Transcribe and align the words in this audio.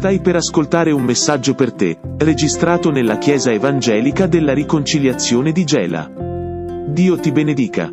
Stai 0.00 0.18
per 0.22 0.34
ascoltare 0.34 0.92
un 0.92 1.02
messaggio 1.02 1.54
per 1.54 1.74
te, 1.74 2.00
registrato 2.16 2.90
nella 2.90 3.18
Chiesa 3.18 3.52
Evangelica 3.52 4.26
della 4.26 4.54
Riconciliazione 4.54 5.52
di 5.52 5.62
Gela. 5.62 6.10
Dio 6.88 7.20
ti 7.20 7.30
benedica. 7.30 7.92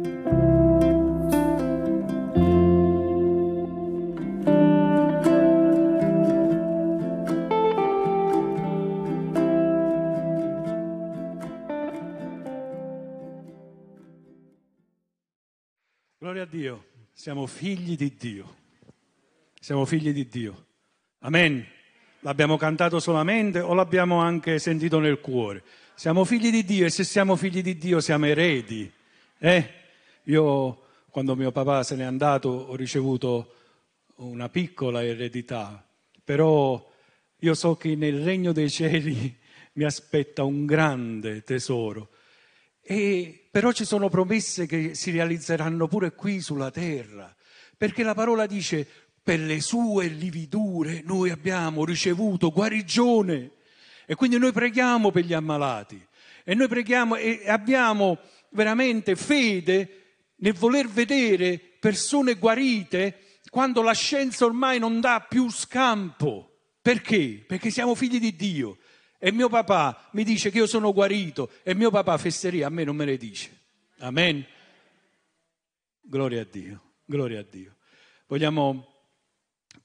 Gloria 16.18 16.44
a 16.44 16.46
Dio, 16.46 16.86
siamo 17.12 17.46
figli 17.48 17.98
di 17.98 18.16
Dio. 18.18 18.56
Siamo 19.60 19.84
figli 19.84 20.14
di 20.14 20.26
Dio. 20.26 20.68
Amen. 21.20 21.76
L'abbiamo 22.28 22.58
cantato 22.58 23.00
solamente 23.00 23.62
o 23.62 23.74
l'abbiamo 23.74 24.20
anche 24.20 24.60
sentito 24.60 25.00
nel 25.00 25.22
cuore? 25.22 25.64
Siamo 25.96 26.26
figli 26.26 26.52
di 26.52 26.66
Dio 26.66 26.86
e 26.86 26.90
se 26.90 27.06
siamo 27.06 27.38
figli 27.38 27.62
di 27.62 27.78
Dio 27.78 28.02
siamo 28.02 28.26
eredi. 28.26 28.92
Eh? 29.38 29.70
Io 30.24 30.82
quando 31.10 31.38
mio 31.38 31.54
papà 31.54 31.84
se 31.84 31.96
n'è 31.96 32.04
andato 32.04 32.50
ho 32.50 32.76
ricevuto 32.76 33.54
una 34.16 34.50
piccola 34.50 35.06
eredità, 35.06 35.82
però 36.22 36.86
io 37.38 37.54
so 37.54 37.78
che 37.78 37.96
nel 37.96 38.22
regno 38.22 38.52
dei 38.52 38.70
cieli 38.70 39.34
mi 39.76 39.86
aspetta 39.86 40.44
un 40.44 40.66
grande 40.66 41.44
tesoro. 41.44 42.10
E 42.82 43.48
però 43.50 43.72
ci 43.72 43.86
sono 43.86 44.10
promesse 44.10 44.66
che 44.66 44.96
si 44.96 45.12
realizzeranno 45.12 45.88
pure 45.88 46.12
qui 46.12 46.42
sulla 46.42 46.72
terra, 46.72 47.34
perché 47.78 48.04
la 48.04 48.14
parola 48.14 48.46
dice 48.46 48.86
per 49.28 49.42
le 49.42 49.60
sue 49.60 50.08
lividure 50.08 51.02
noi 51.04 51.32
abbiamo 51.32 51.84
ricevuto 51.84 52.50
guarigione. 52.50 53.52
E 54.06 54.16
quindi 54.16 54.38
noi 54.38 54.54
preghiamo 54.54 55.12
per 55.12 55.26
gli 55.26 55.34
ammalati 55.34 56.02
e 56.46 56.56
noi 56.56 56.70
preghiamo 56.70 57.18
e 57.18 57.42
abbiamo 57.46 58.20
veramente 58.52 59.18
fede 59.18 60.30
nel 60.38 60.54
voler 60.54 60.88
vedere 60.88 61.60
persone 61.60 62.36
guarite 62.36 63.40
quando 63.50 63.82
la 63.82 63.92
scienza 63.92 64.46
ormai 64.46 64.80
non 64.80 65.02
dà 65.02 65.26
più 65.28 65.52
scampo. 65.52 66.60
Perché? 66.82 67.44
Perché 67.46 67.70
siamo 67.70 67.96
figli 67.96 68.22
di 68.22 68.34
Dio. 68.34 68.78
E 69.20 69.34
mio 69.34 69.50
papà 69.50 70.08
mi 70.14 70.24
dice 70.24 70.52
che 70.52 70.60
io 70.60 70.68
sono 70.68 70.94
guarito 70.94 71.52
e 71.64 71.76
mio 71.76 71.92
papà 71.92 72.18
fesseria 72.18 72.68
a 72.68 72.70
me 72.70 72.86
non 72.86 72.96
me 72.96 73.04
ne 73.04 73.18
dice. 73.18 73.60
Amen. 73.98 74.46
Gloria 76.00 76.44
a 76.44 76.48
Dio, 76.50 76.94
gloria 77.04 77.42
a 77.42 77.46
Dio. 77.50 77.76
Vogliamo 78.28 78.87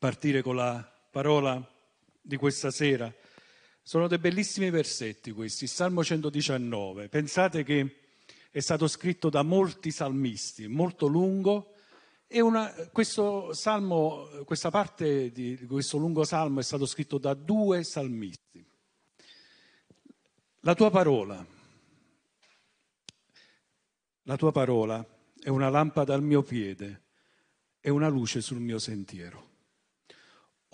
partire 0.02 0.42
con 0.42 0.56
la 0.56 0.84
parola 1.12 1.64
di 2.20 2.36
questa 2.36 2.72
sera. 2.72 3.14
Sono 3.84 4.08
dei 4.08 4.18
bellissimi 4.18 4.68
versetti 4.68 5.30
questi, 5.30 5.68
Salmo 5.68 6.02
119. 6.02 7.08
Pensate 7.08 7.62
che 7.62 7.98
è 8.50 8.58
stato 8.58 8.88
scritto 8.88 9.30
da 9.30 9.44
molti 9.44 9.92
salmisti, 9.92 10.66
molto 10.66 11.06
lungo, 11.06 11.74
e 12.26 12.40
una, 12.40 12.68
questo 12.90 13.52
salmo, 13.52 14.28
questa 14.44 14.70
parte 14.70 15.30
di 15.30 15.56
questo 15.68 15.98
lungo 15.98 16.24
salmo 16.24 16.58
è 16.58 16.64
stato 16.64 16.84
scritto 16.84 17.18
da 17.18 17.34
due 17.34 17.84
salmisti. 17.84 18.66
La 20.62 20.74
tua 20.74 20.90
parola, 20.90 21.46
la 24.22 24.36
tua 24.36 24.50
parola 24.50 25.06
è 25.38 25.48
una 25.48 25.68
lampada 25.68 26.12
al 26.12 26.24
mio 26.24 26.42
piede, 26.42 27.02
è 27.78 27.88
una 27.88 28.08
luce 28.08 28.40
sul 28.40 28.58
mio 28.58 28.80
sentiero. 28.80 29.50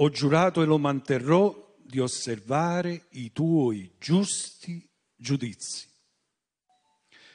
Ho 0.01 0.11
giurato 0.11 0.63
e 0.63 0.65
lo 0.65 0.79
manterrò 0.79 1.77
di 1.77 1.99
osservare 1.99 3.07
i 3.13 3.33
tuoi 3.33 3.95
giusti 3.99 4.89
giudizi. 5.17 5.89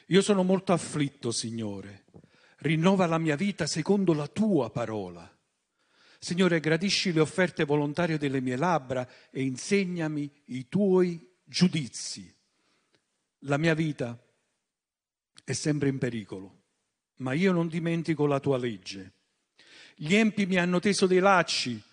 Io 0.06 0.22
sono 0.22 0.42
molto 0.42 0.72
afflitto, 0.72 1.30
Signore. 1.30 2.04
Rinnova 2.58 3.04
la 3.04 3.18
mia 3.18 3.36
vita 3.36 3.66
secondo 3.66 4.14
la 4.14 4.28
tua 4.28 4.70
parola. 4.70 5.30
Signore, 6.18 6.60
gradisci 6.60 7.12
le 7.12 7.20
offerte 7.20 7.64
volontarie 7.64 8.16
delle 8.16 8.40
mie 8.40 8.56
labbra 8.56 9.06
e 9.30 9.42
insegnami 9.42 10.30
i 10.46 10.66
tuoi 10.66 11.34
giudizi. 11.44 12.34
La 13.40 13.58
mia 13.58 13.74
vita 13.74 14.18
è 15.44 15.52
sempre 15.52 15.90
in 15.90 15.98
pericolo, 15.98 16.62
ma 17.16 17.34
io 17.34 17.52
non 17.52 17.68
dimentico 17.68 18.24
la 18.24 18.40
tua 18.40 18.56
legge. 18.56 19.12
Gli 19.94 20.14
empi 20.14 20.46
mi 20.46 20.56
hanno 20.56 20.78
teso 20.78 21.06
dei 21.06 21.18
lacci 21.18 21.92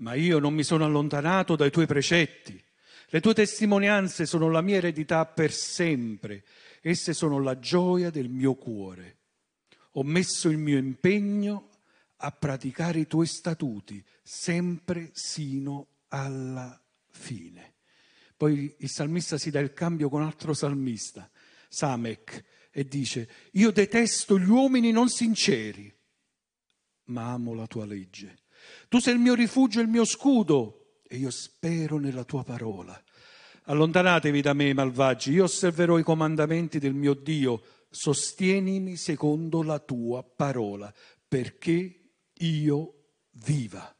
ma 0.00 0.14
io 0.14 0.38
non 0.38 0.54
mi 0.54 0.62
sono 0.62 0.84
allontanato 0.84 1.56
dai 1.56 1.70
tuoi 1.70 1.86
precetti. 1.86 2.62
Le 3.08 3.20
tue 3.20 3.34
testimonianze 3.34 4.26
sono 4.26 4.48
la 4.50 4.60
mia 4.60 4.76
eredità 4.76 5.26
per 5.26 5.52
sempre, 5.52 6.44
esse 6.80 7.12
sono 7.12 7.40
la 7.40 7.58
gioia 7.58 8.10
del 8.10 8.28
mio 8.28 8.54
cuore. 8.54 9.18
Ho 9.92 10.04
messo 10.04 10.48
il 10.48 10.58
mio 10.58 10.78
impegno 10.78 11.68
a 12.18 12.30
praticare 12.30 13.00
i 13.00 13.06
tuoi 13.06 13.26
statuti, 13.26 14.02
sempre 14.22 15.10
sino 15.12 15.88
alla 16.08 16.80
fine. 17.08 17.74
Poi 18.36 18.74
il 18.78 18.88
salmista 18.88 19.36
si 19.38 19.50
dà 19.50 19.58
il 19.60 19.72
cambio 19.72 20.08
con 20.08 20.22
altro 20.22 20.54
salmista, 20.54 21.28
Samek, 21.68 22.44
e 22.70 22.84
dice, 22.84 23.28
io 23.52 23.70
detesto 23.70 24.38
gli 24.38 24.48
uomini 24.48 24.92
non 24.92 25.08
sinceri, 25.08 25.92
ma 27.06 27.32
amo 27.32 27.54
la 27.54 27.66
tua 27.66 27.84
legge. 27.84 28.39
Tu 28.90 28.98
sei 28.98 29.14
il 29.14 29.20
mio 29.20 29.34
rifugio 29.34 29.80
il 29.80 29.86
mio 29.86 30.04
scudo 30.04 31.02
e 31.06 31.16
io 31.16 31.30
spero 31.30 31.98
nella 31.98 32.24
tua 32.24 32.42
parola. 32.42 33.00
Allontanatevi 33.66 34.40
da 34.42 34.52
me, 34.52 34.74
malvagi, 34.74 35.30
io 35.30 35.44
osserverò 35.44 35.96
i 35.96 36.02
comandamenti 36.02 36.80
del 36.80 36.94
mio 36.94 37.14
Dio. 37.14 37.62
Sostienimi 37.88 38.96
secondo 38.96 39.62
la 39.62 39.78
tua 39.78 40.24
parola, 40.24 40.92
perché 41.28 42.00
io 42.34 42.94
viva. 43.44 43.96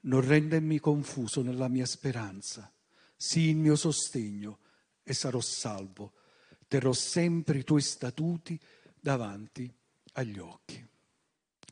Non 0.00 0.20
rendermi 0.20 0.78
confuso 0.78 1.40
nella 1.40 1.68
mia 1.68 1.86
speranza. 1.86 2.70
Sii 3.16 3.48
il 3.48 3.56
mio 3.56 3.76
sostegno 3.76 4.58
e 5.04 5.14
sarò 5.14 5.40
salvo. 5.40 6.12
Terrò 6.68 6.92
sempre 6.92 7.60
i 7.60 7.64
tuoi 7.64 7.80
statuti 7.80 8.60
davanti 9.00 9.74
agli 10.12 10.38
occhi. 10.38 10.86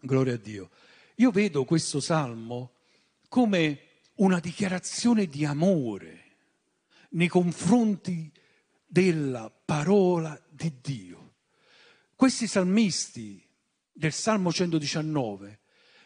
Gloria 0.01 0.33
a 0.33 0.39
Dio. 0.39 0.71
Io 1.17 1.31
vedo 1.31 1.65
questo 1.65 2.01
salmo 2.01 2.73
come 3.29 3.81
una 4.17 4.39
dichiarazione 4.39 5.27
di 5.27 5.47
amore 5.47 6.25
nei 7.11 7.29
confronti 7.29 8.31
della 8.87 9.51
parola 9.65 10.39
di 10.51 10.73
Dio. 10.83 11.35
Questi 12.15 12.47
salmisti 12.47 13.43
del 13.93 14.13
Salmo 14.13 14.53
119 14.53 15.61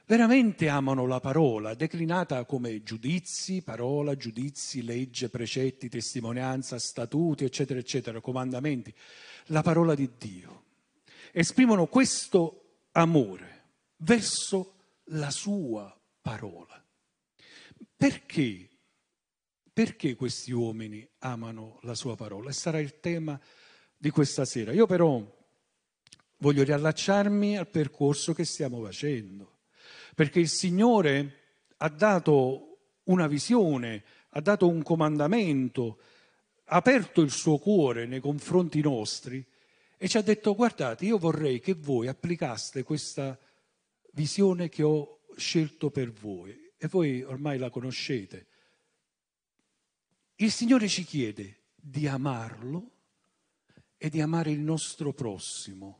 veramente 0.07 0.69
amano 0.69 1.07
la 1.07 1.19
parola, 1.19 1.75
declinata 1.75 2.45
come 2.45 2.83
giudizi, 2.85 3.63
parola, 3.63 4.17
giudizi, 4.17 4.83
legge, 4.83 5.29
precetti, 5.29 5.89
testimonianza, 5.89 6.79
statuti, 6.79 7.45
eccetera, 7.45 7.81
eccetera, 7.81 8.21
comandamenti, 8.21 8.95
la 9.47 9.63
parola 9.63 9.97
di 9.97 10.09
Dio. 10.19 10.65
Esprimono 11.33 11.87
questo 11.87 12.87
amore 12.93 13.65
verso 13.99 14.75
la 15.13 15.31
sua 15.31 15.99
parola. 16.21 16.85
Perché? 17.97 18.69
Perché 19.73 20.15
questi 20.15 20.53
uomini 20.53 21.09
amano 21.21 21.79
la 21.83 21.95
sua 21.95 22.17
parola? 22.17 22.51
E 22.51 22.53
sarà 22.53 22.79
il 22.79 23.01
tema 23.01 23.41
di 23.97 24.11
questa 24.11 24.45
sera. 24.45 24.73
Io 24.73 24.87
però 24.87 25.23
voglio 26.39 26.63
riallacciarmi 26.63 27.57
al 27.57 27.69
percorso 27.69 28.33
che 28.33 28.45
stiamo 28.45 28.83
facendo, 28.83 29.59
perché 30.15 30.41
il 30.41 30.49
Signore 30.49 31.39
ha 31.79 31.89
dato 31.89 32.79
una 33.05 33.27
visione, 33.27 34.05
ha 34.31 34.41
dato 34.41 34.69
un 34.69 34.83
comandamento, 34.83 36.01
ha 36.65 36.77
aperto 36.77 37.21
il 37.21 37.31
suo 37.31 37.59
cuore 37.59 38.07
nei 38.07 38.21
confronti 38.21 38.81
nostri 38.81 39.45
e 39.97 40.09
ci 40.09 40.17
ha 40.17 40.23
detto 40.23 40.55
guardate, 40.55 41.05
io 41.05 41.19
vorrei 41.19 41.61
che 41.61 41.75
voi 41.75 42.07
applicaste 42.07 42.83
questa 42.85 43.39
visione 44.13 44.69
che 44.69 44.83
ho 44.83 45.21
scelto 45.37 45.91
per 45.91 46.11
voi 46.11 46.73
e 46.77 46.89
voi 46.89 47.23
ormai 47.23 47.59
la 47.59 47.71
conoscete. 47.71 48.47
Il 50.37 50.51
Signore 50.51 50.89
ci 50.89 51.05
chiede 51.05 51.65
di 51.75 52.07
amarlo 52.07 52.91
e 53.97 54.09
di 54.09 54.21
amare 54.21 54.51
il 54.51 54.61
nostro 54.61 55.13
prossimo, 55.13 55.99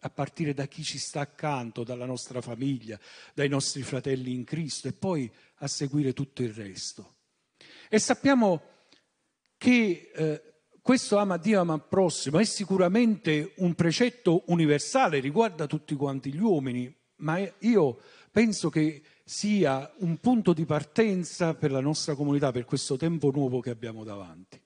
a 0.00 0.10
partire 0.10 0.52
da 0.52 0.66
chi 0.66 0.82
ci 0.82 0.98
sta 0.98 1.20
accanto, 1.20 1.84
dalla 1.84 2.06
nostra 2.06 2.40
famiglia, 2.40 2.98
dai 3.34 3.48
nostri 3.48 3.82
fratelli 3.82 4.32
in 4.32 4.44
Cristo 4.44 4.88
e 4.88 4.92
poi 4.92 5.30
a 5.56 5.68
seguire 5.68 6.12
tutto 6.12 6.42
il 6.42 6.52
resto. 6.52 7.18
E 7.88 7.98
sappiamo 8.00 8.62
che 9.56 10.10
eh, 10.12 10.42
questo 10.82 11.18
ama 11.18 11.36
Dio, 11.36 11.60
ama 11.60 11.74
il 11.74 11.86
prossimo 11.88 12.38
è 12.38 12.44
sicuramente 12.44 13.52
un 13.58 13.74
precetto 13.74 14.44
universale, 14.46 15.20
riguarda 15.20 15.66
tutti 15.66 15.94
quanti 15.94 16.32
gli 16.32 16.40
uomini, 16.40 16.92
ma 17.20 17.38
io 17.60 17.98
penso 18.30 18.68
che 18.68 19.02
sia 19.24 19.90
un 19.98 20.18
punto 20.18 20.52
di 20.52 20.64
partenza 20.64 21.54
per 21.54 21.70
la 21.70 21.80
nostra 21.80 22.14
comunità, 22.14 22.50
per 22.50 22.64
questo 22.64 22.96
tempo 22.96 23.30
nuovo 23.30 23.60
che 23.60 23.70
abbiamo 23.70 24.04
davanti. 24.04 24.60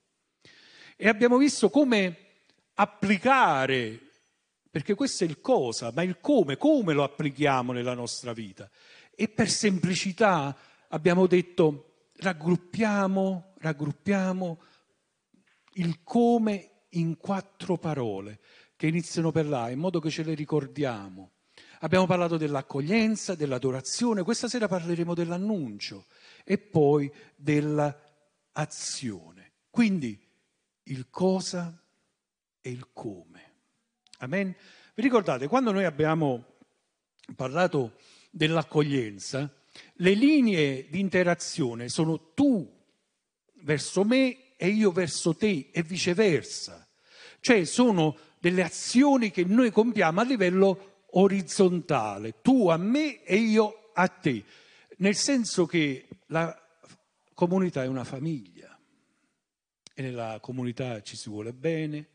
E 0.96 1.08
abbiamo 1.08 1.36
visto 1.36 1.70
come 1.70 2.16
applicare, 2.74 4.00
perché 4.70 4.94
questo 4.94 5.24
è 5.24 5.26
il 5.26 5.40
cosa, 5.40 5.92
ma 5.94 6.02
il 6.02 6.18
come, 6.20 6.56
come 6.56 6.94
lo 6.94 7.02
applichiamo 7.02 7.72
nella 7.72 7.94
nostra 7.94 8.32
vita. 8.32 8.70
E 9.14 9.28
per 9.28 9.48
semplicità 9.48 10.56
abbiamo 10.88 11.26
detto 11.26 12.08
raggruppiamo, 12.16 13.54
raggruppiamo 13.58 14.60
il 15.74 16.02
come 16.02 16.70
in 16.90 17.16
quattro 17.16 17.76
parole 17.76 18.40
che 18.76 18.86
iniziano 18.86 19.30
per 19.30 19.46
là, 19.46 19.70
in 19.70 19.78
modo 19.78 20.00
che 20.00 20.10
ce 20.10 20.22
le 20.22 20.34
ricordiamo. 20.34 21.33
Abbiamo 21.84 22.06
parlato 22.06 22.38
dell'accoglienza, 22.38 23.34
dell'adorazione, 23.34 24.22
questa 24.22 24.48
sera 24.48 24.66
parleremo 24.66 25.12
dell'annuncio 25.12 26.06
e 26.42 26.56
poi 26.56 27.12
dell'azione. 27.36 27.92
Quindi 29.68 30.18
il 30.84 31.10
cosa 31.10 31.78
e 32.62 32.70
il 32.70 32.88
come. 32.94 33.52
Amen? 34.20 34.56
Vi 34.94 35.02
ricordate, 35.02 35.46
quando 35.46 35.72
noi 35.72 35.84
abbiamo 35.84 36.54
parlato 37.36 37.98
dell'accoglienza, 38.30 39.52
le 39.96 40.14
linee 40.14 40.88
di 40.88 41.00
interazione 41.00 41.90
sono 41.90 42.32
tu 42.32 42.66
verso 43.56 44.04
me 44.04 44.56
e 44.56 44.68
io 44.68 44.90
verso 44.90 45.36
te 45.36 45.68
e 45.70 45.82
viceversa. 45.82 46.88
Cioè 47.40 47.66
sono 47.66 48.16
delle 48.38 48.62
azioni 48.62 49.30
che 49.30 49.44
noi 49.44 49.70
compiamo 49.70 50.22
a 50.22 50.24
livello 50.24 50.92
orizzontale, 51.16 52.40
tu 52.40 52.68
a 52.68 52.76
me 52.76 53.22
e 53.22 53.36
io 53.36 53.90
a 53.94 54.08
te, 54.08 54.44
nel 54.98 55.16
senso 55.16 55.66
che 55.66 56.08
la 56.26 56.56
comunità 57.34 57.82
è 57.82 57.86
una 57.86 58.04
famiglia 58.04 58.78
e 59.94 60.02
nella 60.02 60.38
comunità 60.40 61.00
ci 61.02 61.16
si 61.16 61.28
vuole 61.28 61.52
bene, 61.52 62.08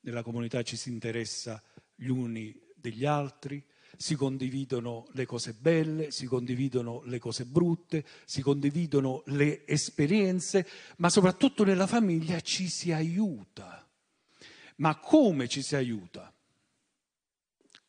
nella 0.00 0.22
comunità 0.22 0.62
ci 0.62 0.76
si 0.76 0.90
interessa 0.90 1.62
gli 1.94 2.08
uni 2.08 2.54
degli 2.76 3.06
altri, 3.06 3.64
si 3.96 4.16
condividono 4.16 5.06
le 5.12 5.24
cose 5.24 5.54
belle, 5.54 6.10
si 6.10 6.26
condividono 6.26 7.02
le 7.04 7.18
cose 7.18 7.46
brutte, 7.46 8.04
si 8.24 8.42
condividono 8.42 9.22
le 9.26 9.66
esperienze, 9.66 10.66
ma 10.96 11.08
soprattutto 11.08 11.64
nella 11.64 11.86
famiglia 11.86 12.40
ci 12.40 12.68
si 12.68 12.92
aiuta. 12.92 13.88
Ma 14.76 14.98
come 14.98 15.48
ci 15.48 15.62
si 15.62 15.76
aiuta? 15.76 16.33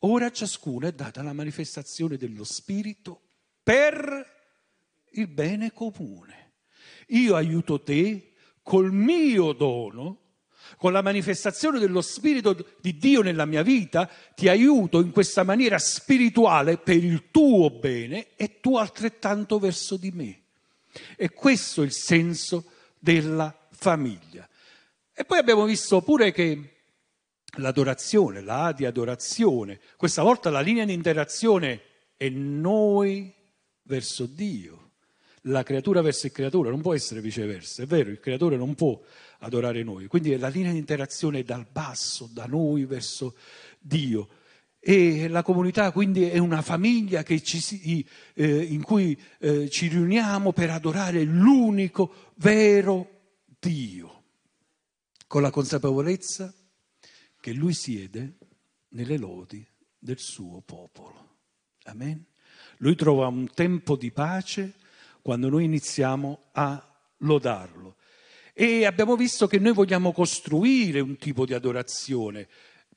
Ora 0.08 0.26
a 0.26 0.30
ciascuno 0.30 0.86
è 0.86 0.92
data 0.92 1.20
la 1.20 1.32
manifestazione 1.32 2.16
dello 2.16 2.44
Spirito 2.44 3.22
per 3.60 4.34
il 5.10 5.26
bene 5.26 5.72
comune. 5.72 6.52
Io 7.08 7.34
aiuto 7.34 7.82
te 7.82 8.34
col 8.62 8.92
mio 8.92 9.52
dono, 9.52 10.20
con 10.76 10.92
la 10.92 11.02
manifestazione 11.02 11.80
dello 11.80 12.02
Spirito 12.02 12.76
di 12.80 12.96
Dio 12.98 13.20
nella 13.22 13.46
mia 13.46 13.62
vita, 13.62 14.08
ti 14.36 14.46
aiuto 14.46 15.00
in 15.00 15.10
questa 15.10 15.42
maniera 15.42 15.78
spirituale 15.78 16.78
per 16.78 17.02
il 17.02 17.32
tuo 17.32 17.68
bene 17.70 18.36
e 18.36 18.60
tu 18.60 18.76
altrettanto 18.76 19.58
verso 19.58 19.96
di 19.96 20.12
me. 20.12 20.42
E 21.16 21.30
questo 21.30 21.82
è 21.82 21.84
il 21.84 21.92
senso 21.92 22.70
della 22.96 23.52
famiglia. 23.70 24.48
E 25.12 25.24
poi 25.24 25.38
abbiamo 25.38 25.64
visto 25.64 26.00
pure 26.00 26.30
che 26.30 26.75
l'adorazione, 27.58 28.40
la 28.40 28.72
di 28.72 28.84
adorazione. 28.84 29.80
Questa 29.96 30.22
volta 30.22 30.50
la 30.50 30.60
linea 30.60 30.84
di 30.84 30.92
interazione 30.92 31.80
è 32.16 32.28
noi 32.28 33.32
verso 33.82 34.26
Dio, 34.26 34.90
la 35.42 35.62
creatura 35.62 36.00
verso 36.02 36.26
il 36.26 36.32
creatore, 36.32 36.70
non 36.70 36.82
può 36.82 36.94
essere 36.94 37.20
viceversa, 37.20 37.82
è 37.82 37.86
vero, 37.86 38.10
il 38.10 38.20
creatore 38.20 38.56
non 38.56 38.74
può 38.74 39.00
adorare 39.40 39.82
noi, 39.82 40.06
quindi 40.06 40.36
la 40.36 40.48
linea 40.48 40.72
di 40.72 40.78
interazione 40.78 41.40
è 41.40 41.44
dal 41.44 41.66
basso, 41.70 42.28
da 42.32 42.46
noi 42.46 42.84
verso 42.84 43.34
Dio. 43.78 44.28
E 44.78 45.26
la 45.26 45.42
comunità 45.42 45.90
quindi 45.90 46.28
è 46.28 46.38
una 46.38 46.62
famiglia 46.62 47.24
ci, 47.24 48.06
eh, 48.34 48.62
in 48.62 48.82
cui 48.82 49.20
eh, 49.40 49.68
ci 49.68 49.88
riuniamo 49.88 50.52
per 50.52 50.70
adorare 50.70 51.24
l'unico 51.24 52.32
vero 52.36 53.08
Dio, 53.58 54.22
con 55.26 55.42
la 55.42 55.50
consapevolezza 55.50 56.54
che 57.46 57.52
lui 57.52 57.74
siede 57.74 58.38
nelle 58.88 59.16
lodi 59.16 59.64
del 59.96 60.18
suo 60.18 60.62
popolo. 60.62 61.36
Amen. 61.84 62.24
Lui 62.78 62.96
trova 62.96 63.28
un 63.28 63.48
tempo 63.54 63.94
di 63.94 64.10
pace 64.10 64.74
quando 65.22 65.48
noi 65.48 65.62
iniziamo 65.62 66.48
a 66.50 66.92
lodarlo. 67.18 67.98
E 68.52 68.84
abbiamo 68.84 69.14
visto 69.14 69.46
che 69.46 69.60
noi 69.60 69.74
vogliamo 69.74 70.10
costruire 70.10 70.98
un 70.98 71.16
tipo 71.18 71.46
di 71.46 71.54
adorazione, 71.54 72.48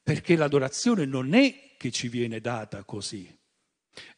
perché 0.01 0.35
l'adorazione 0.35 1.05
non 1.05 1.35
è 1.35 1.75
che 1.77 1.91
ci 1.91 2.07
viene 2.07 2.39
data 2.39 2.83
così. 2.83 3.31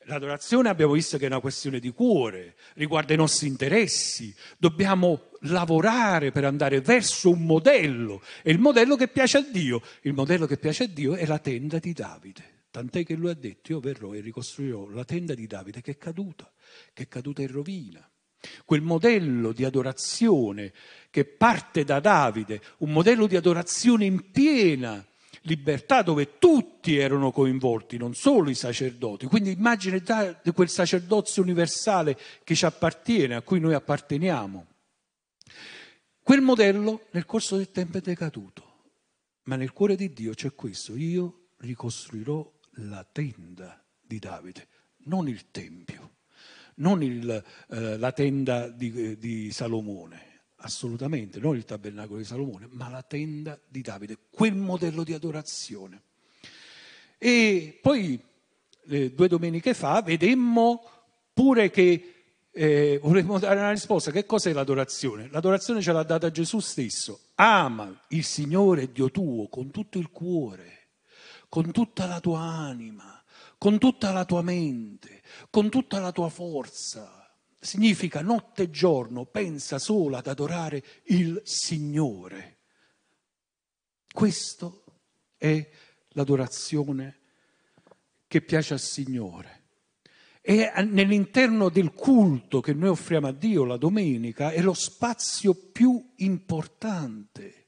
L'adorazione 0.05 0.69
abbiamo 0.69 0.93
visto 0.93 1.17
che 1.17 1.25
è 1.25 1.27
una 1.27 1.39
questione 1.39 1.79
di 1.79 1.91
cuore, 1.91 2.55
riguarda 2.73 3.13
i 3.13 3.17
nostri 3.17 3.47
interessi. 3.47 4.33
Dobbiamo 4.57 5.29
lavorare 5.41 6.31
per 6.31 6.45
andare 6.45 6.81
verso 6.81 7.29
un 7.29 7.45
modello 7.45 8.21
e 8.41 8.51
il 8.51 8.59
modello 8.59 8.95
che 8.95 9.07
piace 9.07 9.37
a 9.37 9.41
Dio. 9.41 9.81
Il 10.01 10.13
modello 10.13 10.45
che 10.45 10.57
piace 10.57 10.83
a 10.83 10.87
Dio 10.87 11.15
è 11.15 11.25
la 11.25 11.39
tenda 11.39 11.79
di 11.79 11.93
Davide. 11.93 12.59
Tant'è 12.71 13.03
che 13.05 13.15
lui 13.15 13.29
ha 13.29 13.35
detto: 13.35 13.73
Io 13.73 13.79
verrò 13.79 14.13
e 14.13 14.21
ricostruirò 14.21 14.89
la 14.89 15.05
tenda 15.05 15.33
di 15.33 15.45
Davide 15.45 15.81
che 15.81 15.91
è 15.91 15.97
caduta, 15.97 16.51
che 16.93 17.03
è 17.03 17.07
caduta 17.07 17.41
in 17.41 17.51
rovina. 17.51 18.09
Quel 18.65 18.81
modello 18.81 19.51
di 19.51 19.63
adorazione 19.65 20.73
che 21.11 21.25
parte 21.25 21.83
da 21.83 21.99
Davide, 21.99 22.59
un 22.79 22.91
modello 22.91 23.27
di 23.27 23.35
adorazione 23.35 24.05
in 24.05 24.31
piena 24.31 25.05
libertà 25.41 26.01
dove 26.01 26.37
tutti 26.37 26.97
erano 26.97 27.31
coinvolti, 27.31 27.97
non 27.97 28.13
solo 28.13 28.49
i 28.49 28.55
sacerdoti. 28.55 29.25
Quindi 29.25 29.51
immagine 29.51 30.03
quel 30.53 30.69
sacerdozio 30.69 31.41
universale 31.41 32.17
che 32.43 32.55
ci 32.55 32.65
appartiene, 32.65 33.35
a 33.35 33.41
cui 33.41 33.59
noi 33.59 33.73
apparteniamo. 33.73 34.67
Quel 36.21 36.41
modello 36.41 37.07
nel 37.11 37.25
corso 37.25 37.57
del 37.57 37.71
tempo 37.71 37.97
è 37.97 38.01
decaduto, 38.01 38.89
ma 39.43 39.55
nel 39.55 39.73
cuore 39.73 39.95
di 39.95 40.13
Dio 40.13 40.33
c'è 40.33 40.53
questo, 40.53 40.95
io 40.95 41.47
ricostruirò 41.57 42.59
la 42.75 43.05
tenda 43.11 43.83
di 43.99 44.19
Davide, 44.19 44.67
non 45.05 45.27
il 45.27 45.49
Tempio, 45.49 46.17
non 46.75 47.01
il, 47.01 47.43
eh, 47.69 47.97
la 47.97 48.11
tenda 48.11 48.69
di, 48.69 49.17
di 49.17 49.51
Salomone 49.51 50.30
assolutamente, 50.61 51.39
non 51.39 51.55
il 51.55 51.65
tabernacolo 51.65 52.19
di 52.19 52.25
Salomone, 52.25 52.67
ma 52.71 52.89
la 52.89 53.03
tenda 53.03 53.59
di 53.67 53.81
Davide, 53.81 54.17
quel 54.29 54.55
modello 54.55 55.03
di 55.03 55.13
adorazione. 55.13 56.01
E 57.17 57.77
poi 57.81 58.19
eh, 58.87 59.11
due 59.11 59.27
domeniche 59.27 59.73
fa 59.73 60.01
vedemmo 60.01 60.83
pure 61.33 61.69
che 61.69 62.13
eh, 62.51 62.99
vorremmo 63.01 63.39
dare 63.39 63.59
una 63.59 63.71
risposta. 63.71 64.11
Che 64.11 64.25
cos'è 64.25 64.53
l'adorazione? 64.53 65.29
L'adorazione 65.31 65.81
ce 65.81 65.91
l'ha 65.91 66.03
data 66.03 66.31
Gesù 66.31 66.59
stesso. 66.59 67.19
Ama 67.35 68.05
il 68.09 68.23
Signore 68.23 68.91
Dio 68.91 69.11
tuo 69.11 69.47
con 69.47 69.71
tutto 69.71 69.99
il 69.99 70.09
cuore, 70.09 70.87
con 71.49 71.71
tutta 71.71 72.05
la 72.05 72.19
tua 72.19 72.41
anima, 72.41 73.23
con 73.57 73.77
tutta 73.77 74.11
la 74.11 74.25
tua 74.25 74.41
mente, 74.41 75.21
con 75.49 75.69
tutta 75.69 75.99
la 75.99 76.11
tua 76.11 76.29
forza 76.29 77.20
significa 77.61 78.21
notte 78.21 78.63
e 78.63 78.69
giorno, 78.71 79.25
pensa 79.25 79.77
solo 79.77 80.17
ad 80.17 80.25
adorare 80.25 80.83
il 81.05 81.39
Signore. 81.45 82.57
Questo 84.11 84.83
è 85.37 85.69
l'adorazione 86.09 87.19
che 88.27 88.41
piace 88.41 88.73
al 88.73 88.79
Signore. 88.79 89.59
E 90.41 90.71
nell'interno 90.85 91.69
del 91.69 91.93
culto 91.93 92.61
che 92.61 92.73
noi 92.73 92.89
offriamo 92.89 93.27
a 93.27 93.31
Dio 93.31 93.63
la 93.63 93.77
domenica 93.77 94.49
è 94.49 94.61
lo 94.61 94.73
spazio 94.73 95.53
più 95.53 96.13
importante 96.15 97.60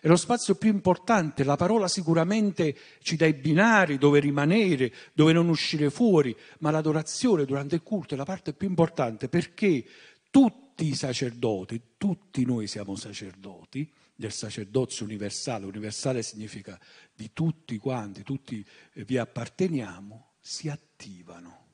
è 0.00 0.08
lo 0.08 0.16
spazio 0.16 0.54
più 0.54 0.70
importante, 0.70 1.44
la 1.44 1.56
parola 1.56 1.88
sicuramente 1.88 2.76
ci 3.00 3.16
dà 3.16 3.26
i 3.26 3.34
binari 3.34 3.98
dove 3.98 4.20
rimanere, 4.20 4.92
dove 5.12 5.32
non 5.32 5.48
uscire 5.48 5.90
fuori, 5.90 6.36
ma 6.60 6.70
l'adorazione 6.70 7.44
durante 7.44 7.76
il 7.76 7.82
culto 7.82 8.14
è 8.14 8.16
la 8.16 8.24
parte 8.24 8.52
più 8.52 8.68
importante 8.68 9.28
perché 9.28 9.84
tutti 10.30 10.86
i 10.86 10.94
sacerdoti, 10.94 11.80
tutti 11.96 12.44
noi 12.44 12.66
siamo 12.66 12.94
sacerdoti 12.94 13.90
del 14.14 14.32
sacerdozio 14.32 15.04
universale, 15.04 15.66
universale 15.66 16.22
significa 16.22 16.78
di 17.14 17.30
tutti 17.32 17.76
quanti, 17.78 18.22
tutti 18.22 18.64
vi 18.94 19.16
apparteniamo, 19.16 20.32
si 20.40 20.68
attivano. 20.68 21.66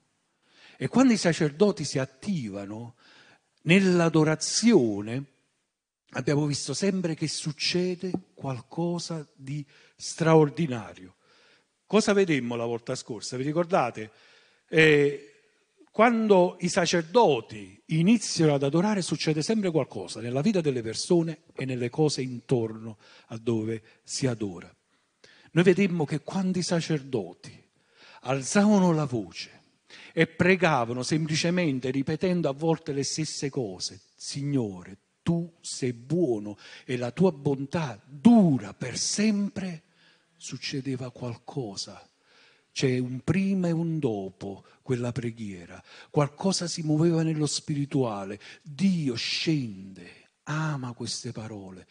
E 0.77 0.89
quando 0.89 1.13
i 1.13 1.17
sacerdoti 1.17 1.85
si 1.85 1.99
attivano 1.99 2.97
nell'adorazione, 3.63 5.25
abbiamo 6.15 6.47
visto 6.47 6.75
sempre 6.75 7.15
che 7.15 7.29
succede 7.29 8.11
qualcosa 8.35 9.27
di 9.35 9.65
straordinario. 9.97 11.15
Cosa 11.87 12.13
vedemmo 12.13 12.57
la 12.57 12.65
volta 12.65 12.95
scorsa? 12.95 13.37
Vi 13.37 13.45
ricordate? 13.45 14.11
Eh, 14.69 15.35
Quando 15.95 16.57
i 16.59 16.69
sacerdoti 16.69 17.81
iniziano 17.87 18.55
ad 18.55 18.65
adorare 18.65 19.01
succede 19.01 19.43
sempre 19.43 19.71
qualcosa 19.71 20.21
nella 20.21 20.41
vita 20.41 20.61
delle 20.61 20.83
persone 20.83 21.43
e 21.55 21.65
nelle 21.65 21.89
cose 21.89 22.21
intorno 22.21 22.99
a 23.27 23.39
dove 23.39 23.81
si 24.03 24.27
adora. 24.27 24.69
Noi 25.53 25.63
vedemmo 25.63 26.05
che 26.05 26.19
quando 26.19 26.59
i 26.59 26.65
sacerdoti 26.65 27.57
alzavano 28.23 28.93
la 28.93 29.05
voce 29.05 29.63
e 30.13 30.27
pregavano 30.27 31.05
semplicemente 31.05 31.93
ripetendo 31.93 32.49
a 32.49 32.53
volte 32.53 32.93
le 32.93 33.05
stesse 33.05 33.49
cose, 33.49 34.01
Signore, 34.17 34.99
tu 35.25 35.51
sei 35.61 35.95
buono 35.95 36.57
e 36.85 36.97
la 36.99 37.11
tua 37.11 37.33
bontà 37.33 38.01
dura 38.07 38.75
per 38.75 38.97
sempre, 38.99 39.83
succedeva 40.37 41.11
qualcosa. 41.11 42.09
C'è 42.71 42.99
un 42.99 43.21
prima 43.21 43.69
e 43.69 43.71
un 43.73 43.99
dopo 43.99 44.65
quella 44.83 45.13
preghiera, 45.13 45.83
qualcosa 46.11 46.67
si 46.67 46.83
muoveva 46.83 47.23
nello 47.23 47.47
spirituale, 47.47 48.39
Dio 48.63 49.15
scende, 49.15 50.31
ama 50.45 50.93
queste 50.93 51.33
parole, 51.33 51.87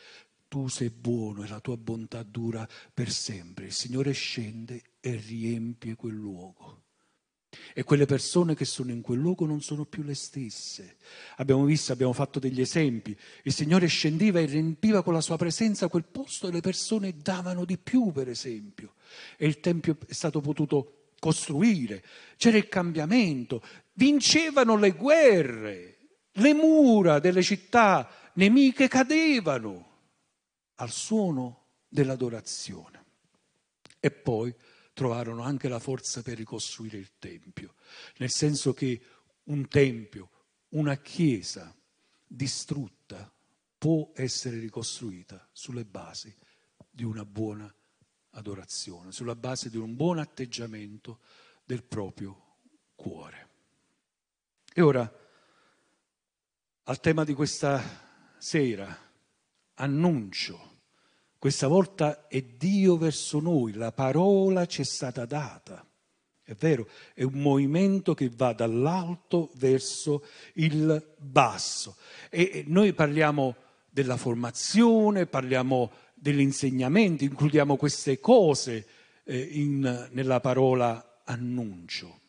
tu 0.48 0.68
sei 0.68 0.92
buono 0.92 1.44
e 1.44 1.48
la 1.48 1.60
tua 1.60 1.78
bontà 1.78 2.22
dura 2.22 2.68
per 2.94 3.10
sempre. 3.10 3.66
Il 3.66 3.74
Signore 3.74 4.12
scende 4.12 4.82
e 5.00 5.16
riempie 5.16 5.96
quel 5.96 6.14
luogo. 6.14 6.83
E 7.74 7.84
quelle 7.84 8.06
persone 8.06 8.56
che 8.56 8.66
sono 8.66 8.92
in 8.92 9.02
quel 9.02 9.20
luogo 9.20 9.46
non 9.46 9.62
sono 9.62 9.86
più 9.86 10.04
le 10.04 10.16
stesse. 10.16 10.98
Abbiamo 11.38 11.66
visto, 11.66 11.92
abbiamo 11.92 12.14
fatto 12.14 12.40
degli 12.40 12.62
esempi. 12.62 13.18
Il 13.44 13.54
Signore 13.54 13.88
scendeva 13.88 14.40
e 14.40 14.46
riempiva 14.46 15.04
con 15.04 15.14
la 15.14 15.22
sua 15.22 15.38
presenza 15.38 15.88
quel 15.88 16.06
posto 16.06 16.48
e 16.48 16.52
le 16.52 16.62
persone 16.62 17.16
davano 17.18 17.66
di 17.66 17.78
più, 17.78 18.12
per 18.12 18.30
esempio. 18.30 18.94
E 19.38 19.46
il 19.46 19.60
Tempio 19.60 19.98
è 20.08 20.14
stato 20.14 20.42
potuto 20.42 21.12
costruire. 21.20 22.04
C'era 22.38 22.58
il 22.58 22.68
cambiamento. 22.68 23.62
Vincevano 23.94 24.78
le 24.78 24.92
guerre. 24.92 25.98
Le 26.34 26.54
mura 26.54 27.20
delle 27.20 27.44
città 27.44 28.10
nemiche 28.34 28.88
cadevano 28.88 29.92
al 30.76 30.92
suono 30.92 31.66
dell'adorazione. 31.88 33.04
E 34.00 34.12
poi 34.12 34.54
trovarono 34.94 35.42
anche 35.42 35.68
la 35.68 35.80
forza 35.80 36.22
per 36.22 36.38
ricostruire 36.38 36.98
il 36.98 37.12
Tempio, 37.18 37.76
nel 38.18 38.30
senso 38.30 38.74
che 38.74 39.02
un 39.46 39.68
Tempio, 39.68 40.30
una 40.70 40.96
Chiesa 40.98 41.76
distrutta 42.26 43.32
può 43.78 44.12
essere 44.16 44.60
ricostruita 44.60 45.48
sulle 45.52 45.86
basi 45.86 46.34
di 46.90 47.04
una 47.04 47.26
buona 47.26 47.74
adorazione, 48.32 49.12
sulla 49.12 49.36
base 49.36 49.70
di 49.70 49.78
un 49.78 49.96
buon 49.96 50.20
atteggiamento 50.20 51.20
del 51.66 51.84
proprio 51.84 52.58
cuore. 52.96 53.50
E 54.74 54.82
ora, 54.82 55.12
al 56.84 57.00
tema 57.00 57.24
di 57.24 57.34
questa 57.34 58.36
sera, 58.38 59.12
annuncio 59.76 60.73
questa 61.44 61.68
volta 61.68 62.30
è 62.30 62.42
Dio 62.42 62.96
verso 62.96 63.42
noi, 63.42 63.74
la 63.74 63.92
parola 63.92 64.66
ci 64.66 64.80
è 64.80 64.86
stata 64.86 65.26
data. 65.26 65.86
È 66.42 66.54
vero, 66.54 66.88
è 67.14 67.24
un 67.24 67.34
movimento 67.34 68.14
che 68.14 68.32
va 68.34 68.54
dall'alto 68.54 69.52
verso 69.56 70.24
il 70.54 71.06
basso. 71.18 71.98
E 72.30 72.64
noi 72.68 72.94
parliamo 72.94 73.58
della 73.90 74.16
formazione, 74.16 75.26
parliamo 75.26 75.92
dell'insegnamento, 76.14 77.26
includiamo 77.26 77.76
queste 77.76 78.22
cose 78.22 78.88
eh, 79.26 79.38
in, 79.38 80.08
nella 80.12 80.40
parola 80.40 81.24
annuncio. 81.26 82.22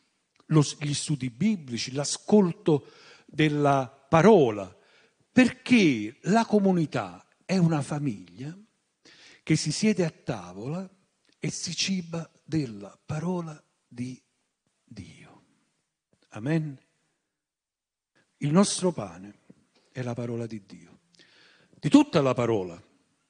Lo, 0.46 0.64
gli 0.80 0.92
studi 0.92 1.30
biblici, 1.30 1.92
l'ascolto 1.92 2.88
della 3.26 3.86
parola, 4.08 4.76
perché 5.30 6.16
la 6.22 6.44
comunità 6.44 7.24
è 7.44 7.58
una 7.58 7.80
famiglia 7.80 8.58
che 9.44 9.56
si 9.56 9.70
siede 9.70 10.04
a 10.06 10.10
tavola 10.10 10.88
e 11.38 11.50
si 11.50 11.76
ciba 11.76 12.28
della 12.42 12.98
parola 13.04 13.62
di 13.86 14.20
Dio. 14.82 15.42
Amen. 16.30 16.76
Il 18.38 18.50
nostro 18.50 18.90
pane 18.90 19.40
è 19.92 20.02
la 20.02 20.14
parola 20.14 20.46
di 20.46 20.64
Dio, 20.64 21.00
di 21.78 21.90
tutta 21.90 22.22
la 22.22 22.32
parola, 22.32 22.82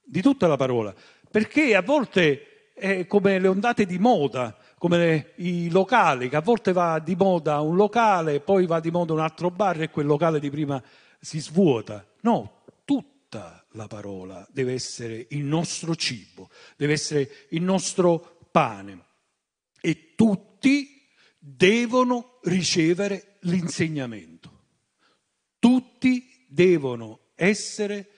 di 0.02 0.22
tutta 0.22 0.46
la 0.46 0.56
parola, 0.56 0.94
perché 1.28 1.74
a 1.74 1.82
volte 1.82 2.72
è 2.74 3.08
come 3.08 3.40
le 3.40 3.48
ondate 3.48 3.84
di 3.84 3.98
moda, 3.98 4.56
come 4.78 4.96
le, 4.96 5.32
i 5.36 5.68
locali, 5.68 6.28
che 6.28 6.36
a 6.36 6.40
volte 6.40 6.72
va 6.72 7.00
di 7.00 7.16
moda 7.16 7.60
un 7.60 7.74
locale, 7.74 8.40
poi 8.40 8.66
va 8.66 8.78
di 8.78 8.92
moda 8.92 9.12
un 9.14 9.20
altro 9.20 9.50
bar 9.50 9.82
e 9.82 9.90
quel 9.90 10.06
locale 10.06 10.38
di 10.38 10.48
prima 10.48 10.80
si 11.18 11.40
svuota. 11.40 12.06
No, 12.20 12.62
tutta 12.84 13.63
la 13.74 13.86
parola 13.86 14.46
deve 14.50 14.72
essere 14.72 15.26
il 15.30 15.44
nostro 15.44 15.94
cibo, 15.94 16.50
deve 16.76 16.94
essere 16.94 17.46
il 17.50 17.62
nostro 17.62 18.38
pane 18.50 19.04
e 19.80 20.14
tutti 20.14 21.02
devono 21.38 22.38
ricevere 22.44 23.36
l'insegnamento. 23.40 24.52
Tutti 25.58 26.46
devono 26.48 27.30
essere 27.34 28.10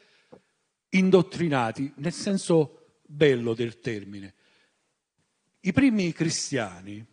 indottrinati, 0.90 1.92
nel 1.96 2.12
senso 2.12 3.00
bello 3.04 3.54
del 3.54 3.80
termine. 3.80 4.34
I 5.60 5.72
primi 5.72 6.12
cristiani, 6.12 7.04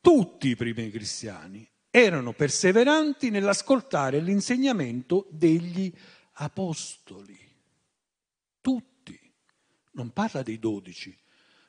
tutti 0.00 0.48
i 0.48 0.56
primi 0.56 0.90
cristiani, 0.90 1.68
erano 1.90 2.32
perseveranti 2.32 3.30
nell'ascoltare 3.30 4.20
l'insegnamento 4.20 5.26
degli 5.30 5.92
apostoli. 6.34 7.47
Non 9.98 10.12
parla 10.12 10.42
dei 10.42 10.60
dodici, 10.60 11.16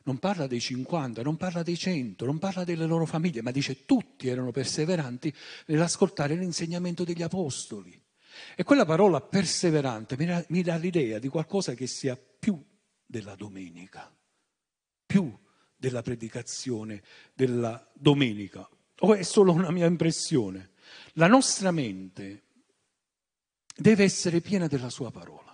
non 0.04 0.20
parla 0.20 0.46
dei 0.46 0.60
50, 0.60 1.24
non 1.24 1.36
parla 1.36 1.64
dei 1.64 1.76
100, 1.76 2.26
non 2.26 2.38
parla 2.38 2.64
delle 2.64 2.86
loro 2.86 3.08
famiglie, 3.08 3.42
ma 3.42 3.50
dice 3.50 3.86
tutti 3.86 4.28
erano 4.28 4.52
perseveranti 4.52 5.34
nell'ascoltare 5.66 6.36
l'insegnamento 6.36 7.04
degli 7.04 7.24
apostoli. 7.24 8.00
E 8.56 8.64
quella 8.64 8.86
parola 8.86 9.20
perseverante 9.20 10.16
mi 10.16 10.26
dà, 10.26 10.46
mi 10.50 10.62
dà 10.62 10.76
l'idea 10.76 11.18
di 11.18 11.28
qualcosa 11.28 11.74
che 11.74 11.88
sia 11.88 12.16
più 12.16 12.64
della 13.04 13.34
domenica, 13.34 14.16
più 15.08 15.36
della 15.76 16.04
predicazione 16.04 17.02
della 17.34 17.84
domenica. 17.94 18.70
O 19.00 19.16
è 19.16 19.24
solo 19.24 19.54
una 19.54 19.72
mia 19.72 19.88
impressione? 19.88 20.74
La 21.14 21.26
nostra 21.26 21.72
mente 21.72 22.44
deve 23.76 24.04
essere 24.04 24.40
piena 24.40 24.68
della 24.68 24.92
sua 24.92 25.10
parola. 25.10 25.49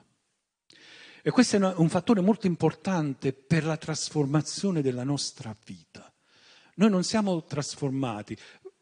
E 1.28 1.32
questo 1.32 1.56
è 1.56 1.74
un 1.78 1.90
fattore 1.90 2.22
molto 2.22 2.46
importante 2.46 3.34
per 3.34 3.64
la 3.66 3.78
trasformazione 3.78 4.84
della 4.84 5.04
nostra 5.04 5.58
vita. 5.66 6.14
Noi 6.76 6.92
non 6.92 7.04
siamo 7.04 7.44
trasformati. 7.46 8.38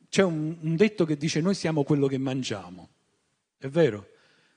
C'è 0.09 0.23
un, 0.23 0.57
un 0.59 0.75
detto 0.75 1.05
che 1.05 1.15
dice 1.15 1.39
noi 1.39 1.55
siamo 1.55 1.85
quello 1.85 2.05
che 2.07 2.17
mangiamo. 2.17 2.89
È 3.57 3.69
vero? 3.69 4.09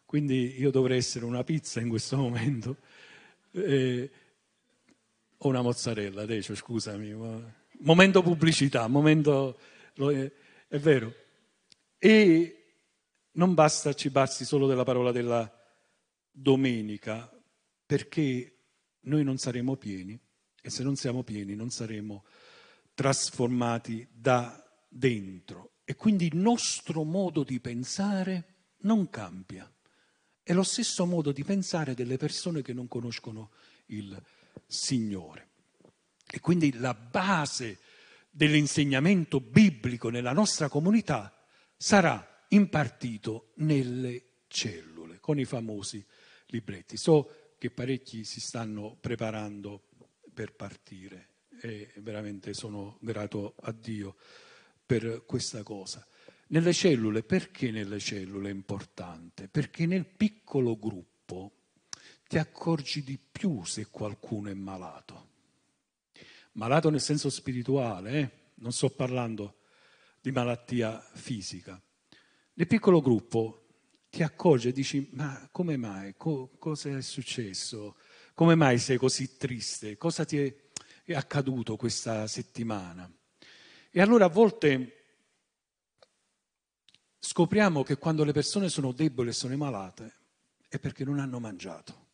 Quindi 0.05 0.59
io 0.59 0.73
dovrei 0.73 0.99
essere 0.99 1.27
una 1.27 1.45
pizza 1.45 1.79
in 1.79 1.89
questo 1.89 2.17
momento. 2.17 2.77
Eh, 3.57 4.11
o 5.39 5.49
una 5.49 5.63
mozzarella, 5.63 6.23
adesso 6.23 6.55
scusami. 6.57 7.15
Momento 7.79 8.21
pubblicità, 8.21 8.89
momento... 8.89 9.59
È 9.95 10.79
vero. 10.79 11.15
E 11.99 12.65
non 13.33 13.55
basta 13.55 13.95
cibarsi 13.95 14.45
solo 14.45 14.67
della 14.67 14.85
parola 14.85 15.13
della 15.13 15.51
domenica, 16.31 17.31
perché 17.87 18.59
noi 19.03 19.23
non 19.23 19.39
saremo 19.39 19.77
pieni 19.77 20.19
e 20.61 20.71
se 20.71 20.83
non 20.83 20.97
siamo 20.97 21.23
pieni 21.23 21.55
non 21.55 21.71
saremo 21.71 22.25
trasformati 22.93 24.07
da 24.13 24.61
dentro. 24.89 25.75
E 25.85 25.95
quindi 25.95 26.27
il 26.27 26.37
nostro 26.37 27.05
modo 27.05 27.45
di 27.45 27.61
pensare 27.61 28.55
non 28.79 29.09
cambia. 29.09 29.71
È 30.43 30.53
lo 30.53 30.65
stesso 30.65 31.07
modo 31.07 31.31
di 31.31 31.45
pensare 31.45 31.95
delle 31.95 32.17
persone 32.17 32.63
che 32.63 32.73
non 32.73 32.89
conoscono 32.89 33.53
il 33.87 34.21
Signore. 34.67 35.49
E 36.29 36.41
quindi 36.41 36.73
la 36.73 36.95
base 36.95 37.79
dell'insegnamento 38.31 39.41
biblico 39.41 40.09
nella 40.09 40.33
nostra 40.33 40.69
comunità 40.69 41.33
sarà 41.77 42.45
impartito 42.49 43.53
nelle 43.57 44.25
cellule 44.49 45.21
con 45.21 45.39
i 45.39 45.45
famosi 45.45 46.05
libretti. 46.47 46.97
So 46.97 47.46
che 47.59 47.71
parecchi 47.71 48.25
si 48.25 48.41
stanno 48.41 48.97
preparando 49.01 49.89
per 50.33 50.55
partire 50.55 51.29
e 51.61 51.93
veramente 51.97 52.53
sono 52.53 52.99
grato 53.01 53.55
a 53.63 53.73
Dio 53.73 54.17
per 54.85 55.25
questa 55.27 55.63
cosa. 55.63 56.07
Nelle 56.49 56.73
cellule, 56.73 57.23
perché 57.23 57.71
nelle 57.71 57.99
cellule 57.99 58.51
è 58.51 58.53
importante? 58.53 59.49
Perché 59.49 59.87
nel 59.87 60.07
piccolo 60.07 60.79
gruppo 60.79 61.53
ti 62.29 62.39
accorgi 62.39 63.03
di 63.03 63.19
più 63.19 63.65
se 63.65 63.87
qualcuno 63.87 64.51
è 64.51 64.55
malato. 64.55 65.29
Malato 66.53 66.91
nel 66.91 67.01
senso 67.01 67.31
spirituale, 67.31 68.21
eh? 68.21 68.31
non 68.57 68.73
sto 68.73 68.91
parlando 68.91 69.59
di 70.21 70.31
malattia 70.31 71.01
fisica 71.15 71.81
nel 72.59 72.67
piccolo 72.67 73.03
gruppo 73.03 73.66
ti 74.17 74.23
accorgi 74.23 74.69
e 74.69 74.73
dici, 74.73 75.11
ma 75.13 75.47
come 75.53 75.77
mai? 75.77 76.15
Co- 76.17 76.53
cosa 76.59 76.89
è 76.89 77.03
successo? 77.03 77.97
Come 78.33 78.55
mai 78.55 78.79
sei 78.79 78.97
così 78.97 79.37
triste? 79.37 79.99
Cosa 79.99 80.25
ti 80.25 80.39
è, 80.39 80.55
è 81.05 81.13
accaduto 81.13 81.77
questa 81.77 82.27
settimana? 82.27 83.13
E 83.91 84.01
allora 84.01 84.25
a 84.25 84.31
volte 84.31 85.05
scopriamo 87.19 87.83
che 87.83 87.99
quando 87.99 88.25
le 88.25 88.33
persone 88.33 88.71
sono 88.71 88.93
deboli 88.93 89.29
e 89.29 89.33
sono 89.33 89.55
malate 89.55 90.15
è 90.67 90.79
perché 90.79 91.05
non 91.05 91.19
hanno 91.19 91.39
mangiato. 91.39 92.07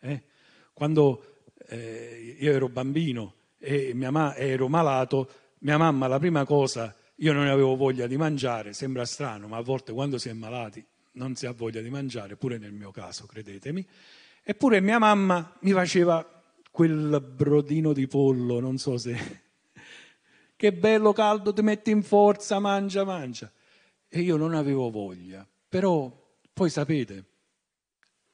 Eh? 0.00 0.24
Quando 0.72 1.44
eh, 1.68 2.38
io 2.40 2.52
ero 2.52 2.68
bambino 2.68 3.34
e 3.56 3.94
ma- 3.94 4.34
ero 4.34 4.66
malato, 4.66 5.30
mia 5.60 5.78
mamma 5.78 6.08
la 6.08 6.18
prima 6.18 6.44
cosa, 6.44 6.92
io 7.18 7.32
non 7.32 7.46
avevo 7.46 7.76
voglia 7.76 8.08
di 8.08 8.16
mangiare, 8.16 8.72
sembra 8.72 9.04
strano, 9.04 9.46
ma 9.46 9.58
a 9.58 9.62
volte 9.62 9.92
quando 9.92 10.18
si 10.18 10.28
è 10.28 10.32
malati 10.32 10.84
non 11.12 11.34
si 11.34 11.46
ha 11.46 11.52
voglia 11.52 11.80
di 11.80 11.90
mangiare, 11.90 12.36
pure 12.36 12.58
nel 12.58 12.72
mio 12.72 12.90
caso, 12.90 13.26
credetemi. 13.26 13.86
Eppure 14.42 14.80
mia 14.80 14.98
mamma 14.98 15.56
mi 15.60 15.72
faceva 15.72 16.42
quel 16.70 17.20
brodino 17.20 17.92
di 17.92 18.06
pollo, 18.06 18.60
non 18.60 18.78
so 18.78 18.96
se... 18.96 19.16
che 20.56 20.72
bello 20.72 21.12
caldo, 21.12 21.52
ti 21.52 21.62
metti 21.62 21.90
in 21.90 22.02
forza, 22.02 22.58
mangia, 22.58 23.04
mangia. 23.04 23.50
E 24.08 24.20
io 24.20 24.36
non 24.36 24.54
avevo 24.54 24.90
voglia. 24.90 25.46
Però, 25.68 26.36
poi 26.52 26.70
sapete, 26.70 27.24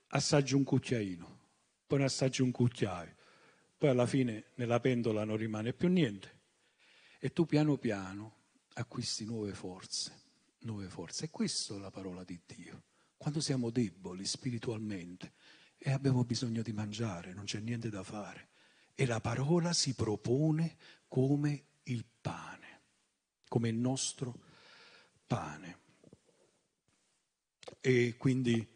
assaggio 0.09 0.57
un 0.57 0.65
cucchiaino, 0.65 1.39
poi 1.87 2.03
assaggio 2.03 2.45
un 2.45 2.51
cucchiaio, 2.51 3.15
poi 3.77 3.91
alla 3.91 4.07
fine 4.07 4.47
nella 4.55 4.81
pentola 4.81 5.25
non 5.25 5.37
rimane 5.37 5.73
più 5.73 5.89
niente. 5.89 6.35
E 7.19 7.33
tu 7.33 7.47
piano 7.47 7.77
piano 7.77 8.35
acquisti 8.75 9.25
nuove 9.25 9.53
forze, 9.53 10.13
nuove 10.67 10.89
forze. 10.91 11.25
E 11.25 11.31
questa 11.31 11.75
è 11.75 11.79
la 11.79 11.91
parola 11.91 12.23
di 12.25 12.39
Dio. 12.45 12.83
Quando 13.17 13.41
siamo 13.41 13.71
deboli 13.71 14.27
spiritualmente 14.27 15.33
e 15.79 15.91
abbiamo 15.91 16.25
bisogno 16.25 16.61
di 16.61 16.73
mangiare, 16.73 17.33
non 17.33 17.45
c'è 17.45 17.61
niente 17.61 17.89
da 17.89 18.03
fare. 18.03 18.51
E 18.95 19.07
la 19.07 19.21
parola 19.21 19.73
si 19.73 19.95
propone 19.95 20.77
come 21.09 21.65
il 21.85 22.05
pane, 22.21 22.83
come 23.49 23.69
il 23.69 23.77
nostro 23.77 24.39
pane. 25.27 25.79
E 27.81 28.17
quindi 28.19 28.75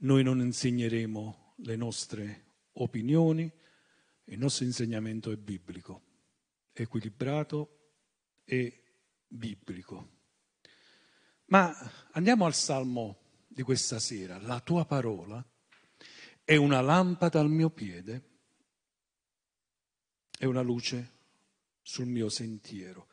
noi 0.00 0.22
non 0.22 0.40
insegneremo 0.40 1.54
le 1.58 1.76
nostre 1.76 2.44
opinioni, 2.72 3.50
il 4.24 4.38
nostro 4.38 4.64
insegnamento 4.64 5.30
è 5.30 5.36
biblico, 5.36 6.02
equilibrato 6.72 7.92
e 8.44 8.82
biblico. 9.26 10.15
Ma 11.46 11.74
andiamo 12.12 12.44
al 12.44 12.54
salmo 12.54 13.18
di 13.46 13.62
questa 13.62 13.98
sera. 13.98 14.38
La 14.40 14.60
tua 14.60 14.84
parola 14.84 15.44
è 16.44 16.56
una 16.56 16.80
lampada 16.80 17.40
al 17.40 17.50
mio 17.50 17.70
piede, 17.70 18.22
è 20.38 20.44
una 20.44 20.62
luce 20.62 21.12
sul 21.82 22.06
mio 22.06 22.28
sentiero. 22.28 23.08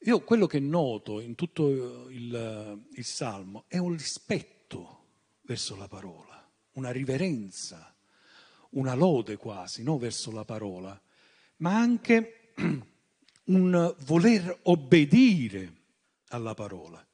Io 0.00 0.20
quello 0.20 0.46
che 0.46 0.60
noto 0.60 1.20
in 1.20 1.34
tutto 1.34 2.08
il, 2.10 2.86
il 2.92 3.04
Salmo 3.04 3.64
è 3.68 3.78
un 3.78 3.92
rispetto 3.92 5.04
verso 5.42 5.74
la 5.76 5.88
parola, 5.88 6.48
una 6.72 6.90
riverenza, 6.90 7.94
una 8.70 8.94
lode 8.94 9.36
quasi, 9.36 9.82
no? 9.82 9.98
verso 9.98 10.30
la 10.30 10.44
parola, 10.44 11.00
ma 11.58 11.76
anche 11.76 12.52
un 13.44 13.94
voler 14.04 14.58
obbedire 14.64 15.72
alla 16.28 16.54
parola. 16.54 17.04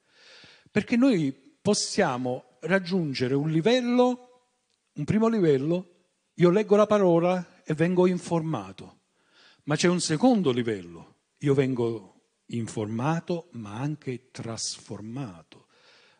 Perché 0.73 0.97
noi 0.97 1.33
possiamo 1.61 2.57
raggiungere 2.61 3.35
un 3.35 3.51
livello, 3.51 4.49
un 4.95 5.05
primo 5.05 5.29
livello, 5.29 6.07
io 6.35 6.49
leggo 6.49 6.77
la 6.77 6.87
parola 6.87 7.63
e 7.63 7.75
vengo 7.75 8.07
informato, 8.07 9.01
ma 9.65 9.77
c'è 9.77 9.87
un 9.89 10.01
secondo 10.01 10.51
livello, 10.51 11.17
io 11.41 11.53
vengo 11.53 12.13
informato 12.47 13.49
ma 13.53 13.75
anche 13.75 14.31
trasformato 14.31 15.67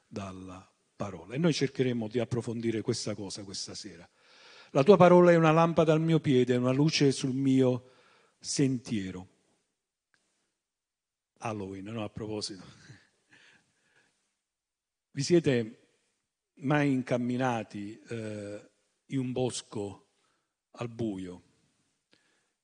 dalla 0.07 0.71
parola. 0.95 1.35
E 1.35 1.39
noi 1.39 1.55
cercheremo 1.55 2.07
di 2.07 2.19
approfondire 2.19 2.83
questa 2.83 3.15
cosa 3.15 3.45
questa 3.45 3.75
sera. 3.75 4.07
La 4.73 4.83
tua 4.83 4.99
parola 4.99 5.31
è 5.31 5.37
una 5.37 5.51
lampada 5.51 5.95
al 5.95 6.01
mio 6.03 6.21
piede, 6.21 6.55
è 6.55 6.59
una 6.59 6.73
luce 6.73 7.11
sul 7.11 7.33
mio 7.35 7.93
sentiero. 8.39 9.29
Halloween, 11.39 11.87
no? 11.87 12.05
A 12.05 12.11
proposito. 12.11 12.82
Vi 15.15 15.23
siete 15.23 15.79
mai 16.55 16.91
incamminati 16.91 18.01
eh, 18.09 18.71
in 19.07 19.19
un 19.19 19.33
bosco 19.33 20.07
al 20.73 20.89
buio? 20.89 21.43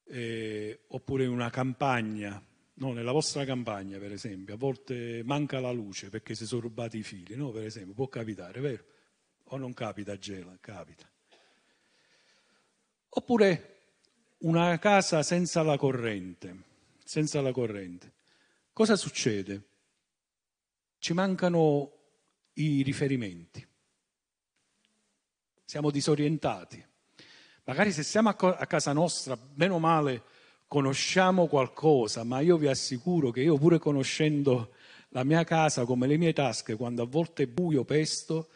Eh, 0.05 0.85
oppure 0.89 1.25
in 1.25 1.31
una 1.31 1.51
campagna 1.51 2.43
No, 2.81 2.93
nella 2.93 3.11
vostra 3.11 3.45
campagna, 3.45 3.99
per 3.99 4.13
esempio, 4.13 4.55
a 4.55 4.57
volte 4.57 5.23
manca 5.25 5.59
la 5.59 5.73
luce 5.73 6.11
perché 6.11 6.37
si 6.37 6.47
sono 6.47 6.61
rubati 6.61 6.99
i 6.99 7.03
fili, 7.03 7.35
no? 7.35 7.51
Per 7.51 7.65
esempio, 7.65 7.93
può 7.93 8.07
capitare, 8.07 8.61
vero? 8.61 8.85
O 9.47 9.57
non 9.57 9.75
capita, 9.75 10.17
Gela? 10.17 10.57
Capita. 10.61 11.11
Oppure 13.09 13.81
una 14.39 14.79
casa 14.79 15.25
senza 15.25 15.63
la 15.63 15.77
corrente, 15.77 16.63
senza 17.03 17.41
la 17.41 17.51
corrente. 17.51 18.13
Cosa 18.73 18.95
succede? 18.95 19.63
Ci 20.99 21.13
mancano 21.15 21.98
i 22.59 22.83
riferimenti. 22.83 23.67
Siamo 25.65 25.91
disorientati. 25.91 26.85
Magari 27.65 27.93
se 27.93 28.03
siamo 28.03 28.31
a 28.31 28.67
casa 28.67 28.93
nostra, 28.93 29.39
meno 29.55 29.79
male, 29.79 30.23
conosciamo 30.67 31.47
qualcosa, 31.47 32.25
ma 32.25 32.41
io 32.41 32.57
vi 32.57 32.67
assicuro 32.67 33.31
che 33.31 33.43
io 33.43 33.59
pure 33.59 33.79
conoscendo 33.79 34.73
la 35.11 35.25
mia 35.25 35.45
casa 35.45 35.85
come 35.85 36.07
le 36.07 36.17
mie 36.17 36.33
tasche, 36.33 36.77
quando 36.77 37.03
a 37.03 37.07
volte 37.07 37.45
è 37.45 37.47
buio, 37.47 37.85
pesto, 37.85 38.49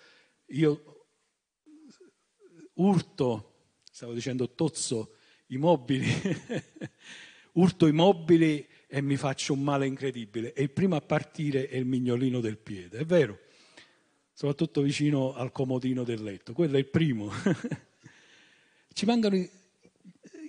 io 0.46 1.06
urto, 2.74 3.54
stavo 3.90 4.14
dicendo 4.14 4.54
tozzo 4.54 5.16
i 5.48 5.58
mobili, 5.58 6.08
urto 7.52 7.86
i 7.86 7.92
mobili 7.92 8.66
e 8.86 9.00
mi 9.02 9.16
faccio 9.16 9.52
un 9.52 9.62
male 9.62 9.86
incredibile. 9.86 10.54
E 10.54 10.62
il 10.62 10.70
primo 10.70 10.96
a 10.96 11.00
partire 11.00 11.68
è 11.68 11.76
il 11.76 11.86
mignolino 11.86 12.40
del 12.40 12.58
piede, 12.58 12.98
è 12.98 13.04
vero? 13.04 13.38
Soprattutto 14.42 14.82
vicino 14.82 15.34
al 15.34 15.52
comodino 15.52 16.02
del 16.02 16.20
letto, 16.20 16.52
quello 16.52 16.74
è 16.74 16.80
il 16.80 16.88
primo. 16.88 17.30
Ci 18.92 19.06
mancano 19.06 19.36
i, 19.36 19.48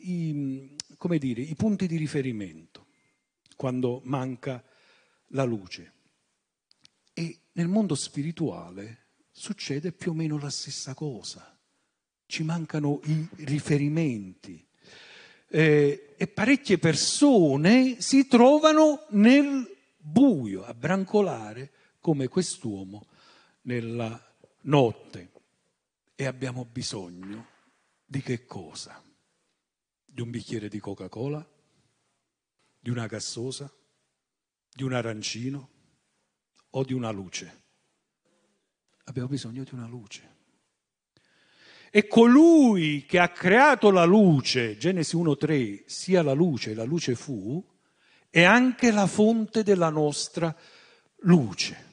i, 0.01 0.79
dire, 1.19 1.41
i 1.43 1.53
punti 1.53 1.85
di 1.85 1.97
riferimento 1.97 2.87
quando 3.55 4.01
manca 4.05 4.63
la 5.27 5.43
luce. 5.43 5.93
E 7.13 7.41
nel 7.51 7.67
mondo 7.67 7.93
spirituale 7.93 9.09
succede 9.29 9.91
più 9.91 10.09
o 10.09 10.15
meno 10.15 10.39
la 10.39 10.49
stessa 10.49 10.95
cosa. 10.95 11.55
Ci 12.25 12.41
mancano 12.41 12.99
i 13.03 13.27
riferimenti. 13.45 14.65
Eh, 15.49 16.15
e 16.17 16.27
parecchie 16.29 16.79
persone 16.79 18.01
si 18.01 18.25
trovano 18.25 19.05
nel 19.11 19.71
buio, 19.99 20.63
a 20.63 20.73
brancolare 20.73 21.69
come 21.99 22.27
quest'uomo 22.27 23.05
nella 23.63 24.19
notte. 24.61 25.31
E 26.15 26.25
abbiamo 26.25 26.65
bisogno 26.65 27.47
di 28.05 28.21
che 28.21 28.45
cosa? 28.45 29.01
di 30.13 30.21
un 30.21 30.29
bicchiere 30.29 30.69
di 30.69 30.79
Coca-Cola, 30.79 31.43
di 32.79 32.91
una 32.91 33.07
gassosa, 33.07 33.71
di 34.71 34.83
un 34.83 34.93
arancino 34.93 35.69
o 36.69 36.83
di 36.83 36.93
una 36.93 37.09
luce. 37.09 37.61
Abbiamo 39.05 39.27
bisogno 39.27 39.63
di 39.63 39.73
una 39.73 39.87
luce. 39.87 40.31
E 41.89 42.07
colui 42.07 43.05
che 43.07 43.17
ha 43.17 43.29
creato 43.29 43.89
la 43.89 44.03
luce, 44.03 44.77
Genesi 44.77 45.15
1.3, 45.15 45.83
sia 45.87 46.21
la 46.21 46.33
luce 46.33 46.75
la 46.75 46.83
luce 46.83 47.15
fu, 47.15 47.63
è 48.29 48.43
anche 48.43 48.91
la 48.91 49.07
fonte 49.07 49.63
della 49.63 49.89
nostra 49.89 50.55
luce. 51.21 51.91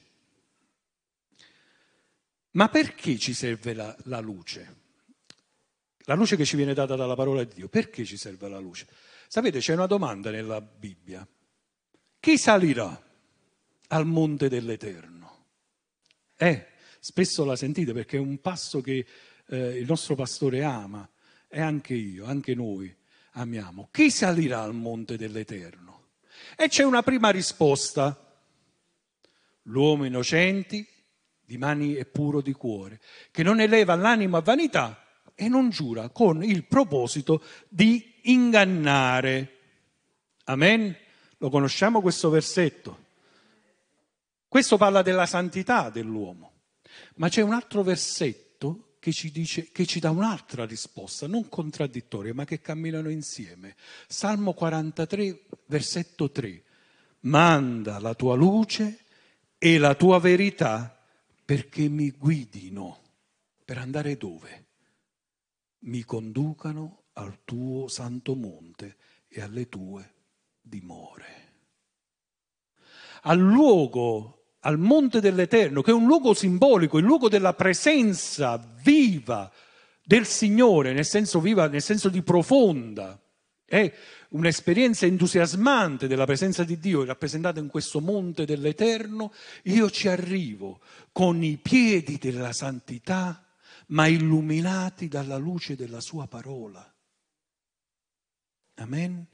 Ma 2.51 2.67
perché 2.69 3.17
ci 3.17 3.33
serve 3.33 3.73
la, 3.73 3.95
la 4.05 4.19
luce? 4.19 4.79
La 6.05 6.15
luce 6.15 6.35
che 6.35 6.45
ci 6.45 6.55
viene 6.55 6.73
data 6.73 6.95
dalla 6.95 7.15
parola 7.15 7.43
di 7.43 7.53
Dio, 7.53 7.69
perché 7.69 8.03
ci 8.03 8.17
serve 8.17 8.49
la 8.49 8.59
luce? 8.59 8.87
Sapete, 9.27 9.59
c'è 9.59 9.73
una 9.73 9.85
domanda 9.85 10.31
nella 10.31 10.59
Bibbia. 10.59 11.25
Chi 12.19 12.37
salirà 12.37 13.01
al 13.87 14.05
monte 14.05 14.49
dell'Eterno? 14.49 15.45
Eh, 16.35 16.67
spesso 16.99 17.45
la 17.45 17.55
sentite 17.55 17.93
perché 17.93 18.17
è 18.17 18.19
un 18.19 18.41
passo 18.41 18.81
che 18.81 19.05
eh, 19.47 19.77
il 19.77 19.85
nostro 19.85 20.15
pastore 20.15 20.63
ama 20.63 21.07
e 21.47 21.61
anche 21.61 21.93
io, 21.93 22.25
anche 22.25 22.55
noi 22.55 22.93
amiamo. 23.33 23.87
Chi 23.91 24.09
salirà 24.11 24.61
al 24.63 24.73
monte 24.73 25.17
dell'Eterno? 25.17 26.09
E 26.57 26.67
c'è 26.67 26.83
una 26.83 27.03
prima 27.03 27.29
risposta. 27.29 28.27
l'uomo 29.63 30.05
innocenti 30.05 30.85
di 31.51 31.57
mani 31.57 31.95
e 31.95 32.05
puro 32.05 32.39
di 32.39 32.53
cuore, 32.53 33.01
che 33.29 33.43
non 33.43 33.59
eleva 33.59 33.93
l'animo 33.95 34.37
a 34.37 34.41
vanità 34.41 35.05
e 35.35 35.49
non 35.49 35.69
giura 35.69 36.07
con 36.07 36.41
il 36.45 36.63
proposito 36.63 37.43
di 37.67 38.19
ingannare. 38.23 39.57
Amen? 40.45 40.95
Lo 41.39 41.49
conosciamo 41.49 41.99
questo 41.99 42.29
versetto? 42.29 43.09
Questo 44.47 44.77
parla 44.77 45.01
della 45.01 45.25
santità 45.25 45.89
dell'uomo, 45.89 46.53
ma 47.15 47.27
c'è 47.27 47.41
un 47.41 47.51
altro 47.51 47.83
versetto 47.83 48.95
che 48.99 49.11
ci, 49.11 49.29
dice, 49.29 49.71
che 49.73 49.85
ci 49.85 49.99
dà 49.99 50.09
un'altra 50.09 50.65
risposta, 50.65 51.27
non 51.27 51.49
contraddittoria, 51.49 52.33
ma 52.33 52.45
che 52.45 52.61
camminano 52.61 53.09
insieme. 53.09 53.75
Salmo 54.07 54.53
43, 54.53 55.41
versetto 55.65 56.31
3. 56.31 56.63
Manda 57.21 57.99
la 57.99 58.13
tua 58.13 58.35
luce 58.35 58.99
e 59.57 59.77
la 59.77 59.95
tua 59.95 60.19
verità 60.19 61.00
perché 61.51 61.89
mi 61.89 62.11
guidino. 62.11 62.99
Per 63.65 63.77
andare 63.77 64.15
dove? 64.15 64.67
Mi 65.79 66.01
conducano 66.05 67.07
al 67.15 67.39
tuo 67.43 67.89
santo 67.89 68.35
monte 68.35 68.95
e 69.27 69.41
alle 69.41 69.67
tue 69.67 70.13
dimore. 70.61 71.25
Al 73.23 73.37
luogo, 73.37 74.53
al 74.61 74.77
monte 74.77 75.19
dell'Eterno, 75.19 75.81
che 75.81 75.91
è 75.91 75.93
un 75.93 76.05
luogo 76.05 76.33
simbolico, 76.33 76.97
il 76.97 77.03
luogo 77.03 77.27
della 77.27 77.53
presenza 77.53 78.55
viva 78.81 79.51
del 80.05 80.25
Signore, 80.25 80.93
nel 80.93 81.03
senso 81.03 81.41
viva, 81.41 81.67
nel 81.67 81.81
senso 81.81 82.07
di 82.07 82.21
profonda. 82.21 83.21
È 83.71 83.89
un'esperienza 84.31 85.05
entusiasmante 85.05 86.07
della 86.07 86.25
presenza 86.25 86.65
di 86.65 86.77
Dio 86.77 87.05
rappresentata 87.05 87.61
in 87.61 87.69
questo 87.69 88.01
monte 88.01 88.43
dell'Eterno. 88.43 89.31
Io 89.63 89.89
ci 89.89 90.09
arrivo 90.09 90.81
con 91.13 91.41
i 91.41 91.55
piedi 91.55 92.17
della 92.17 92.51
santità, 92.51 93.45
ma 93.87 94.07
illuminati 94.07 95.07
dalla 95.07 95.37
luce 95.37 95.77
della 95.77 96.01
Sua 96.01 96.27
parola. 96.27 96.85
Amen. 98.75 99.25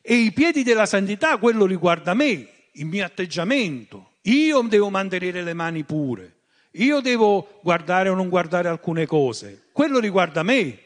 E 0.00 0.14
i 0.14 0.30
piedi 0.30 0.62
della 0.62 0.86
santità, 0.86 1.36
quello 1.38 1.66
riguarda 1.66 2.14
me, 2.14 2.48
il 2.70 2.86
mio 2.86 3.04
atteggiamento. 3.04 4.18
Io 4.22 4.62
devo 4.62 4.90
mantenere 4.90 5.42
le 5.42 5.54
mani 5.54 5.82
pure. 5.82 6.36
Io 6.74 7.00
devo 7.00 7.58
guardare 7.64 8.10
o 8.10 8.14
non 8.14 8.28
guardare 8.28 8.68
alcune 8.68 9.06
cose. 9.06 9.64
Quello 9.72 9.98
riguarda 9.98 10.44
me. 10.44 10.78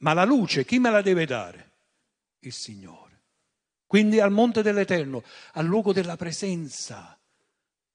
Ma 0.00 0.12
la 0.12 0.24
luce 0.24 0.66
chi 0.66 0.78
me 0.78 0.90
la 0.90 1.00
deve 1.00 1.24
dare? 1.24 1.63
Il 2.44 2.52
Signore. 2.52 3.22
Quindi 3.86 4.20
al 4.20 4.32
monte 4.32 4.62
dell'Eterno, 4.62 5.22
al 5.52 5.66
luogo 5.66 5.92
della 5.92 6.16
presenza 6.16 7.18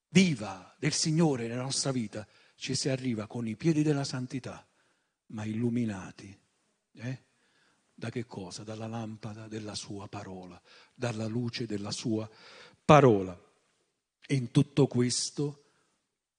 viva 0.10 0.76
del 0.80 0.94
Signore 0.94 1.48
nella 1.48 1.64
nostra 1.64 1.92
vita, 1.92 2.26
ci 2.56 2.76
si 2.76 2.90
arriva 2.90 3.28
con 3.28 3.48
i 3.48 3.56
piedi 3.56 3.84
della 3.84 4.04
santità, 4.04 4.68
ma 5.28 5.46
illuminati. 5.46 6.38
Eh? 6.94 7.24
Da 7.94 8.10
che 8.10 8.26
cosa? 8.26 8.64
Dalla 8.64 8.88
lampada 8.88 9.48
della 9.48 9.76
sua 9.76 10.08
parola, 10.08 10.60
dalla 10.94 11.28
luce 11.28 11.66
della 11.66 11.92
sua 11.92 12.30
parola. 12.84 13.38
E 14.26 14.36
in 14.36 14.52
tutto 14.52 14.88
questo, 14.88 15.72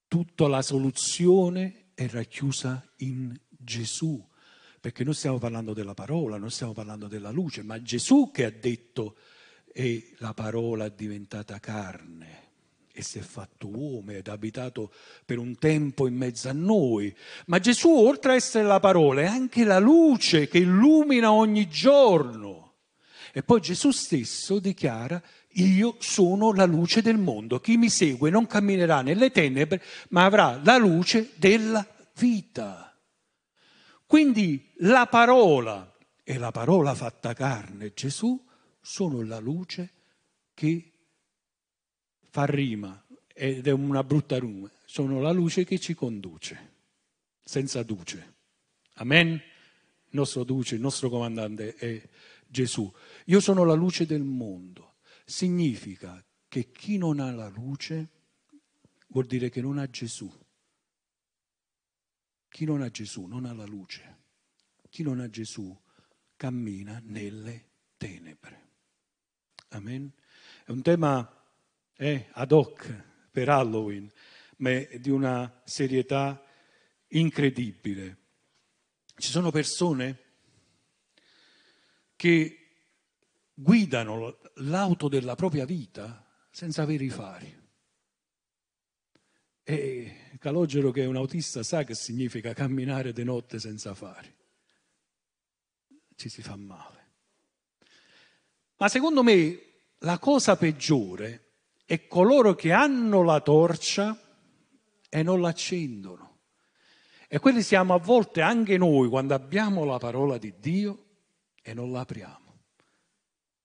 tutta 0.07 0.47
la 0.47 0.61
soluzione 0.61 1.91
è 1.93 2.07
racchiusa 2.07 2.85
in 2.97 3.39
Gesù, 3.47 4.27
perché 4.81 5.03
noi 5.03 5.13
stiamo 5.13 5.37
parlando 5.37 5.73
della 5.73 5.93
parola, 5.93 6.37
non 6.37 6.49
stiamo 6.49 6.73
parlando 6.73 7.07
della 7.07 7.29
luce, 7.29 7.61
ma 7.61 7.79
Gesù 7.83 8.31
che 8.33 8.45
ha 8.45 8.49
detto 8.51 9.15
e 9.71 10.13
la 10.17 10.33
parola 10.33 10.85
è 10.85 10.91
diventata 10.91 11.59
carne 11.59 12.39
e 12.91 13.03
si 13.03 13.19
è 13.19 13.21
fatto 13.21 13.67
uomo 13.67 14.11
ed 14.11 14.27
ha 14.27 14.33
abitato 14.33 14.91
per 15.23 15.37
un 15.37 15.55
tempo 15.57 16.07
in 16.07 16.15
mezzo 16.15 16.49
a 16.49 16.53
noi. 16.53 17.15
Ma 17.45 17.59
Gesù, 17.59 17.89
oltre 17.89 18.31
a 18.31 18.35
essere 18.35 18.65
la 18.65 18.79
parola, 18.79 19.21
è 19.21 19.25
anche 19.25 19.63
la 19.63 19.77
luce 19.77 20.47
che 20.47 20.57
illumina 20.57 21.31
ogni 21.31 21.69
giorno. 21.69 22.73
E 23.31 23.43
poi 23.43 23.61
Gesù 23.61 23.91
stesso 23.91 24.57
dichiara, 24.59 25.21
io 25.53 25.95
sono 25.99 26.53
la 26.53 26.65
luce 26.65 27.01
del 27.01 27.17
mondo, 27.17 27.59
chi 27.59 27.77
mi 27.77 27.89
segue 27.89 28.29
non 28.29 28.47
camminerà 28.47 29.01
nelle 29.01 29.31
tenebre, 29.31 29.81
ma 30.09 30.25
avrà 30.25 30.59
la 30.63 30.77
luce 30.77 31.31
della 31.35 31.85
vita. 32.17 32.90
Quindi 34.11 34.69
la 34.79 35.07
parola 35.07 35.95
e 36.21 36.37
la 36.37 36.51
parola 36.51 36.93
fatta 36.95 37.31
carne, 37.33 37.93
Gesù, 37.93 38.45
sono 38.81 39.21
la 39.21 39.39
luce 39.39 39.93
che 40.53 40.91
fa 42.29 42.43
rima 42.43 43.05
ed 43.33 43.67
è 43.67 43.71
una 43.71 44.03
brutta 44.03 44.37
rima, 44.37 44.69
sono 44.83 45.21
la 45.21 45.31
luce 45.31 45.63
che 45.63 45.79
ci 45.79 45.93
conduce, 45.93 46.73
senza 47.41 47.83
duce. 47.83 48.35
Amen? 48.95 49.29
Il 49.29 49.41
nostro 50.09 50.43
duce, 50.43 50.75
il 50.75 50.81
nostro 50.81 51.09
comandante 51.09 51.75
è 51.75 52.01
Gesù. 52.45 52.91
Io 53.27 53.39
sono 53.39 53.63
la 53.63 53.75
luce 53.75 54.05
del 54.05 54.23
mondo. 54.23 54.95
Significa 55.23 56.21
che 56.49 56.69
chi 56.73 56.97
non 56.97 57.21
ha 57.21 57.31
la 57.31 57.47
luce 57.47 58.09
vuol 59.07 59.25
dire 59.25 59.49
che 59.49 59.61
non 59.61 59.77
ha 59.77 59.89
Gesù. 59.89 60.29
Chi 62.51 62.65
non 62.65 62.81
ha 62.81 62.91
Gesù 62.91 63.27
non 63.27 63.45
ha 63.45 63.53
la 63.53 63.65
luce. 63.65 64.19
Chi 64.89 65.03
non 65.03 65.21
ha 65.21 65.29
Gesù 65.29 65.75
cammina 66.35 67.01
nelle 67.01 67.69
tenebre. 67.95 68.69
Amen. 69.69 70.11
È 70.65 70.69
un 70.69 70.81
tema 70.81 71.41
è 71.93 72.27
ad 72.33 72.51
hoc 72.51 73.29
per 73.31 73.47
Halloween, 73.47 74.11
ma 74.57 74.71
è 74.71 74.99
di 74.99 75.09
una 75.09 75.61
serietà 75.63 76.43
incredibile. 77.07 78.17
Ci 79.15 79.29
sono 79.29 79.49
persone 79.49 80.19
che 82.17 82.57
guidano 83.53 84.39
l'auto 84.55 85.07
della 85.07 85.35
propria 85.35 85.63
vita 85.63 86.27
senza 86.49 86.81
avere 86.81 87.05
i 87.05 87.09
fari. 87.09 87.59
E 89.63 90.20
Calogero, 90.41 90.89
che 90.89 91.03
è 91.03 91.05
un 91.05 91.17
autista, 91.17 91.61
sa 91.61 91.83
che 91.83 91.93
significa 91.93 92.51
camminare 92.51 93.13
di 93.13 93.23
notte 93.23 93.59
senza 93.59 93.93
fari. 93.93 94.33
Ci 96.15 96.29
si 96.29 96.41
fa 96.41 96.55
male. 96.55 97.09
Ma 98.77 98.89
secondo 98.89 99.21
me 99.21 99.59
la 99.99 100.17
cosa 100.17 100.57
peggiore 100.57 101.49
e 101.85 102.07
coloro 102.07 102.55
che 102.55 102.71
hanno 102.71 103.21
la 103.21 103.39
torcia 103.39 104.19
e 105.09 105.21
non 105.21 105.41
l'accendono. 105.41 106.39
E 107.27 107.37
quelli 107.37 107.61
siamo 107.61 107.93
a 107.93 107.99
volte 107.99 108.41
anche 108.41 108.79
noi 108.79 109.09
quando 109.09 109.35
abbiamo 109.35 109.83
la 109.83 109.99
parola 109.99 110.39
di 110.39 110.55
Dio 110.57 111.05
e 111.61 111.75
non 111.75 111.91
la 111.91 111.99
apriamo. 111.99 112.63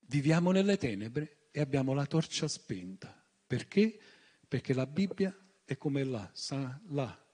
Viviamo 0.00 0.50
nelle 0.50 0.76
tenebre 0.76 1.48
e 1.50 1.62
abbiamo 1.62 1.94
la 1.94 2.04
torcia 2.04 2.46
spenta. 2.46 3.18
Perché? 3.46 3.98
Perché 4.46 4.74
la 4.74 4.86
Bibbia 4.86 5.34
è 5.66 5.76
come 5.76 6.05
là, 6.05 6.31
sta 6.33 6.81
là, 6.90 7.24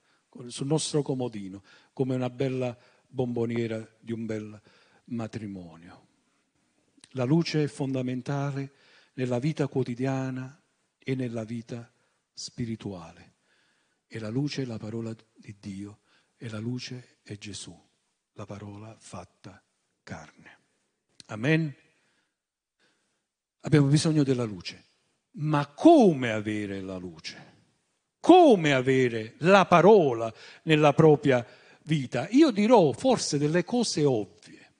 sul 0.47 0.65
nostro 0.65 1.03
comodino, 1.03 1.63
come 1.93 2.15
una 2.15 2.31
bella 2.31 2.75
bomboniera 3.07 3.87
di 3.99 4.11
un 4.11 4.25
bel 4.25 4.61
matrimonio. 5.05 6.07
La 7.11 7.25
luce 7.25 7.63
è 7.63 7.67
fondamentale 7.67 8.73
nella 9.13 9.37
vita 9.37 9.67
quotidiana 9.67 10.59
e 10.97 11.13
nella 11.13 11.43
vita 11.43 11.89
spirituale. 12.33 13.35
E 14.07 14.17
la 14.17 14.29
luce 14.29 14.63
è 14.63 14.65
la 14.65 14.79
parola 14.79 15.15
di 15.35 15.55
Dio 15.59 15.99
e 16.35 16.49
la 16.49 16.59
luce 16.59 17.19
è 17.21 17.37
Gesù, 17.37 17.79
la 18.33 18.45
parola 18.45 18.97
fatta 18.99 19.63
carne. 20.01 20.57
Amen. 21.27 21.73
Abbiamo 23.61 23.87
bisogno 23.87 24.23
della 24.23 24.43
luce. 24.43 24.85
Ma 25.35 25.67
come 25.67 26.31
avere 26.31 26.81
la 26.81 26.97
luce? 26.97 27.52
Come 28.23 28.71
avere 28.71 29.33
la 29.39 29.65
parola 29.65 30.33
nella 30.61 30.93
propria 30.93 31.45
vita? 31.83 32.29
Io 32.31 32.51
dirò 32.51 32.93
forse 32.93 33.37
delle 33.37 33.65
cose 33.65 34.05
ovvie. 34.05 34.71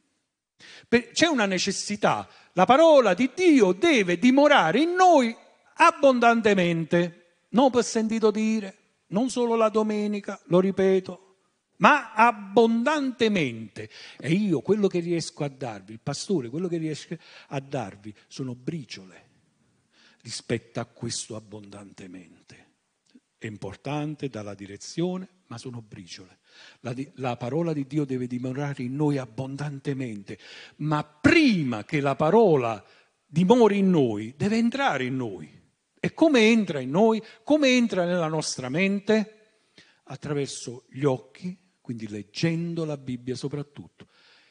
C'è 1.11 1.27
una 1.27 1.45
necessità. 1.45 2.25
La 2.53 2.63
parola 2.63 3.13
di 3.13 3.31
Dio 3.35 3.73
deve 3.73 4.17
dimorare 4.17 4.79
in 4.79 4.93
noi 4.93 5.35
abbondantemente, 5.73 7.41
non 7.49 7.69
per 7.69 7.83
sentito 7.83 8.31
dire, 8.31 8.77
non 9.07 9.29
solo 9.29 9.55
la 9.55 9.67
domenica, 9.67 10.39
lo 10.45 10.61
ripeto, 10.61 11.35
ma 11.79 12.13
abbondantemente. 12.13 13.89
E 14.21 14.31
io 14.31 14.61
quello 14.61 14.87
che 14.87 14.99
riesco 14.99 15.43
a 15.43 15.49
darvi, 15.49 15.91
il 15.91 15.99
pastore, 16.01 16.47
quello 16.47 16.69
che 16.69 16.77
riesco 16.77 17.17
a 17.49 17.59
darvi 17.59 18.15
sono 18.27 18.55
briciole 18.55 19.31
rispetto 20.21 20.79
a 20.79 20.85
questo 20.85 21.35
abbondantemente. 21.35 22.62
È 23.43 23.47
importante 23.47 24.29
dalla 24.29 24.53
direzione, 24.53 25.27
ma 25.47 25.57
sono 25.57 25.81
briciole. 25.81 26.37
La, 26.79 26.95
la, 27.15 27.35
parola 27.35 27.73
di 27.73 27.85
Dio 27.85 28.05
deve 28.05 28.25
dimorare 28.25 28.83
in 28.83 28.95
noi 28.95 29.17
abbondantemente, 29.17 30.39
ma 30.77 31.03
prima 31.03 31.83
che 31.83 31.99
la 31.99 32.15
parola 32.15 32.81
dimori 33.25 33.79
in 33.79 33.89
noi, 33.89 34.33
deve 34.37 34.55
entrare 34.55 35.03
in 35.03 35.17
noi 35.17 35.61
E 35.99 36.13
come 36.13 36.51
entra 36.51 36.79
in 36.79 36.91
noi? 36.91 37.21
Come 37.43 37.67
entra 37.67 38.05
nella 38.05 38.29
nostra 38.29 38.69
mente? 38.69 39.65
Attraverso 40.03 40.85
gli 40.87 41.03
occhi, 41.03 41.57
quindi 41.81 42.07
leggendo 42.07 42.85
la 42.85 42.95
Bibbia 42.95 43.35
soprattutto, 43.35 44.07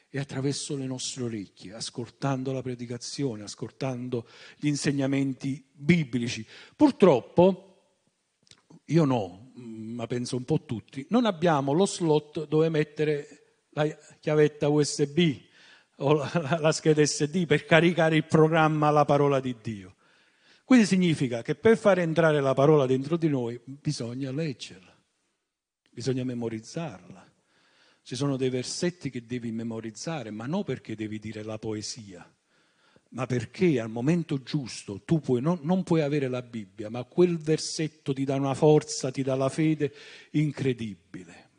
e 0.07 0.19
attraverso 0.19 0.75
le 0.75 0.85
nostre 0.85 1.23
orecchie, 1.23 1.73
ascoltando 1.73 2.51
la 2.51 2.61
predicazione, 2.61 3.41
ascoltando 3.41 4.27
gli 4.57 4.67
insegnamenti 4.67 5.67
biblici. 5.71 6.45
Purtroppo, 6.75 7.72
io 8.93 9.05
no, 9.05 9.51
ma 9.55 10.05
penso 10.07 10.37
un 10.37 10.43
po' 10.43 10.63
tutti, 10.65 11.05
non 11.09 11.25
abbiamo 11.25 11.73
lo 11.73 11.85
slot 11.85 12.47
dove 12.47 12.69
mettere 12.69 13.65
la 13.71 13.87
chiavetta 14.19 14.69
USB 14.69 15.35
o 15.97 16.13
la, 16.13 16.57
la 16.59 16.71
scheda 16.71 17.03
SD 17.03 17.45
per 17.45 17.65
caricare 17.65 18.15
il 18.15 18.25
programma 18.25 18.91
La 18.91 19.05
parola 19.05 19.39
di 19.39 19.55
Dio. 19.61 19.95
Quindi 20.63 20.85
significa 20.85 21.41
che 21.41 21.55
per 21.55 21.77
far 21.77 21.99
entrare 21.99 22.39
la 22.39 22.53
parola 22.53 22.85
dentro 22.85 23.17
di 23.17 23.27
noi 23.27 23.59
bisogna 23.63 24.31
leggerla, 24.31 24.95
bisogna 25.89 26.23
memorizzarla. 26.23 27.31
Ci 28.01 28.15
sono 28.15 28.37
dei 28.37 28.49
versetti 28.49 29.09
che 29.09 29.25
devi 29.25 29.51
memorizzare, 29.51 30.29
ma 30.29 30.45
non 30.45 30.63
perché 30.63 30.95
devi 30.95 31.19
dire 31.19 31.41
la 31.43 31.57
poesia, 31.57 32.29
ma 33.13 33.25
perché 33.27 33.79
al 33.79 33.89
momento 33.89 34.41
giusto 34.41 35.01
tu 35.05 35.19
puoi, 35.19 35.39
non, 35.41 35.59
non 35.61 35.83
puoi 35.83 36.01
avere 36.01 36.27
la 36.27 36.41
Bibbia, 36.41 36.89
ma 36.89 37.03
quel 37.03 37.37
versetto 37.37 38.11
ti 38.13 38.23
dà 38.23 38.35
una 38.35 38.55
forza, 38.55 39.11
ti 39.11 39.21
dà 39.21 39.35
la 39.35 39.49
fede 39.49 39.93
incredibile. 40.31 41.49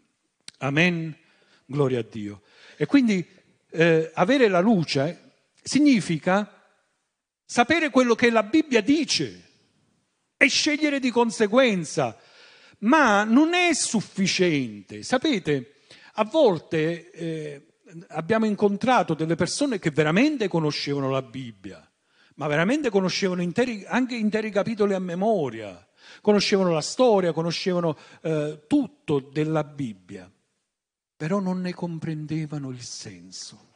Amen? 0.59 1.17
Gloria 1.65 2.01
a 2.01 2.07
Dio. 2.09 2.43
E 2.77 2.87
quindi 2.87 3.25
eh, 3.71 4.11
avere 4.15 4.49
la 4.49 4.61
luce 4.61 5.33
significa 5.63 6.61
sapere 7.45 7.91
quello 7.91 8.17
che 8.17 8.31
la 8.31 8.43
Bibbia 8.43 8.81
dice 8.81 9.43
e 10.37 10.49
scegliere 10.49 10.99
di 10.99 11.11
conseguenza, 11.11 12.19
ma 12.81 13.23
non 13.23 13.55
è 13.55 13.73
sufficiente. 13.75 15.05
Sapete, 15.05 15.77
a 16.15 16.25
volte 16.25 17.11
eh, 17.13 17.67
abbiamo 18.09 18.47
incontrato 18.47 19.15
delle 19.15 19.35
persone 19.35 19.79
che 19.79 19.91
veramente 19.91 20.49
conoscevano 20.49 21.11
la 21.11 21.23
Bibbia, 21.23 21.89
ma 22.37 22.47
veramente 22.47 22.91
conoscevano 22.91 23.43
interi, 23.43 23.85
anche 23.87 24.15
interi 24.15 24.51
capitoli 24.51 24.95
a 24.95 24.99
memoria, 24.99 25.87
conoscevano 26.21 26.73
la 26.73 26.81
storia, 26.81 27.33
conoscevano 27.33 27.97
eh, 28.23 28.65
tutto 28.67 29.21
della 29.21 29.65
Bibbia, 29.65 30.31
però 31.17 31.39
non 31.39 31.61
ne 31.61 31.73
comprendevano 31.73 32.71
il 32.71 32.83
senso. 32.83 33.73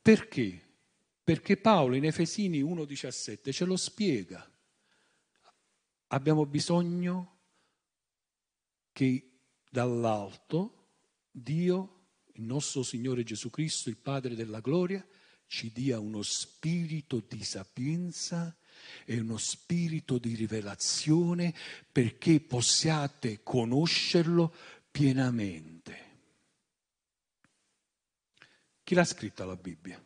Perché? 0.00 0.60
Perché 1.22 1.56
Paolo 1.56 1.94
in 1.94 2.04
Efesini 2.04 2.62
1,17 2.62 3.52
ce 3.52 3.64
lo 3.64 3.76
spiega. 3.76 4.46
Abbiamo 6.08 6.44
bisogno 6.44 7.38
che 8.92 9.30
dall'alto 9.70 10.88
Dio, 11.30 12.01
il 12.42 12.48
nostro 12.48 12.82
Signore 12.82 13.22
Gesù 13.22 13.50
Cristo, 13.50 13.88
il 13.88 13.96
Padre 13.96 14.34
della 14.34 14.58
gloria, 14.58 15.04
ci 15.46 15.70
dia 15.72 16.00
uno 16.00 16.22
spirito 16.22 17.24
di 17.26 17.44
sapienza 17.44 18.54
e 19.04 19.20
uno 19.20 19.36
spirito 19.38 20.18
di 20.18 20.34
rivelazione 20.34 21.54
perché 21.90 22.40
possiate 22.40 23.42
conoscerlo 23.44 24.52
pienamente. 24.90 26.10
Chi 28.82 28.94
l'ha 28.94 29.04
scritta 29.04 29.44
la 29.44 29.56
Bibbia? 29.56 30.04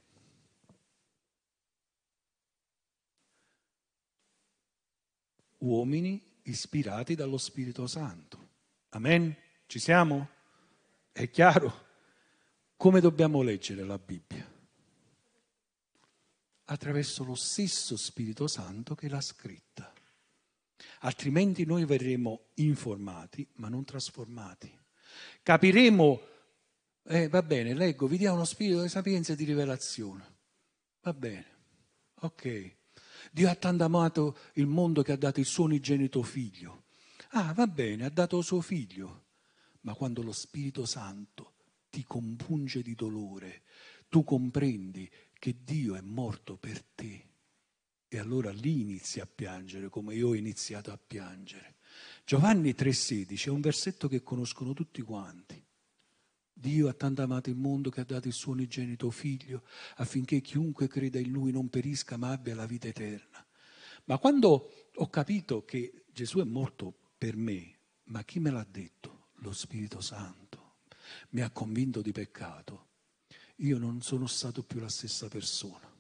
uomini 5.59 6.23
ispirati 6.43 7.17
dallo 7.17 7.39
Spirito 7.39 7.89
Santo. 7.89 8.51
Amen? 8.91 9.35
Ci 9.67 9.81
siamo? 9.81 10.29
È 11.11 11.29
chiaro? 11.29 11.86
Come 12.79 13.01
dobbiamo 13.01 13.41
leggere 13.41 13.85
la 13.85 13.97
Bibbia? 13.97 14.47
Attraverso 16.67 17.25
lo 17.25 17.35
stesso 17.35 17.97
Spirito 17.97 18.47
Santo 18.47 18.95
che 18.95 19.09
l'ha 19.09 19.21
scritta. 19.23 19.91
Altrimenti 21.01 21.65
noi 21.65 21.87
verremo 21.87 22.49
informati, 22.55 23.49
ma 23.55 23.69
non 23.69 23.85
trasformati. 23.85 24.71
Capiremo, 25.43 26.21
eh, 27.05 27.29
va 27.29 27.43
bene, 27.43 27.73
leggo, 27.73 28.07
vi 28.07 28.19
dia 28.19 28.35
uno 28.35 28.45
spirito 28.45 28.83
di 28.83 28.89
sapienza 28.91 29.33
e 29.33 29.37
di 29.37 29.45
rivelazione. 29.45 30.35
Va 31.01 31.15
bene, 31.15 31.47
ok. 32.21 32.77
Dio 33.33 33.49
ha 33.49 33.55
tanto 33.55 33.85
amato 33.85 34.37
il 34.55 34.67
mondo 34.67 35.03
che 35.03 35.13
ha 35.13 35.17
dato 35.17 35.41
il 35.41 35.47
suo 35.47 35.65
unigenito 35.65 36.23
figlio. 36.23 36.85
Ah, 37.31 37.55
va 37.55 37.67
bene, 37.67 38.05
ha 38.05 38.11
dato 38.11 38.43
suo 38.43 38.61
figlio. 38.61 39.25
Ma 39.83 39.95
quando 39.95 40.23
lo 40.23 40.33
Spirito 40.33 40.85
Santo 40.85 41.55
ti 41.97 42.05
compunge 42.05 42.83
di 42.83 42.95
dolore, 42.95 43.63
tu 44.11 44.23
comprendi 44.23 45.11
che 45.33 45.57
Dio 45.65 45.95
è 45.95 46.03
morto 46.03 46.59
per 46.59 46.85
te. 46.95 47.25
E 48.07 48.19
allora 48.19 48.53
lì 48.53 48.83
inizi 48.83 49.19
a 49.21 49.27
piangere 49.27 49.89
come 49.89 50.15
io 50.15 50.29
ho 50.29 50.35
iniziato 50.35 50.93
a 50.93 50.99
piangere. 50.99 51.77
Giovanni 52.23 52.73
3,16 52.73 53.47
è 53.47 53.49
un 53.49 53.63
versetto 53.63 54.09
che 54.09 54.23
conoscono 54.23 54.75
tutti 54.75 55.01
quanti. 55.01 55.65
Dio 56.53 56.89
ha 56.89 56.93
tanto 56.93 57.23
amato 57.23 57.49
il 57.49 57.57
mondo 57.57 57.89
che 57.89 58.03
ha 58.03 58.05
dato 58.05 58.29
il 58.29 58.35
suo 58.35 58.53
unigenito 58.53 59.11
figlio 59.11 59.63
affinché 59.97 60.43
chiunque 60.43 60.89
creda 60.89 61.19
in 61.19 61.31
lui 61.31 61.51
non 61.51 61.71
perisca 61.71 62.19
ma 62.19 62.29
abbia 62.31 62.55
la 62.55 62.67
vita 62.67 62.89
eterna. 62.89 63.43
Ma 64.05 64.19
quando 64.19 64.91
ho 64.95 65.09
capito 65.09 65.65
che 65.65 66.05
Gesù 66.13 66.41
è 66.41 66.45
morto 66.45 66.95
per 67.17 67.37
me, 67.37 67.79
ma 68.05 68.23
chi 68.23 68.39
me 68.39 68.51
l'ha 68.51 68.67
detto? 68.69 69.29
Lo 69.37 69.53
Spirito 69.53 70.03
Santo. 70.03 70.66
Mi 71.31 71.41
ha 71.41 71.51
convinto 71.51 72.03
di 72.03 72.13
peccato. 72.13 72.85
Io 73.57 73.79
non 73.79 74.03
sono 74.03 74.27
stato 74.27 74.63
più 74.63 74.81
la 74.81 74.89
stessa 74.89 75.29
persona. 75.29 75.91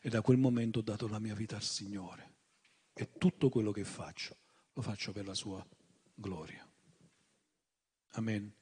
E 0.00 0.08
da 0.08 0.20
quel 0.22 0.38
momento 0.38 0.80
ho 0.80 0.82
dato 0.82 1.08
la 1.08 1.18
mia 1.18 1.34
vita 1.34 1.56
al 1.56 1.62
Signore. 1.62 2.30
E 2.92 3.12
tutto 3.18 3.48
quello 3.48 3.72
che 3.72 3.84
faccio 3.84 4.36
lo 4.74 4.82
faccio 4.82 5.12
per 5.12 5.26
la 5.26 5.34
sua 5.34 5.64
gloria. 6.14 6.66
Amen 8.14 8.54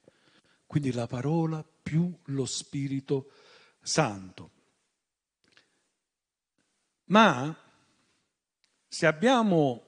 quindi 0.70 0.92
la 0.92 1.08
parola 1.08 1.64
più 1.64 2.16
lo 2.26 2.46
Spirito 2.46 3.32
Santo. 3.82 4.50
Ma 7.06 7.52
se 8.86 9.06
abbiamo 9.06 9.82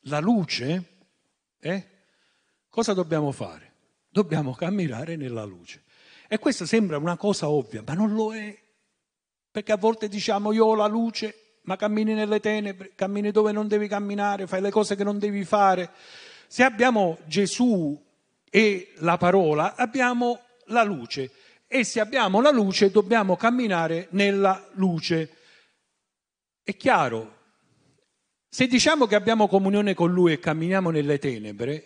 la 0.00 0.18
luce, 0.18 0.98
eh, 1.58 1.88
cosa 2.68 2.92
dobbiamo 2.92 3.32
fare? 3.32 3.67
Dobbiamo 4.18 4.52
camminare 4.52 5.14
nella 5.14 5.44
luce. 5.44 5.84
E 6.26 6.40
questa 6.40 6.66
sembra 6.66 6.98
una 6.98 7.16
cosa 7.16 7.48
ovvia, 7.48 7.84
ma 7.86 7.94
non 7.94 8.14
lo 8.14 8.34
è. 8.34 8.52
Perché 9.48 9.70
a 9.70 9.76
volte 9.76 10.08
diciamo 10.08 10.50
io 10.50 10.64
ho 10.64 10.74
la 10.74 10.88
luce, 10.88 11.60
ma 11.62 11.76
cammini 11.76 12.14
nelle 12.14 12.40
tenebre, 12.40 12.90
cammini 12.96 13.30
dove 13.30 13.52
non 13.52 13.68
devi 13.68 13.86
camminare, 13.86 14.48
fai 14.48 14.60
le 14.60 14.72
cose 14.72 14.96
che 14.96 15.04
non 15.04 15.20
devi 15.20 15.44
fare. 15.44 15.92
Se 16.48 16.64
abbiamo 16.64 17.18
Gesù 17.26 17.96
e 18.50 18.92
la 18.96 19.16
parola 19.18 19.76
abbiamo 19.76 20.40
la 20.64 20.82
luce 20.82 21.30
e 21.68 21.84
se 21.84 22.00
abbiamo 22.00 22.40
la 22.40 22.50
luce 22.50 22.90
dobbiamo 22.90 23.36
camminare 23.36 24.08
nella 24.10 24.68
luce. 24.72 25.36
È 26.64 26.76
chiaro, 26.76 27.36
se 28.48 28.66
diciamo 28.66 29.06
che 29.06 29.14
abbiamo 29.14 29.46
comunione 29.46 29.94
con 29.94 30.10
Lui 30.10 30.32
e 30.32 30.40
camminiamo 30.40 30.90
nelle 30.90 31.20
tenebre, 31.20 31.84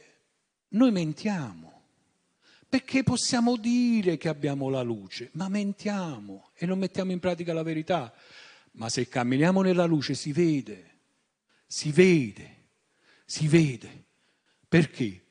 noi 0.68 0.92
mentiamo. 0.92 1.71
Perché 2.72 3.02
possiamo 3.02 3.58
dire 3.58 4.16
che 4.16 4.30
abbiamo 4.30 4.70
la 4.70 4.80
luce, 4.80 5.28
ma 5.32 5.50
mentiamo 5.50 6.52
e 6.54 6.64
non 6.64 6.78
mettiamo 6.78 7.12
in 7.12 7.20
pratica 7.20 7.52
la 7.52 7.62
verità. 7.62 8.10
Ma 8.72 8.88
se 8.88 9.08
camminiamo 9.08 9.60
nella 9.60 9.84
luce 9.84 10.14
si 10.14 10.32
vede, 10.32 11.00
si 11.66 11.92
vede, 11.92 12.68
si 13.26 13.46
vede. 13.46 14.04
Perché? 14.66 15.22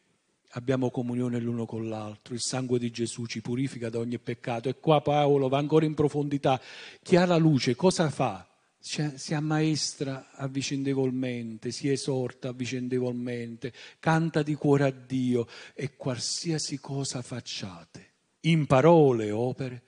abbiamo 0.52 0.92
comunione 0.92 1.40
l'uno 1.40 1.66
con 1.66 1.90
l'altro, 1.90 2.36
il 2.36 2.42
sangue 2.42 2.78
di 2.78 2.92
Gesù 2.92 3.26
ci 3.26 3.42
purifica 3.42 3.90
da 3.90 3.98
ogni 3.98 4.20
peccato 4.20 4.70
e 4.70 4.78
qua 4.80 5.02
Paolo 5.02 5.48
va 5.48 5.58
ancora 5.58 5.86
in 5.86 5.96
profondità. 5.96 6.62
Chi 7.02 7.16
ha 7.16 7.26
la 7.26 7.38
luce 7.38 7.76
cosa 7.76 8.12
fa? 8.12 8.51
Si 8.84 9.34
ammaestra 9.36 10.32
avvicendevolmente, 10.32 11.72
si 11.72 11.90
esorta 11.90 12.50
avvicendevolmente, 12.50 13.72
canta 14.00 14.42
di 14.42 14.56
cuore 14.56 14.86
a 14.86 14.90
Dio 14.90 15.48
e 15.76 15.96
qualsiasi 15.96 16.80
cosa 16.80 17.22
facciate, 17.22 18.14
in 18.42 18.66
parole 18.66 19.28
e 19.28 19.32
opere, 19.32 19.84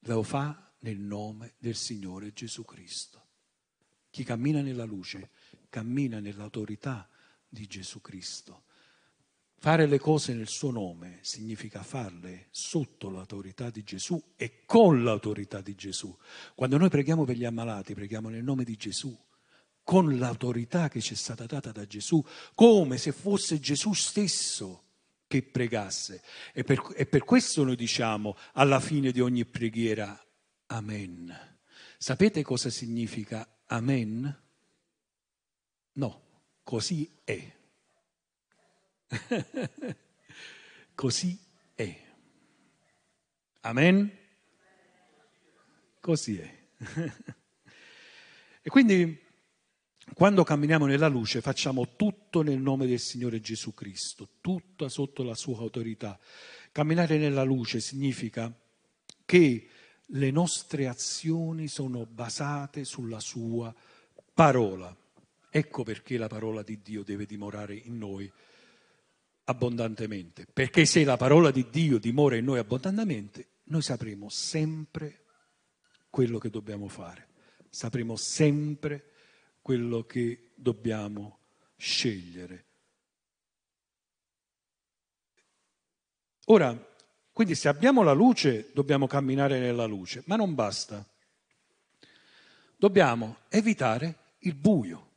lo 0.00 0.22
fa 0.22 0.70
nel 0.80 0.98
nome 0.98 1.54
del 1.56 1.76
Signore 1.76 2.34
Gesù 2.34 2.62
Cristo. 2.62 3.24
Chi 4.10 4.22
cammina 4.22 4.60
nella 4.60 4.84
luce 4.84 5.30
cammina 5.70 6.20
nell'autorità 6.20 7.08
di 7.48 7.66
Gesù 7.66 8.02
Cristo 8.02 8.64
Fare 9.58 9.86
le 9.86 9.98
cose 9.98 10.34
nel 10.34 10.48
suo 10.48 10.70
nome 10.70 11.18
significa 11.22 11.82
farle 11.82 12.48
sotto 12.50 13.10
l'autorità 13.10 13.70
di 13.70 13.82
Gesù 13.82 14.22
e 14.36 14.64
con 14.66 15.02
l'autorità 15.02 15.60
di 15.60 15.74
Gesù. 15.74 16.14
Quando 16.54 16.76
noi 16.76 16.90
preghiamo 16.90 17.24
per 17.24 17.36
gli 17.36 17.44
ammalati, 17.44 17.94
preghiamo 17.94 18.28
nel 18.28 18.44
nome 18.44 18.64
di 18.64 18.76
Gesù, 18.76 19.16
con 19.82 20.18
l'autorità 20.18 20.88
che 20.88 21.00
ci 21.00 21.14
è 21.14 21.16
stata 21.16 21.46
data 21.46 21.72
da 21.72 21.86
Gesù, 21.86 22.22
come 22.54 22.98
se 22.98 23.12
fosse 23.12 23.58
Gesù 23.58 23.92
stesso 23.92 24.82
che 25.26 25.42
pregasse. 25.42 26.22
E 26.52 26.62
per, 26.62 26.82
e 26.94 27.06
per 27.06 27.24
questo 27.24 27.64
noi 27.64 27.76
diciamo 27.76 28.36
alla 28.52 28.80
fine 28.80 29.10
di 29.10 29.20
ogni 29.20 29.44
preghiera, 29.44 30.20
Amen. 30.66 31.34
Sapete 31.98 32.42
cosa 32.42 32.68
significa 32.70 33.48
Amen? 33.66 34.42
No, 35.92 36.22
così 36.62 37.10
è. 37.24 37.55
così 40.94 41.38
è. 41.74 42.02
Amen? 43.60 44.10
Così 46.00 46.38
è. 46.38 46.54
e 48.62 48.70
quindi 48.70 49.24
quando 50.14 50.44
camminiamo 50.44 50.86
nella 50.86 51.08
luce 51.08 51.40
facciamo 51.40 51.96
tutto 51.96 52.42
nel 52.42 52.58
nome 52.58 52.86
del 52.86 53.00
Signore 53.00 53.40
Gesù 53.40 53.74
Cristo, 53.74 54.28
tutto 54.40 54.88
sotto 54.88 55.22
la 55.22 55.34
sua 55.34 55.58
autorità. 55.58 56.18
Camminare 56.70 57.18
nella 57.18 57.42
luce 57.42 57.80
significa 57.80 58.54
che 59.24 59.68
le 60.10 60.30
nostre 60.30 60.86
azioni 60.86 61.66
sono 61.68 62.06
basate 62.06 62.84
sulla 62.84 63.20
sua 63.20 63.74
parola. 64.32 64.94
Ecco 65.50 65.82
perché 65.82 66.16
la 66.16 66.28
parola 66.28 66.62
di 66.62 66.80
Dio 66.82 67.02
deve 67.02 67.26
dimorare 67.26 67.74
in 67.74 67.98
noi 67.98 68.30
abbondantemente, 69.48 70.46
perché 70.52 70.84
se 70.84 71.04
la 71.04 71.16
parola 71.16 71.50
di 71.50 71.68
Dio 71.70 71.98
dimora 71.98 72.36
in 72.36 72.44
noi 72.44 72.58
abbondantemente, 72.58 73.48
noi 73.64 73.82
sapremo 73.82 74.28
sempre 74.28 75.24
quello 76.10 76.38
che 76.38 76.50
dobbiamo 76.50 76.88
fare, 76.88 77.28
sapremo 77.68 78.16
sempre 78.16 79.12
quello 79.62 80.04
che 80.04 80.52
dobbiamo 80.54 81.38
scegliere. 81.76 82.64
Ora, 86.46 86.94
quindi 87.32 87.54
se 87.54 87.68
abbiamo 87.68 88.02
la 88.02 88.12
luce, 88.12 88.70
dobbiamo 88.72 89.06
camminare 89.06 89.58
nella 89.58 89.84
luce, 89.84 90.22
ma 90.26 90.36
non 90.36 90.54
basta. 90.54 91.06
Dobbiamo 92.76 93.38
evitare 93.48 94.34
il 94.40 94.54
buio. 94.54 95.10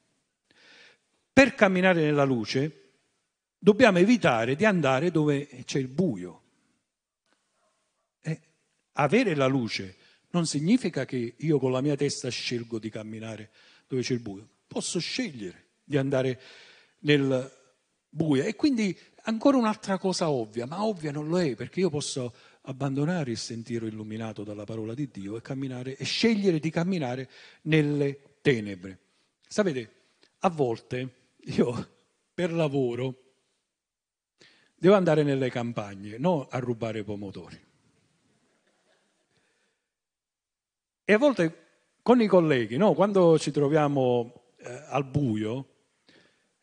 Per 1.32 1.56
camminare 1.56 2.02
nella 2.02 2.24
luce 2.24 2.89
dobbiamo 3.60 4.00
evitare 4.00 4.56
di 4.56 4.66
andare 4.66 5.12
dove 5.12 5.48
c'è 5.66 5.78
il 5.78 5.90
buio. 5.90 6.42
E 8.22 8.42
avere 8.94 9.36
la 9.36 9.48
luce 9.48 9.98
non 10.32 10.46
significa 10.46 11.06
che 11.06 11.36
io 11.38 11.60
con 11.60 11.72
la 11.72 11.82
mia 11.82 11.96
testa 11.96 12.30
scelgo 12.30 12.80
di 12.80 12.90
camminare 12.90 13.52
dove 13.88 14.02
c'è 14.02 14.14
il 14.14 14.22
buio. 14.22 14.48
Posso 14.66 15.00
scegliere 15.00 15.66
di 15.84 15.98
andare 15.98 16.40
nel 17.00 17.52
buio. 18.08 18.44
E 18.44 18.56
quindi 18.56 18.98
ancora 19.24 19.58
un'altra 19.58 19.98
cosa 19.98 20.30
ovvia, 20.30 20.66
ma 20.66 20.84
ovvia 20.84 21.12
non 21.12 21.28
lo 21.28 21.40
è, 21.40 21.56
perché 21.56 21.82
io 21.82 21.90
posso 21.90 22.34
abbandonare 22.62 23.32
il 23.32 23.38
sentiero 23.38 23.88
illuminato 23.88 24.44
dalla 24.44 24.64
parola 24.64 24.94
di 24.94 25.10
Dio 25.12 25.38
e, 25.38 25.42
camminare, 25.42 25.98
e 25.98 26.04
scegliere 26.06 26.60
di 26.60 26.70
camminare 26.70 27.30
nelle 27.64 28.38
tenebre. 28.42 29.00
Sapete, 29.48 29.92
a 30.40 30.50
volte 30.50 31.14
io 31.38 31.90
per 32.34 32.54
lavoro 32.54 33.29
devo 34.80 34.96
andare 34.96 35.24
nelle 35.24 35.50
campagne, 35.50 36.18
non 36.18 36.46
a 36.50 36.58
rubare 36.60 37.04
pomodori. 37.04 37.68
E 41.04 41.14
a 41.14 41.18
volte 41.18 41.68
con 42.02 42.22
i 42.22 42.28
colleghi, 42.28 42.78
no, 42.78 42.94
quando 42.94 43.38
ci 43.38 43.52
troviamo 43.52 44.54
eh, 44.58 44.84
al 44.88 45.06
buio, 45.06 45.68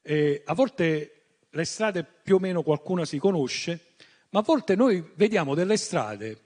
eh, 0.02 0.42
a 0.44 0.54
volte 0.54 1.10
le 1.50 1.64
strade 1.64 2.04
più 2.04 2.36
o 2.36 2.38
meno 2.38 2.62
qualcuna 2.62 3.04
si 3.04 3.18
conosce, 3.18 3.94
ma 4.30 4.40
a 4.40 4.42
volte 4.42 4.74
noi 4.74 5.12
vediamo 5.14 5.54
delle 5.54 5.76
strade 5.76 6.38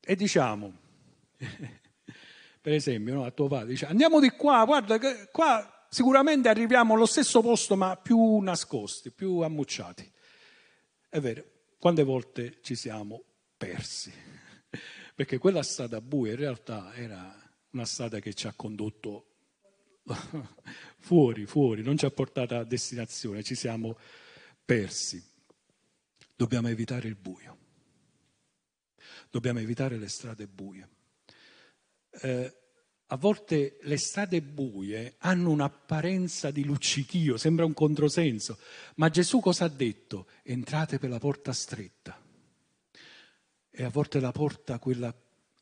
e 0.00 0.16
diciamo, 0.16 0.72
per 2.60 2.72
esempio, 2.72 3.14
no, 3.14 3.24
a 3.24 3.30
tuo 3.30 3.48
padre, 3.48 3.68
dice, 3.68 3.86
andiamo 3.86 4.20
di 4.20 4.30
qua, 4.30 4.64
guarda 4.64 4.98
qua 5.30 5.86
sicuramente 5.88 6.48
arriviamo 6.48 6.94
allo 6.94 7.06
stesso 7.06 7.40
posto 7.40 7.76
ma 7.76 7.96
più 7.96 8.38
nascosti, 8.38 9.10
più 9.10 9.38
ammucciati. 9.38 10.12
È 11.14 11.20
vero, 11.20 11.44
quante 11.78 12.02
volte 12.02 12.58
ci 12.60 12.74
siamo 12.74 13.22
persi, 13.56 14.12
perché 15.14 15.38
quella 15.38 15.62
strada 15.62 16.00
buia 16.00 16.32
in 16.32 16.38
realtà 16.38 16.92
era 16.92 17.32
una 17.70 17.84
strada 17.84 18.18
che 18.18 18.34
ci 18.34 18.48
ha 18.48 18.52
condotto 18.52 19.26
fuori, 20.98 21.46
fuori, 21.46 21.84
non 21.84 21.96
ci 21.96 22.04
ha 22.04 22.10
portato 22.10 22.56
a 22.56 22.64
destinazione, 22.64 23.44
ci 23.44 23.54
siamo 23.54 23.96
persi. 24.64 25.24
Dobbiamo 26.34 26.66
evitare 26.66 27.06
il 27.06 27.14
buio. 27.14 27.58
Dobbiamo 29.30 29.60
evitare 29.60 29.98
le 29.98 30.08
strade 30.08 30.48
buie. 30.48 30.88
Eh, 32.10 32.63
a 33.08 33.16
volte 33.16 33.76
le 33.82 33.98
strade 33.98 34.40
buie 34.40 35.16
hanno 35.18 35.50
un'apparenza 35.50 36.50
di 36.50 36.64
luccichio, 36.64 37.36
sembra 37.36 37.64
un 37.64 37.74
controsenso, 37.74 38.58
ma 38.96 39.10
Gesù 39.10 39.40
cosa 39.40 39.66
ha 39.66 39.68
detto? 39.68 40.26
Entrate 40.42 40.98
per 40.98 41.10
la 41.10 41.18
porta 41.18 41.52
stretta. 41.52 42.18
E 43.70 43.84
a 43.84 43.90
volte 43.90 44.20
la 44.20 44.32
porta, 44.32 44.78
quella 44.78 45.14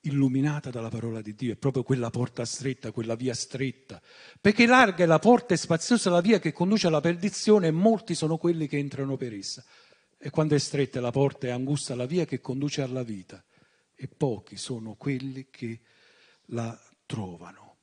illuminata 0.03 0.71
dalla 0.71 0.89
parola 0.89 1.21
di 1.21 1.35
Dio, 1.35 1.53
è 1.53 1.57
proprio 1.57 1.83
quella 1.83 2.11
porta 2.11 2.45
stretta, 2.45 2.93
quella 2.93 3.15
via 3.15 3.35
stretta, 3.35 4.01
perché 4.41 4.67
larga 4.67 5.05
è 5.05 5.07
la 5.07 5.19
porta 5.19 5.55
e 5.55 5.57
spaziosa 5.57 6.11
la 6.11 6.21
via 6.21 6.39
che 6.39 6.53
conduce 6.53 6.87
alla 6.87 7.01
perdizione 7.01 7.69
e 7.69 7.73
molti 7.73 8.15
sono 8.15 8.37
quelli 8.37 8.67
che 8.69 8.79
entrano 8.79 9.17
per 9.17 9.33
essa. 9.33 9.65
E 10.17 10.31
quando 10.31 10.55
è 10.55 10.59
stretta 10.59 11.01
la 11.01 11.11
porta 11.11 11.49
e 11.49 11.51
angusta 11.51 11.97
la 11.97 12.07
via 12.07 12.25
che 12.25 12.41
conduce 12.41 12.83
alla 12.83 13.03
vita 13.03 13.43
e 13.95 14.09
pochi 14.09 14.57
sono 14.57 14.95
quelli 14.95 15.49
che 15.51 15.81
la 16.47 16.79
trovano. 17.13 17.77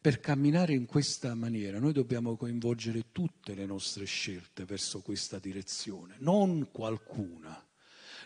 Per 0.00 0.18
camminare 0.18 0.72
in 0.72 0.86
questa 0.86 1.32
maniera 1.36 1.78
noi 1.78 1.92
dobbiamo 1.92 2.36
coinvolgere 2.36 3.12
tutte 3.12 3.54
le 3.54 3.66
nostre 3.66 4.04
scelte 4.04 4.64
verso 4.64 5.00
questa 5.00 5.38
direzione, 5.38 6.16
non 6.18 6.70
qualcuna, 6.72 7.64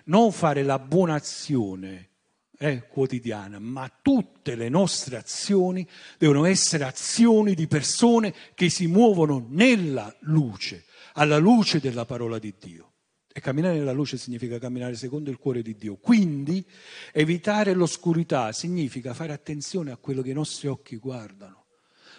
non 0.05 0.33
fare 0.33 0.63
la 0.63 0.79
buona 0.79 1.17
azione 1.17 2.09
è 2.57 2.87
quotidiana, 2.87 3.59
ma 3.59 3.93
tutte 4.01 4.55
le 4.55 4.71
nostre 4.71 5.19
azioni 5.19 5.87
devono 6.17 6.47
essere 6.47 6.85
azioni 6.85 7.53
di 7.53 7.67
persone 7.67 8.35
che 8.55 8.71
si 8.71 8.87
muovono 8.87 9.45
nella 9.51 10.17
luce, 10.21 10.87
alla 11.13 11.37
luce 11.37 11.79
della 11.79 12.07
parola 12.07 12.39
di 12.39 12.55
Dio. 12.59 12.96
E 13.37 13.41
camminare 13.41 13.77
nella 13.77 13.93
luce 13.93 14.17
significa 14.17 14.59
camminare 14.59 14.95
secondo 14.95 15.29
il 15.29 15.37
cuore 15.37 15.61
di 15.61 15.77
Dio. 15.77 15.97
Quindi 15.97 16.65
evitare 17.13 17.75
l'oscurità 17.75 18.51
significa 18.53 19.13
fare 19.13 19.35
attenzione 19.35 19.91
a 19.91 19.99
quello 19.99 20.23
che 20.23 20.31
i 20.31 20.33
nostri 20.33 20.69
occhi 20.69 20.97
guardano, 20.97 21.67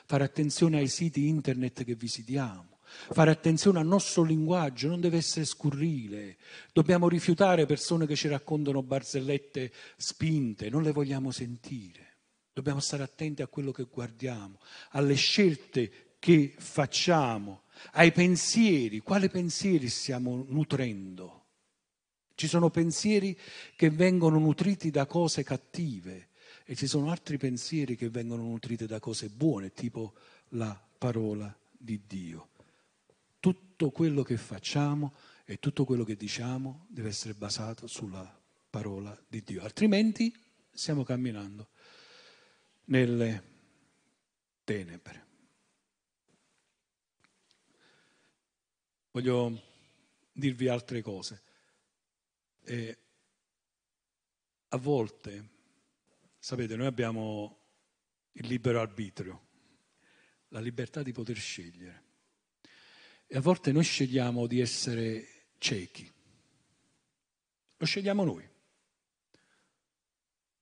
fare 0.06 0.23
attenzione 0.23 0.77
ai 0.77 0.88
siti 0.88 1.27
internet 1.27 1.84
che 1.84 1.95
visitiamo 1.95 2.77
Fare 2.88 3.32
attenzione 3.32 3.80
al 3.80 3.88
nostro 3.88 4.21
linguaggio, 4.21 4.88
non 4.88 5.01
deve 5.01 5.17
essere 5.17 5.43
scurrile. 5.43 6.38
Dobbiamo 6.71 7.10
rifiutare 7.10 7.65
persone 7.65 8.06
che 8.06 8.15
ci 8.15 8.27
raccontano 8.27 8.84
barzellette 8.84 9.71
spinte, 9.97 10.69
non 10.69 10.84
le 10.84 10.91
vogliamo 10.91 11.32
sentire. 11.32 12.17
Dobbiamo 12.53 12.80
stare 12.80 13.01
attenti 13.01 13.41
a 13.41 13.47
quello 13.47 13.71
che 13.71 13.88
guardiamo, 13.91 14.60
alle 14.91 15.15
scelte 15.15 16.15
che 16.19 16.56
facciamo, 16.58 17.63
ai 17.93 18.11
pensieri. 18.11 18.99
Quali 18.99 19.29
pensieri 19.29 19.89
stiamo 19.89 20.45
nutrendo? 20.47 21.45
Ci 22.35 22.47
sono 22.47 22.69
pensieri 22.69 23.37
che 23.75 23.89
vengono 23.89 24.37
nutriti 24.37 24.91
da 24.91 25.05
cose 25.05 25.43
cattive 25.43 26.29
e 26.65 26.75
ci 26.75 26.87
sono 26.87 27.09
altri 27.09 27.37
pensieri 27.37 27.95
che 27.95 28.10
vengono 28.10 28.43
nutriti 28.43 28.85
da 28.85 28.99
cose 28.99 29.29
buone, 29.29 29.71
tipo 29.73 30.13
la 30.49 30.79
parola 30.97 31.56
di 31.71 32.02
Dio 32.06 32.49
tutto 33.77 33.91
quello 33.91 34.23
che 34.23 34.37
facciamo 34.37 35.13
e 35.45 35.60
tutto 35.60 35.85
quello 35.85 36.04
che 36.04 36.15
diciamo 36.15 36.87
deve 36.89 37.10
essere 37.10 37.33
basato 37.33 37.85
sulla 37.85 38.27
parola 38.69 39.15
di 39.27 39.43
Dio, 39.43 39.62
altrimenti 39.62 40.35
stiamo 40.71 41.04
camminando 41.04 41.69
nelle 42.85 43.43
tenebre. 44.63 45.27
Voglio 49.17 49.63
dirvi 50.31 50.67
altre 50.67 51.01
cose. 51.01 51.41
E 52.61 52.97
a 54.67 54.77
volte, 54.77 55.49
sapete, 56.37 56.75
noi 56.75 56.85
abbiamo 56.85 57.63
il 58.33 58.45
libero 58.45 58.79
arbitrio, 58.79 59.47
la 60.49 60.59
libertà 60.59 61.01
di 61.01 61.13
poter 61.13 61.35
scegliere. 61.35 62.03
E 63.25 63.35
a 63.35 63.41
volte 63.41 63.71
noi 63.71 63.83
scegliamo 63.83 64.45
di 64.45 64.59
essere 64.59 65.47
ciechi. 65.57 66.07
Lo 67.75 67.85
scegliamo 67.87 68.23
noi. 68.23 68.47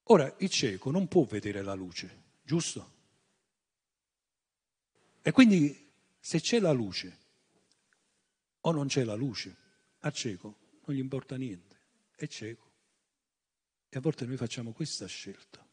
Ora, 0.04 0.34
il 0.40 0.50
cieco 0.50 0.92
non 0.92 1.10
può 1.10 1.26
vedere 1.26 1.62
la 1.62 1.74
luce, 1.74 2.24
giusto? 2.42 2.94
E 5.22 5.32
quindi 5.34 5.92
se 6.18 6.40
c'è 6.40 6.62
la 6.62 6.72
luce 6.72 7.24
o 8.68 8.72
non 8.72 8.88
c'è 8.88 9.04
la 9.04 9.16
luce, 9.16 9.56
a 10.00 10.12
cieco 10.12 10.64
non 10.86 10.96
gli 10.96 11.00
importa 11.00 11.36
niente, 11.36 11.80
è 12.16 12.28
cieco. 12.28 12.74
E 13.90 13.98
a 13.98 14.02
volte 14.02 14.26
noi 14.26 14.38
facciamo 14.38 14.72
questa 14.72 15.08
scelta. 15.08 15.66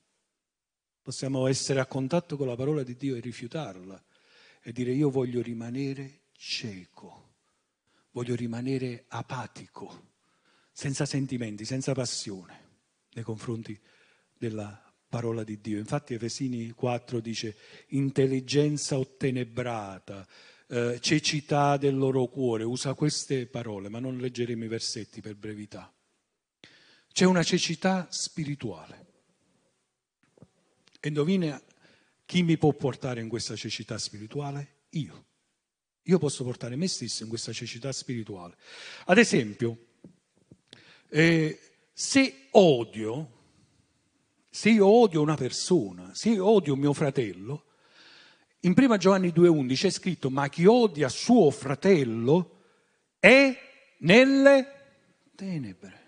Possiamo 1.02 1.46
essere 1.46 1.80
a 1.80 1.86
contatto 1.86 2.36
con 2.36 2.46
la 2.46 2.54
parola 2.54 2.82
di 2.82 2.96
Dio 2.96 3.16
e 3.16 3.20
rifiutarla 3.20 4.02
e 4.62 4.72
dire 4.72 4.92
io 4.92 5.10
voglio 5.10 5.42
rimanere 5.42 6.20
cieco, 6.32 7.34
voglio 8.12 8.34
rimanere 8.34 9.04
apatico, 9.08 10.10
senza 10.70 11.04
sentimenti, 11.04 11.64
senza 11.64 11.92
passione 11.92 12.70
nei 13.14 13.24
confronti 13.24 13.78
della 14.38 14.92
parola 15.08 15.42
di 15.44 15.60
Dio. 15.60 15.78
Infatti 15.78 16.14
Efesini 16.14 16.70
4 16.70 17.20
dice 17.20 17.56
intelligenza 17.88 18.98
ottenebrata, 18.98 20.26
eh, 20.72 21.00
cecità 21.00 21.76
del 21.76 21.94
loro 21.94 22.26
cuore, 22.28 22.64
usa 22.64 22.94
queste 22.94 23.44
parole, 23.46 23.90
ma 23.90 23.98
non 23.98 24.16
leggeremo 24.16 24.64
i 24.64 24.68
versetti 24.68 25.20
per 25.20 25.36
brevità. 25.36 25.92
C'è 27.12 27.26
una 27.26 27.42
cecità 27.42 28.06
spirituale. 28.10 29.06
E 30.98 31.08
indovina 31.08 31.62
chi 32.24 32.42
mi 32.42 32.56
può 32.56 32.72
portare 32.72 33.20
in 33.20 33.28
questa 33.28 33.54
cecità 33.54 33.98
spirituale? 33.98 34.84
Io. 34.90 35.26
Io 36.04 36.18
posso 36.18 36.42
portare 36.42 36.74
me 36.76 36.88
stesso 36.88 37.22
in 37.22 37.28
questa 37.28 37.52
cecità 37.52 37.92
spirituale. 37.92 38.56
Ad 39.04 39.18
esempio, 39.18 39.88
eh, 41.10 41.60
se 41.92 42.48
odio, 42.52 43.40
se 44.48 44.70
io 44.70 44.86
odio 44.86 45.20
una 45.20 45.36
persona, 45.36 46.14
se 46.14 46.30
io 46.30 46.46
odio 46.46 46.76
mio 46.76 46.94
fratello, 46.94 47.71
in 48.64 48.74
1 48.76 48.96
Giovanni 48.96 49.28
2,11 49.28 49.86
è 49.86 49.90
scritto: 49.90 50.30
Ma 50.30 50.48
chi 50.48 50.66
odia 50.66 51.08
suo 51.08 51.50
fratello 51.50 52.60
è 53.18 53.56
nelle 53.98 54.66
tenebre. 55.34 56.00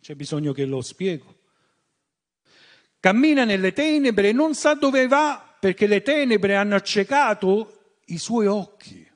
C'è 0.00 0.14
bisogno 0.14 0.52
che 0.52 0.64
lo 0.64 0.80
spiego. 0.80 1.38
Cammina 2.98 3.44
nelle 3.44 3.72
tenebre 3.72 4.28
e 4.28 4.32
non 4.32 4.54
sa 4.54 4.74
dove 4.74 5.06
va 5.06 5.56
perché 5.58 5.86
le 5.86 6.02
tenebre 6.02 6.56
hanno 6.56 6.74
accecato 6.74 7.98
i 8.06 8.18
suoi 8.18 8.46
occhi. 8.46 9.08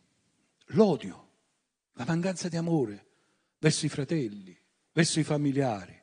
L'odio, 0.70 1.30
la 1.94 2.04
mancanza 2.04 2.48
di 2.48 2.56
amore 2.56 3.06
verso 3.58 3.86
i 3.86 3.88
fratelli, 3.88 4.56
verso 4.92 5.18
i 5.18 5.24
familiari. 5.24 5.95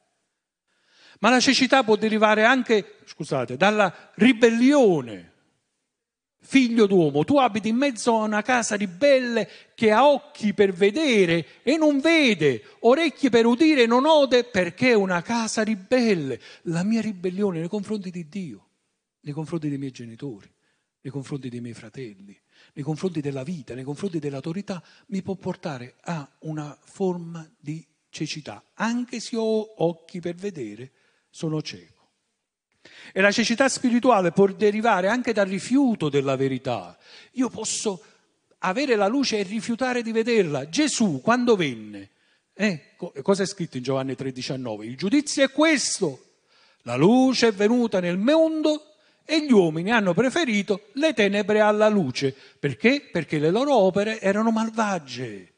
Ma 1.24 1.30
la 1.30 1.40
cecità 1.40 1.86
può 1.86 1.96
derivare 1.96 2.44
anche, 2.44 2.98
scusate, 3.06 3.56
dalla 3.56 4.12
ribellione. 4.16 5.32
Figlio 6.42 6.86
d'uomo, 6.86 7.24
tu 7.24 7.38
abiti 7.38 7.70
in 7.70 7.78
mezzo 7.78 8.18
a 8.18 8.24
una 8.24 8.42
casa 8.42 8.76
ribelle 8.76 9.50
che 9.74 9.92
ha 9.92 10.06
occhi 10.06 10.54
per 10.54 10.74
vedere 10.74 11.64
e 11.64 11.78
non 11.78 12.02
vede, 12.02 12.62
orecchi 12.82 13.30
per 13.30 13.46
udire 13.46 13.84
e 13.84 13.86
non 13.86 14.06
ode 14.06 14.44
perché 14.44 14.90
è 14.90 14.96
una 14.96 15.22
casa 15.22 15.64
ribelle. 15.64 16.42
La 16.64 16.84
mia 16.84 17.00
ribellione 17.00 17.60
nei 17.60 17.70
confronti 17.70 18.12
di 18.12 18.28
Dio, 18.28 18.68
nei 19.22 19.34
confronti 19.34 19.70
dei 19.70 19.78
miei 19.78 19.92
genitori, 19.92 20.54
nei 21.00 21.14
confronti 21.14 21.48
dei 21.48 21.62
miei 21.62 21.74
fratelli, 21.74 22.38
nei 22.74 22.84
confronti 22.84 23.22
della 23.22 23.44
vita, 23.44 23.74
nei 23.74 23.86
confronti 23.86 24.20
dell'autorità, 24.20 24.84
mi 25.08 25.22
può 25.22 25.36
portare 25.36 25.96
a 26.02 26.30
una 26.40 26.78
forma 26.84 27.50
di 27.58 27.82
cecità, 28.10 28.62
anche 28.74 29.22
se 29.22 29.38
ho 29.38 29.86
occhi 29.86 30.20
per 30.20 30.36
vedere 30.36 30.92
sono 31.34 31.64
cieco. 31.64 32.12
E 33.12 33.22
la 33.22 33.32
cecità 33.32 33.68
spirituale 33.68 34.32
può 34.32 34.46
derivare 34.48 35.08
anche 35.08 35.34
dal 35.34 35.48
rifiuto 35.48 36.10
della 36.10 36.36
verità. 36.36 36.96
Io 37.34 37.50
posso 37.50 38.04
avere 38.60 38.96
la 38.96 39.08
luce 39.08 39.40
e 39.40 39.44
rifiutare 39.44 40.04
di 40.04 40.12
vederla. 40.12 40.70
Gesù, 40.70 41.22
quando 41.22 41.56
venne, 41.56 42.10
eh, 42.54 42.96
cosa 43.24 43.44
è 43.44 43.46
scritto 43.48 43.78
in 43.78 43.84
Giovanni 43.84 44.14
3,19? 44.14 44.84
Il 44.84 44.96
giudizio 44.96 45.44
è 45.44 45.52
questo. 45.52 46.20
La 46.84 46.96
luce 46.96 47.48
è 47.48 47.54
venuta 47.54 48.00
nel 48.00 48.18
mondo 48.18 48.94
e 49.26 49.44
gli 49.44 49.52
uomini 49.52 49.90
hanno 49.90 50.14
preferito 50.14 50.90
le 50.94 51.14
tenebre 51.14 51.62
alla 51.62 51.90
luce. 51.90 52.36
Perché? 52.60 53.10
Perché 53.12 53.40
le 53.40 53.50
loro 53.50 53.74
opere 53.74 54.22
erano 54.22 54.52
malvagie. 54.52 55.52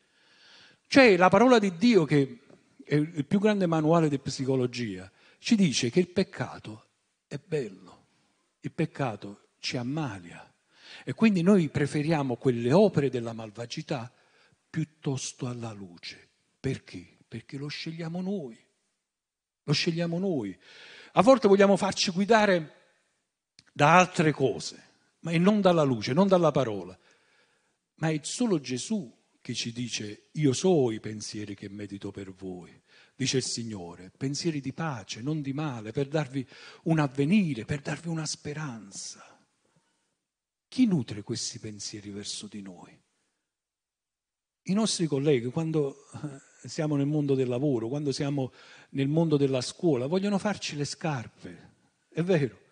Cioè 0.88 1.18
la 1.18 1.30
parola 1.30 1.60
di 1.60 1.76
Dio, 1.76 2.06
che 2.06 2.40
è 2.86 2.96
il 2.96 3.26
più 3.26 3.40
grande 3.40 3.66
manuale 3.66 4.08
di 4.08 4.20
psicologia, 4.20 5.10
ci 5.46 5.56
dice 5.56 5.92
che 5.92 6.00
il 6.00 6.10
peccato 6.10 6.88
è 7.28 7.38
bello, 7.38 8.08
il 8.62 8.72
peccato 8.72 9.50
ci 9.60 9.78
ammalia 9.78 10.52
e 11.04 11.14
quindi 11.14 11.44
noi 11.44 11.70
preferiamo 11.70 12.36
quelle 12.36 12.74
opere 12.74 13.12
della 13.12 13.32
malvagità 13.32 14.12
piuttosto 14.68 15.46
alla 15.46 15.72
luce. 15.72 16.30
Perché? 16.60 17.18
Perché 17.28 17.58
lo 17.58 17.68
scegliamo 17.68 18.22
noi, 18.22 18.58
lo 19.62 19.72
scegliamo 19.72 20.18
noi. 20.18 20.58
A 21.12 21.22
volte 21.22 21.48
vogliamo 21.48 21.78
farci 21.78 22.10
guidare 22.10 22.94
da 23.72 24.00
altre 24.00 24.32
cose, 24.32 24.84
ma 25.20 25.38
non 25.38 25.62
dalla 25.62 25.84
luce, 25.84 26.14
non 26.14 26.28
dalla 26.28 26.50
parola. 26.50 26.98
Ma 27.98 28.10
è 28.10 28.20
solo 28.24 28.60
Gesù 28.60 29.16
che 29.42 29.54
ci 29.54 29.72
dice 29.72 30.30
io 30.32 30.54
so 30.54 30.90
i 30.90 31.00
pensieri 31.00 31.54
che 31.54 31.70
medito 31.70 32.10
per 32.10 32.34
voi 32.34 32.82
dice 33.16 33.38
il 33.38 33.44
Signore, 33.44 34.12
pensieri 34.16 34.60
di 34.60 34.74
pace, 34.74 35.22
non 35.22 35.42
di 35.42 35.54
male, 35.54 35.92
per 35.92 36.08
darvi 36.08 36.46
un 36.84 37.00
avvenire, 37.00 37.66
per 37.66 37.82
darvi 37.82 38.10
una 38.10 38.26
speranza. 38.26 39.24
Chi 40.68 40.86
nutre 40.86 41.22
questi 41.22 41.60
pensieri 41.60 42.10
verso 42.10 42.48
di 42.48 42.62
noi? 42.62 43.02
I 44.68 44.74
nostri 44.74 45.06
colleghi, 45.06 45.50
quando 45.50 45.96
eh, 46.64 46.68
siamo 46.68 46.96
nel 46.96 47.06
mondo 47.06 47.36
del 47.36 47.48
lavoro, 47.48 47.88
quando 47.88 48.12
siamo 48.12 48.52
nel 48.90 49.08
mondo 49.08 49.38
della 49.38 49.62
scuola, 49.62 50.08
vogliono 50.08 50.38
farci 50.38 50.76
le 50.76 50.86
scarpe, 50.86 51.74
è 52.10 52.24
vero. 52.24 52.64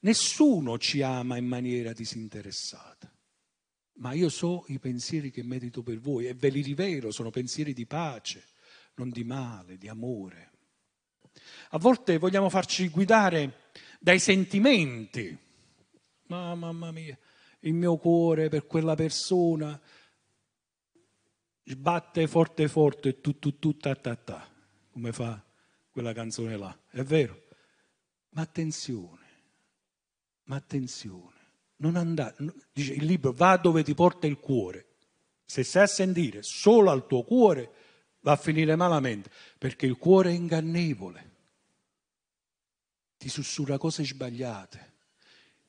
Nessuno 0.00 0.78
ci 0.78 1.00
ama 1.00 1.36
in 1.36 1.46
maniera 1.46 1.92
disinteressata, 1.92 3.10
ma 3.98 4.12
io 4.12 4.28
so 4.28 4.64
i 4.68 4.78
pensieri 4.78 5.30
che 5.30 5.42
medito 5.42 5.82
per 5.82 6.00
voi 6.00 6.26
e 6.26 6.34
ve 6.34 6.48
li 6.48 6.62
rivelo, 6.62 7.10
sono 7.10 7.30
pensieri 7.30 7.72
di 7.72 7.86
pace, 7.86 8.44
non 8.94 9.10
di 9.10 9.24
male, 9.24 9.76
di 9.76 9.88
amore. 9.88 10.50
A 11.70 11.78
volte 11.78 12.18
vogliamo 12.18 12.48
farci 12.48 12.88
guidare 12.88 13.70
dai 13.98 14.18
sentimenti. 14.18 15.36
Ma 16.26 16.54
mamma 16.54 16.90
mia, 16.90 17.18
il 17.60 17.74
mio 17.74 17.96
cuore 17.96 18.48
per 18.48 18.66
quella 18.66 18.94
persona 18.94 19.80
sbatte 21.64 22.26
forte 22.26 22.68
forte, 22.68 23.20
tu 23.20 23.38
tu 23.38 23.58
tu 23.58 23.76
ta 23.76 23.94
ta 23.94 24.16
ta, 24.16 24.48
come 24.90 25.12
fa 25.12 25.42
quella 25.90 26.12
canzone 26.12 26.56
là, 26.56 26.76
è 26.90 27.02
vero? 27.02 27.42
Ma 28.30 28.42
attenzione, 28.42 29.26
ma 30.44 30.56
attenzione, 30.56 31.36
non 31.76 31.96
andare, 31.96 32.36
dice 32.72 32.92
il 32.92 33.04
libro, 33.04 33.32
va 33.32 33.56
dove 33.56 33.82
ti 33.82 33.94
porta 33.94 34.26
il 34.26 34.38
cuore. 34.38 34.86
Se 35.44 35.64
sai 35.64 35.88
sentire 35.88 36.42
solo 36.42 36.90
al 36.90 37.06
tuo 37.06 37.24
cuore, 37.24 37.72
va 38.20 38.32
a 38.32 38.36
finire 38.36 38.76
malamente, 38.76 39.30
perché 39.58 39.86
il 39.86 39.96
cuore 39.96 40.30
è 40.30 40.34
ingannevole, 40.34 41.30
ti 43.16 43.28
sussurra 43.28 43.78
cose 43.78 44.04
sbagliate, 44.04 44.92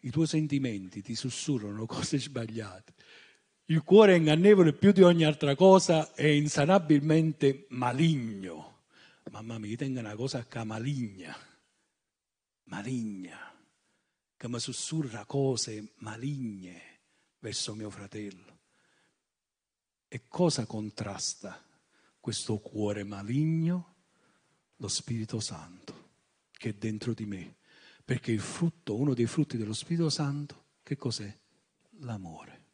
i 0.02 0.10
tuoi 0.10 0.28
sentimenti 0.28 1.02
ti 1.02 1.16
sussurrano 1.16 1.86
cose 1.86 2.20
sbagliate. 2.20 2.94
Il 3.66 3.84
cuore 3.84 4.14
è 4.14 4.18
ingannevole 4.18 4.74
più 4.74 4.92
di 4.92 5.02
ogni 5.02 5.24
altra 5.24 5.56
cosa, 5.56 6.14
è 6.14 6.26
insanabilmente 6.26 7.68
maligno. 7.70 8.80
Mamma 9.32 9.58
mia, 9.60 9.78
tengo 9.78 10.00
una 10.00 10.16
cosa 10.16 10.46
che 10.46 10.64
maligna, 10.66 11.34
maligna, 12.64 13.54
che 14.36 14.48
mi 14.50 14.60
sussurra 14.60 15.24
cose 15.26 15.94
maligne 15.98 17.00
verso 17.40 17.74
mio 17.74 17.90
fratello. 17.90 18.60
E 20.10 20.24
cosa 20.28 20.66
contrasta 20.66 21.71
questo 22.22 22.60
cuore 22.60 23.04
maligno, 23.04 23.96
lo 24.78 24.88
Spirito 24.88 25.42
Santo 25.42 26.02
che 26.62 26.70
è 26.70 26.74
dentro 26.74 27.14
di 27.14 27.26
me. 27.26 27.56
Perché 28.06 28.32
il 28.32 28.40
frutto, 28.40 28.96
uno 28.96 29.16
dei 29.16 29.26
frutti 29.26 29.58
dello 29.58 29.74
Spirito 29.74 30.12
Santo, 30.12 30.66
che 30.84 30.96
cos'è? 30.96 31.36
L'amore. 32.02 32.66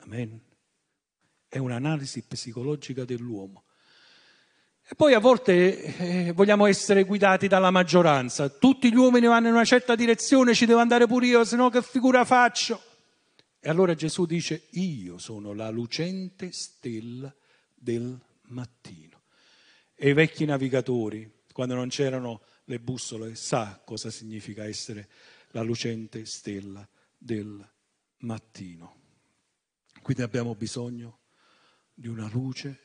Amen. 0.00 0.38
È 1.48 1.56
un'analisi 1.56 2.24
psicologica 2.26 3.06
dell'uomo. 3.06 3.64
E 4.86 4.94
poi 4.96 5.14
a 5.14 5.18
volte 5.18 6.26
eh, 6.26 6.32
vogliamo 6.32 6.66
essere 6.66 7.04
guidati 7.04 7.48
dalla 7.48 7.70
maggioranza. 7.70 8.50
Tutti 8.50 8.92
gli 8.92 8.96
uomini 8.96 9.28
vanno 9.28 9.48
in 9.48 9.54
una 9.54 9.64
certa 9.64 9.94
direzione, 9.94 10.52
ci 10.52 10.66
devo 10.66 10.80
andare 10.80 11.06
pure 11.06 11.26
io, 11.26 11.44
se 11.44 11.56
no 11.56 11.70
che 11.70 11.80
figura 11.80 12.26
faccio? 12.26 12.82
E 13.60 13.70
allora 13.70 13.94
Gesù 13.94 14.26
dice, 14.26 14.66
io 14.72 15.16
sono 15.16 15.54
la 15.54 15.70
lucente 15.70 16.52
stella 16.52 17.34
del 17.72 18.20
mattino. 18.46 19.22
E 19.94 20.10
i 20.10 20.12
vecchi 20.12 20.44
navigatori, 20.44 21.42
quando 21.52 21.74
non 21.74 21.88
c'erano 21.88 22.42
le 22.64 22.80
bussole, 22.80 23.34
sa 23.34 23.80
cosa 23.84 24.10
significa 24.10 24.64
essere 24.64 25.08
la 25.50 25.62
lucente 25.62 26.24
stella 26.24 26.86
del 27.16 27.66
mattino. 28.18 29.02
Quindi 30.02 30.22
abbiamo 30.22 30.54
bisogno 30.54 31.20
di 31.94 32.08
una 32.08 32.28
luce, 32.28 32.80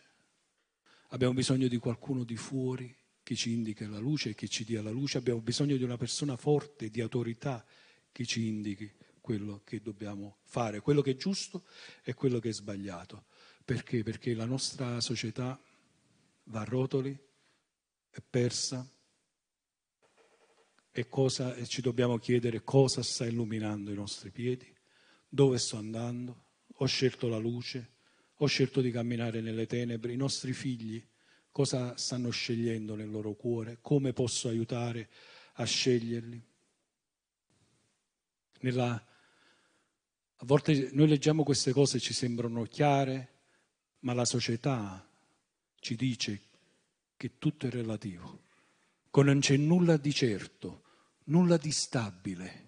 abbiamo 1.10 1.34
bisogno 1.34 1.68
di 1.68 1.78
qualcuno 1.78 2.24
di 2.24 2.36
fuori 2.36 2.96
che 3.24 3.36
ci 3.36 3.52
indichi 3.52 3.86
la 3.86 4.00
luce 4.00 4.30
e 4.30 4.36
che 4.36 4.48
ci 4.48 4.64
dia 4.64 4.82
la 4.82 4.92
luce, 4.92 5.18
abbiamo 5.18 5.42
bisogno 5.42 5.76
di 5.76 5.84
una 5.84 5.98
persona 5.98 6.38
forte, 6.38 6.90
di 6.90 7.02
autorità 7.02 7.66
che 8.12 8.26
ci 8.26 8.48
indichi 8.48 8.92
quello 9.20 9.62
che 9.64 9.82
dobbiamo 9.82 10.38
fare, 10.44 10.80
quello 10.80 11.02
che 11.02 11.12
è 11.12 11.16
giusto 11.16 11.66
e 12.04 12.14
quello 12.14 12.40
che 12.40 12.50
è 12.50 12.54
sbagliato. 12.54 13.26
Perché? 13.70 14.02
Perché 14.02 14.34
la 14.34 14.46
nostra 14.46 15.00
società 15.00 15.62
va 16.46 16.62
a 16.62 16.64
rotoli, 16.64 17.16
è 18.10 18.18
persa. 18.28 18.84
E, 20.90 21.08
cosa, 21.08 21.54
e 21.54 21.68
ci 21.68 21.80
dobbiamo 21.80 22.18
chiedere 22.18 22.64
cosa 22.64 23.04
sta 23.04 23.28
illuminando 23.28 23.92
i 23.92 23.94
nostri 23.94 24.32
piedi, 24.32 24.66
dove 25.28 25.60
sto 25.60 25.78
andando, 25.78 26.46
ho 26.78 26.86
scelto 26.88 27.28
la 27.28 27.38
luce, 27.38 27.92
ho 28.38 28.48
scelto 28.48 28.82
di 28.82 28.90
camminare 28.90 29.40
nelle 29.40 29.68
tenebre, 29.68 30.14
i 30.14 30.18
nostri 30.18 30.52
figli 30.54 31.08
cosa 31.52 31.96
stanno 31.96 32.32
scegliendo 32.32 32.96
nel 32.96 33.12
loro 33.12 33.36
cuore, 33.36 33.78
come 33.82 34.14
posso 34.14 34.48
aiutare 34.48 35.10
a 35.54 35.64
sceglierli. 35.64 36.44
Nella, 38.62 38.94
a 40.38 40.46
volte 40.46 40.90
noi 40.92 41.08
leggiamo 41.08 41.44
queste 41.44 41.72
cose 41.72 41.98
e 41.98 42.00
ci 42.00 42.16
sembrano 42.16 42.64
chiare, 42.64 43.38
ma 44.00 44.14
la 44.14 44.26
società 44.26 45.06
ci 45.80 45.96
dice 45.96 46.42
che 47.18 47.38
tutto 47.38 47.68
è 47.68 47.70
relativo, 47.70 48.44
che 49.12 49.24
non 49.24 49.40
c'è 49.40 49.58
nulla 49.58 49.98
di 49.98 50.14
certo, 50.14 50.84
nulla 51.26 51.58
di 51.58 51.72
stabile, 51.72 52.66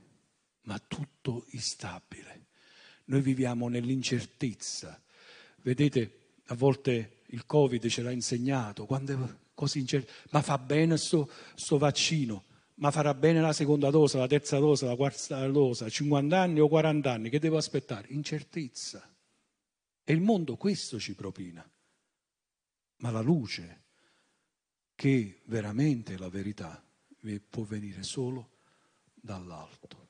ma 0.63 0.79
tutto 0.79 1.45
instabile. 1.51 2.47
Noi 3.05 3.21
viviamo 3.21 3.67
nell'incertezza. 3.67 5.01
Vedete, 5.61 6.19
a 6.47 6.55
volte 6.55 7.21
il 7.27 7.45
Covid 7.45 7.87
ce 7.87 8.01
l'ha 8.01 8.11
insegnato, 8.11 8.85
quando 8.85 9.13
è 9.13 9.35
così 9.53 9.79
incerto, 9.79 10.11
ma 10.31 10.41
fa 10.41 10.57
bene 10.57 10.97
sto, 10.97 11.29
sto 11.55 11.77
vaccino, 11.77 12.45
ma 12.75 12.91
farà 12.91 13.13
bene 13.13 13.41
la 13.41 13.53
seconda 13.53 13.89
dose, 13.89 14.17
la 14.17 14.27
terza 14.27 14.57
dose, 14.57 14.85
la 14.85 14.95
quarta 14.95 15.47
dose, 15.47 15.89
50 15.89 16.39
anni 16.39 16.59
o 16.59 16.67
40 16.67 17.11
anni, 17.11 17.29
che 17.29 17.39
devo 17.39 17.57
aspettare? 17.57 18.07
Incertezza. 18.09 19.10
E 20.03 20.13
il 20.13 20.21
mondo 20.21 20.57
questo 20.57 20.99
ci 20.99 21.13
propina. 21.13 21.69
Ma 22.97 23.11
la 23.11 23.21
luce, 23.21 23.83
che 24.95 25.41
veramente 25.45 26.13
è 26.13 26.17
la 26.17 26.29
verità, 26.29 26.83
può 27.49 27.63
venire 27.63 28.03
solo 28.03 28.57
dall'alto. 29.13 30.09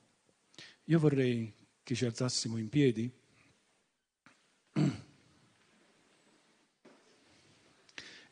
Io 0.86 1.00
vorrei 1.00 1.54
che 1.84 1.96
ci 1.96 2.06
alzassimo 2.06 2.58
in 2.58 2.70
piedi. 2.70 3.12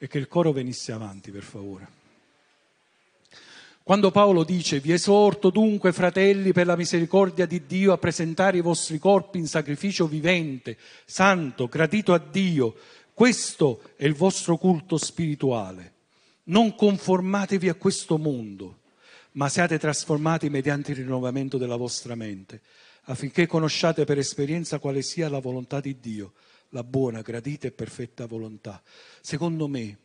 E 0.01 0.07
che 0.07 0.17
il 0.17 0.27
coro 0.27 0.53
venisse 0.53 0.93
avanti, 0.93 1.29
per 1.29 1.43
favore. 1.43 1.98
Quando 3.89 4.11
Paolo 4.11 4.43
dice 4.43 4.79
vi 4.79 4.91
esorto 4.91 5.49
dunque 5.49 5.91
fratelli 5.91 6.51
per 6.51 6.67
la 6.67 6.75
misericordia 6.75 7.47
di 7.47 7.65
Dio 7.65 7.91
a 7.91 7.97
presentare 7.97 8.57
i 8.57 8.61
vostri 8.61 8.99
corpi 8.99 9.39
in 9.39 9.47
sacrificio 9.47 10.05
vivente, 10.05 10.77
santo, 11.05 11.65
gradito 11.65 12.13
a 12.13 12.19
Dio, 12.19 12.75
questo 13.15 13.81
è 13.95 14.05
il 14.05 14.13
vostro 14.13 14.57
culto 14.57 14.95
spirituale. 14.97 15.93
Non 16.43 16.75
conformatevi 16.75 17.67
a 17.67 17.73
questo 17.73 18.19
mondo, 18.19 18.81
ma 19.31 19.49
siate 19.49 19.79
trasformati 19.79 20.51
mediante 20.51 20.91
il 20.91 20.97
rinnovamento 20.97 21.57
della 21.57 21.75
vostra 21.75 22.13
mente, 22.13 22.61
affinché 23.05 23.47
conosciate 23.47 24.03
per 24.05 24.19
esperienza 24.19 24.77
quale 24.77 25.01
sia 25.01 25.29
la 25.29 25.39
volontà 25.39 25.79
di 25.79 25.99
Dio, 25.99 26.33
la 26.69 26.83
buona, 26.83 27.21
gradita 27.21 27.65
e 27.65 27.71
perfetta 27.71 28.27
volontà. 28.27 28.83
Secondo 29.19 29.67
me, 29.67 29.97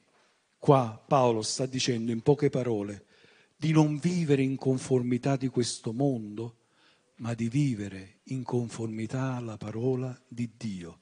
qua 0.59 0.99
Paolo 1.07 1.43
sta 1.43 1.67
dicendo 1.67 2.13
in 2.13 2.23
poche 2.23 2.49
parole 2.49 3.05
di 3.57 3.73
non 3.73 3.99
vivere 3.99 4.43
in 4.43 4.57
conformità 4.57 5.37
di 5.37 5.49
questo 5.49 5.93
mondo, 5.93 6.59
ma 7.17 7.35
di 7.35 7.49
vivere 7.49 8.21
in 8.25 8.43
conformità 8.43 9.35
alla 9.35 9.57
parola 9.57 10.19
di 10.27 10.51
Dio, 10.57 11.01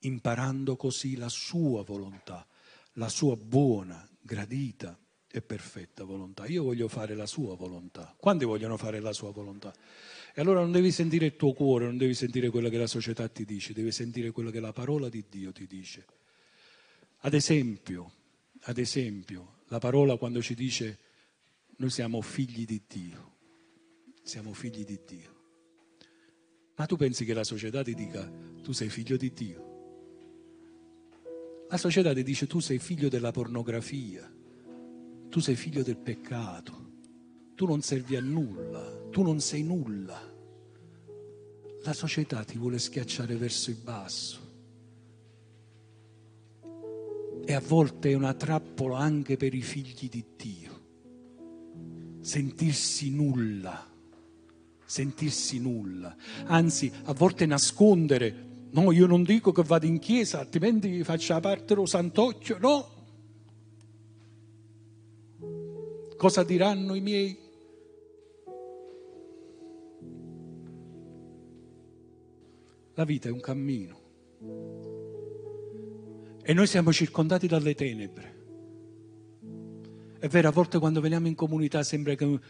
imparando 0.00 0.76
così 0.76 1.16
la 1.16 1.28
sua 1.28 1.82
volontà, 1.82 2.46
la 2.94 3.08
sua 3.08 3.36
buona, 3.36 4.08
gradita 4.20 4.98
e 5.30 5.42
perfetta 5.42 6.04
volontà. 6.04 6.46
Io 6.46 6.62
voglio 6.62 6.88
fare 6.88 7.14
la 7.14 7.26
sua 7.26 7.54
volontà. 7.56 8.14
Quanti 8.18 8.44
vogliono 8.44 8.76
fare 8.76 9.00
la 9.00 9.12
sua 9.12 9.30
volontà? 9.32 9.74
E 10.34 10.40
allora 10.40 10.60
non 10.60 10.72
devi 10.72 10.90
sentire 10.90 11.26
il 11.26 11.36
tuo 11.36 11.52
cuore, 11.52 11.84
non 11.84 11.98
devi 11.98 12.14
sentire 12.14 12.50
quello 12.50 12.68
che 12.68 12.78
la 12.78 12.86
società 12.86 13.28
ti 13.28 13.44
dice, 13.44 13.72
devi 13.72 13.92
sentire 13.92 14.30
quello 14.30 14.50
che 14.50 14.60
la 14.60 14.72
parola 14.72 15.08
di 15.08 15.24
Dio 15.28 15.52
ti 15.52 15.66
dice. 15.66 16.06
Ad 17.20 17.34
esempio, 17.34 18.12
ad 18.62 18.78
esempio, 18.78 19.58
la 19.68 19.78
parola 19.78 20.16
quando 20.16 20.40
ci 20.40 20.54
dice 20.54 20.98
noi 21.76 21.90
siamo 21.90 22.20
figli 22.22 22.64
di 22.64 22.82
Dio, 22.86 23.34
siamo 24.22 24.52
figli 24.54 24.84
di 24.84 24.98
Dio. 25.06 25.34
Ma 26.76 26.86
tu 26.86 26.96
pensi 26.96 27.24
che 27.24 27.34
la 27.34 27.44
società 27.44 27.82
ti 27.82 27.94
dica 27.94 28.30
tu 28.62 28.72
sei 28.72 28.88
figlio 28.88 29.16
di 29.16 29.32
Dio? 29.32 29.74
La 31.68 31.76
società 31.76 32.14
ti 32.14 32.22
dice 32.22 32.46
tu 32.46 32.60
sei 32.60 32.78
figlio 32.78 33.08
della 33.08 33.30
pornografia, 33.30 34.30
tu 35.28 35.40
sei 35.40 35.56
figlio 35.56 35.82
del 35.82 35.96
peccato, 35.96 36.92
tu 37.54 37.66
non 37.66 37.82
servi 37.82 38.16
a 38.16 38.20
nulla, 38.20 39.08
tu 39.10 39.22
non 39.22 39.40
sei 39.40 39.62
nulla. 39.62 40.34
La 41.82 41.92
società 41.92 42.44
ti 42.44 42.56
vuole 42.56 42.78
schiacciare 42.78 43.36
verso 43.36 43.70
il 43.70 43.76
basso. 43.76 44.44
E 47.44 47.52
a 47.52 47.60
volte 47.60 48.10
è 48.10 48.14
una 48.14 48.34
trappola 48.34 48.98
anche 48.98 49.36
per 49.36 49.54
i 49.54 49.62
figli 49.62 50.08
di 50.08 50.24
Dio. 50.36 50.75
Sentirsi 52.26 53.10
nulla, 53.10 53.86
sentirsi 54.84 55.60
nulla. 55.60 56.16
Anzi, 56.46 56.90
a 57.04 57.12
volte 57.12 57.46
nascondere. 57.46 58.44
No, 58.70 58.90
io 58.90 59.06
non 59.06 59.22
dico 59.22 59.52
che 59.52 59.62
vado 59.62 59.86
in 59.86 60.00
chiesa, 60.00 60.40
altrimenti 60.40 61.04
faccio 61.04 61.34
la 61.34 61.40
parte 61.40 61.64
dello 61.66 61.86
santocchio. 61.86 62.58
No, 62.58 62.96
Cosa 66.16 66.42
diranno 66.42 66.94
i 66.94 67.00
miei? 67.00 67.38
La 72.94 73.04
vita 73.04 73.28
è 73.28 73.30
un 73.30 73.40
cammino 73.40 74.00
e 76.42 76.52
noi 76.54 76.66
siamo 76.66 76.92
circondati 76.92 77.46
dalle 77.46 77.74
tenebre. 77.74 78.35
È 80.26 80.28
vero, 80.28 80.48
a 80.48 80.50
volte 80.50 80.80
quando 80.80 81.00
veniamo 81.00 81.28
in 81.28 81.36
comunità 81.36 81.84
sembra 81.84 82.16
che 82.16 82.40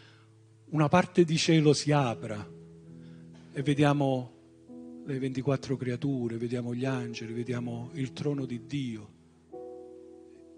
una 0.69 0.87
parte 0.87 1.23
di 1.23 1.37
cielo 1.37 1.73
si 1.73 1.91
apra 1.91 2.43
e 3.53 3.61
vediamo 3.61 4.31
le 5.05 5.19
24 5.19 5.77
creature, 5.77 6.37
vediamo 6.37 6.73
gli 6.73 6.85
angeli, 6.85 7.33
vediamo 7.33 7.91
il 7.93 8.13
trono 8.13 8.45
di 8.45 8.65
Dio 8.65 9.09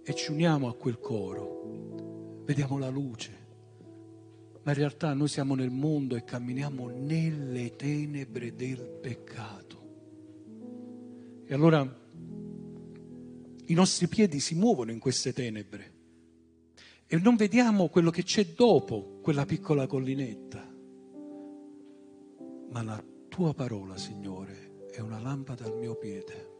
e 0.01 0.15
ci 0.15 0.31
uniamo 0.31 0.69
a 0.69 0.75
quel 0.75 0.97
coro 0.97 2.43
vediamo 2.45 2.77
la 2.77 2.87
luce, 2.87 3.31
ma 4.63 4.71
in 4.71 4.77
realtà 4.77 5.13
noi 5.13 5.27
siamo 5.27 5.55
nel 5.55 5.71
mondo 5.71 6.15
e 6.15 6.23
camminiamo 6.23 6.87
nelle 6.87 7.75
tenebre 7.75 8.55
del 8.55 8.97
peccato. 9.01 9.87
E 11.43 11.53
allora 11.53 11.81
i 13.65 13.73
nostri 13.73 14.07
piedi 14.07 14.39
si 14.39 14.55
muovono 14.55 14.91
in 14.91 14.99
queste 14.99 15.33
tenebre 15.33 15.97
e 17.11 17.17
non 17.17 17.35
vediamo 17.35 17.87
quello 17.87 18.11
che 18.11 18.21
c'è 18.21 18.45
dopo 18.55 19.17
quella 19.23 19.43
piccola 19.43 19.87
collinetta. 19.87 20.63
Ma 22.69 22.83
la 22.83 23.03
tua 23.27 23.55
parola, 23.55 23.97
Signore, 23.97 24.85
è 24.91 24.99
una 24.99 25.19
lampada 25.19 25.65
al 25.65 25.75
mio 25.75 25.95
piede. 25.95 26.57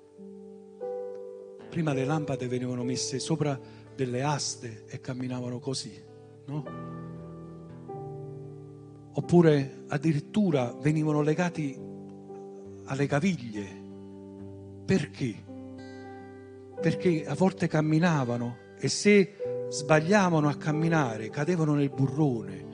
Prima 1.70 1.93
le 1.93 2.04
lampade 2.04 2.47
venivano 2.47 2.84
messe 2.84 3.20
sopra 3.20 3.60
delle 3.95 4.24
aste 4.24 4.86
e 4.88 5.00
camminavano 5.00 5.60
così, 5.60 6.04
no? 6.47 6.64
Oppure 9.14 9.84
addirittura 9.89 10.76
venivano 10.82 11.22
legati 11.22 11.80
alle 12.86 13.06
caviglie. 13.06 13.68
Perché? 14.84 15.36
Perché 16.82 17.28
a 17.28 17.36
volte 17.36 17.68
camminavano 17.68 18.58
e 18.80 18.88
se 18.89 19.38
sbagliavano 19.70 20.49
a 20.49 20.55
camminare 20.55 21.30
cadevano 21.30 21.76
nel 21.76 21.89
burrone. 21.89 22.67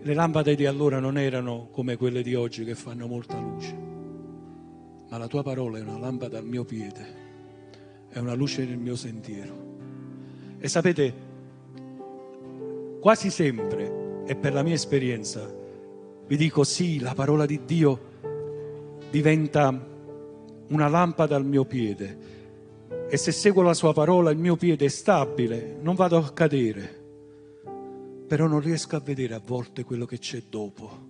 Le 0.00 0.14
lampade 0.14 0.54
di 0.54 0.66
allora 0.66 0.98
non 0.98 1.16
erano 1.16 1.68
come 1.70 1.96
quelle 1.96 2.22
di 2.22 2.34
oggi 2.34 2.64
che 2.64 2.74
fanno 2.74 3.06
molta 3.06 3.38
luce, 3.38 3.76
ma 5.08 5.18
la 5.18 5.26
tua 5.26 5.42
parola 5.42 5.78
è 5.78 5.80
una 5.80 5.98
lampada 5.98 6.38
al 6.38 6.44
mio 6.44 6.64
piede, 6.64 7.06
è 8.08 8.18
una 8.18 8.34
luce 8.34 8.64
nel 8.64 8.78
mio 8.78 8.96
sentiero. 8.96 9.66
E 10.58 10.68
sapete, 10.68 11.14
quasi 13.00 13.30
sempre, 13.30 14.22
e 14.26 14.36
per 14.36 14.52
la 14.52 14.62
mia 14.62 14.74
esperienza, 14.74 15.52
vi 16.26 16.36
dico 16.36 16.64
sì, 16.64 17.00
la 17.00 17.14
parola 17.14 17.44
di 17.46 17.60
Dio 17.64 18.00
diventa 19.10 19.86
una 20.68 20.88
lampada 20.88 21.36
al 21.36 21.44
mio 21.44 21.64
piede 21.64 22.37
e 23.10 23.16
se 23.16 23.32
seguo 23.32 23.62
la 23.62 23.72
sua 23.72 23.94
parola 23.94 24.30
il 24.30 24.36
mio 24.36 24.56
piede 24.56 24.84
è 24.84 24.88
stabile, 24.88 25.78
non 25.80 25.94
vado 25.94 26.18
a 26.18 26.30
cadere, 26.30 26.96
però 28.26 28.46
non 28.46 28.60
riesco 28.60 28.96
a 28.96 29.00
vedere 29.00 29.32
a 29.32 29.40
volte 29.42 29.82
quello 29.82 30.04
che 30.04 30.18
c'è 30.18 30.42
dopo. 30.48 31.06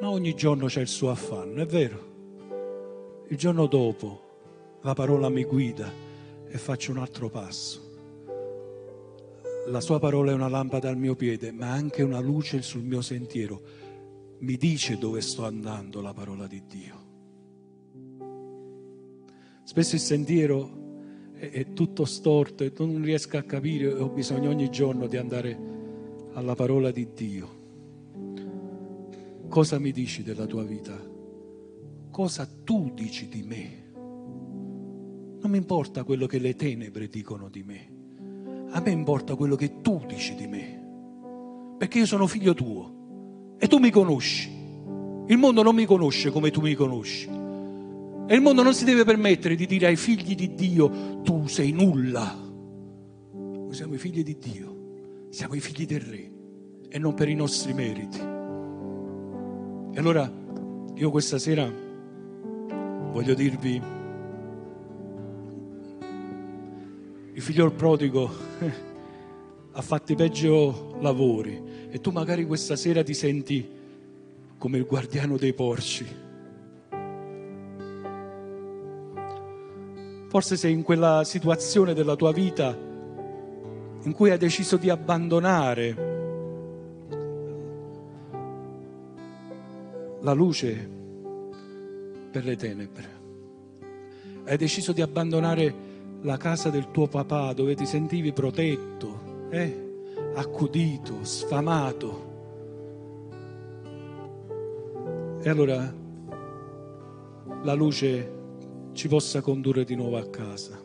Ma 0.00 0.10
ogni 0.10 0.34
giorno 0.34 0.66
c'è 0.66 0.80
il 0.80 0.88
suo 0.88 1.10
affanno, 1.10 1.62
è 1.62 1.66
vero. 1.66 2.08
Il 3.28 3.36
giorno 3.36 3.66
dopo 3.66 4.78
la 4.82 4.92
parola 4.92 5.28
mi 5.28 5.44
guida 5.44 5.88
e 6.48 6.58
faccio 6.58 6.90
un 6.90 6.98
altro 6.98 7.28
passo. 7.28 7.88
La 9.68 9.80
sua 9.80 10.00
parola 10.00 10.32
è 10.32 10.34
una 10.34 10.48
lampada 10.48 10.88
al 10.88 10.96
mio 10.96 11.14
piede, 11.14 11.52
ma 11.52 11.70
anche 11.70 12.02
una 12.02 12.18
luce 12.18 12.60
sul 12.62 12.82
mio 12.82 13.02
sentiero. 13.02 13.60
Mi 14.38 14.56
dice 14.56 14.98
dove 14.98 15.20
sto 15.20 15.44
andando 15.44 16.00
la 16.00 16.12
parola 16.12 16.48
di 16.48 16.62
Dio. 16.66 16.99
Spesso 19.70 19.94
il 19.94 20.00
sentiero 20.00 21.30
è, 21.32 21.48
è 21.48 21.72
tutto 21.74 22.04
storto 22.04 22.64
e 22.64 22.72
non 22.78 23.04
riesco 23.04 23.36
a 23.36 23.42
capire, 23.42 23.92
ho 23.92 24.08
bisogno 24.08 24.48
ogni 24.48 24.68
giorno 24.68 25.06
di 25.06 25.16
andare 25.16 25.56
alla 26.32 26.56
parola 26.56 26.90
di 26.90 27.12
Dio. 27.14 27.48
Cosa 29.48 29.78
mi 29.78 29.92
dici 29.92 30.24
della 30.24 30.46
tua 30.46 30.64
vita? 30.64 31.00
Cosa 32.10 32.48
tu 32.64 32.90
dici 32.92 33.28
di 33.28 33.44
me? 33.44 33.92
Non 35.40 35.48
mi 35.52 35.58
importa 35.58 36.02
quello 36.02 36.26
che 36.26 36.40
le 36.40 36.56
tenebre 36.56 37.06
dicono 37.06 37.48
di 37.48 37.62
me. 37.62 37.92
A 38.70 38.80
me 38.80 38.90
importa 38.90 39.36
quello 39.36 39.54
che 39.54 39.80
tu 39.82 40.02
dici 40.04 40.34
di 40.34 40.48
me. 40.48 41.76
Perché 41.78 41.98
io 41.98 42.06
sono 42.06 42.26
figlio 42.26 42.54
tuo 42.54 43.54
e 43.56 43.68
tu 43.68 43.78
mi 43.78 43.92
conosci. 43.92 44.50
Il 45.28 45.38
mondo 45.38 45.62
non 45.62 45.76
mi 45.76 45.84
conosce 45.84 46.32
come 46.32 46.50
tu 46.50 46.60
mi 46.60 46.74
conosci. 46.74 47.39
E 48.30 48.34
il 48.36 48.42
mondo 48.42 48.62
non 48.62 48.74
si 48.74 48.84
deve 48.84 49.02
permettere 49.02 49.56
di 49.56 49.66
dire 49.66 49.88
ai 49.88 49.96
figli 49.96 50.36
di 50.36 50.54
Dio 50.54 51.20
tu 51.22 51.48
sei 51.48 51.72
nulla. 51.72 52.32
Noi 53.32 53.74
siamo 53.74 53.94
i 53.94 53.98
figli 53.98 54.22
di 54.22 54.38
Dio, 54.38 55.26
siamo 55.30 55.54
i 55.54 55.60
figli 55.60 55.84
del 55.84 56.00
Re 56.00 56.30
e 56.88 56.98
non 57.00 57.14
per 57.14 57.28
i 57.28 57.34
nostri 57.34 57.72
meriti. 57.72 58.20
E 58.20 59.98
allora 59.98 60.32
io 60.94 61.10
questa 61.10 61.40
sera 61.40 61.68
voglio 63.10 63.34
dirvi 63.34 63.82
il 67.32 67.42
figlio 67.42 67.68
prodigo 67.72 68.30
ha 69.72 69.82
fatto 69.82 70.12
i 70.12 70.14
peggio 70.14 70.96
lavori 71.00 71.88
e 71.90 72.00
tu 72.00 72.12
magari 72.12 72.46
questa 72.46 72.76
sera 72.76 73.02
ti 73.02 73.12
senti 73.12 73.68
come 74.56 74.78
il 74.78 74.84
guardiano 74.84 75.36
dei 75.36 75.52
porci. 75.52 76.28
Forse 80.30 80.56
sei 80.56 80.70
in 80.72 80.84
quella 80.84 81.24
situazione 81.24 81.92
della 81.92 82.14
tua 82.14 82.30
vita 82.30 82.72
in 84.02 84.12
cui 84.14 84.30
hai 84.30 84.38
deciso 84.38 84.76
di 84.76 84.88
abbandonare 84.88 85.94
la 90.20 90.32
luce 90.32 90.88
per 92.30 92.44
le 92.44 92.54
tenebre. 92.54 93.18
Hai 94.44 94.56
deciso 94.56 94.92
di 94.92 95.02
abbandonare 95.02 95.74
la 96.20 96.36
casa 96.36 96.70
del 96.70 96.92
tuo 96.92 97.08
papà 97.08 97.52
dove 97.52 97.74
ti 97.74 97.84
sentivi 97.84 98.32
protetto, 98.32 99.48
eh? 99.50 99.88
accudito, 100.34 101.24
sfamato. 101.24 102.28
E 105.42 105.48
allora 105.48 105.92
la 107.62 107.74
luce 107.74 108.38
ci 108.92 109.08
possa 109.08 109.40
condurre 109.40 109.84
di 109.84 109.94
nuovo 109.94 110.16
a 110.16 110.28
casa, 110.28 110.80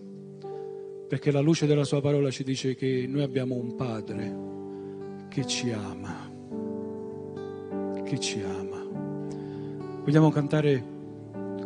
perché 1.07 1.31
la 1.31 1.41
luce 1.41 1.65
della 1.65 1.83
sua 1.83 2.01
parola 2.01 2.29
ci 2.31 2.43
dice 2.43 2.75
che 2.75 3.05
noi 3.07 3.23
abbiamo 3.23 3.55
un 3.55 3.75
Padre 3.75 5.27
che 5.29 5.45
ci 5.45 5.71
ama, 5.71 6.31
che 8.03 8.19
ci 8.19 8.41
ama. 8.41 8.83
Vogliamo 10.03 10.29
cantare 10.29 10.83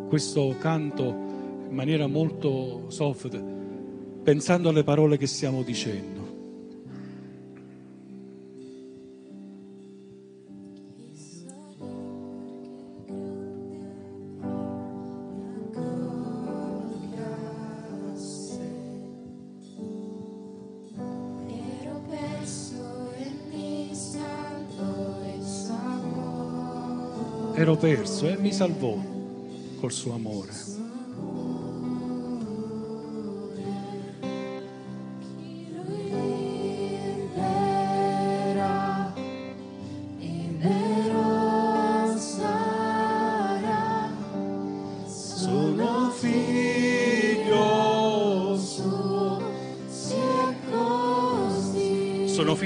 questo 0.08 0.56
canto 0.58 1.04
in 1.68 1.74
maniera 1.74 2.06
molto 2.06 2.84
soft 2.88 3.58
pensando 4.22 4.68
alle 4.68 4.84
parole 4.84 5.16
che 5.16 5.26
stiamo 5.26 5.62
dicendo. 5.62 6.19
Ero 27.60 27.76
perso 27.76 28.26
e 28.26 28.38
mi 28.38 28.54
salvò 28.54 28.96
col 29.80 29.92
suo 29.92 30.14
amore. 30.14 30.70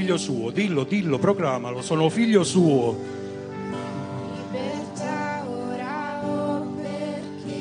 figlio 0.05 0.17
suo, 0.19 0.51
dillo, 0.51 0.85
dillo, 0.85 1.19
proclamalo, 1.19 1.81
sono 1.81 2.09
figlio 2.09 2.45
suo. 2.45 3.14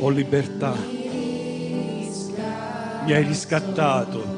Libertà. 0.09 0.75
Mi 3.05 3.13
hai 3.13 3.23
riscattato. 3.23 4.32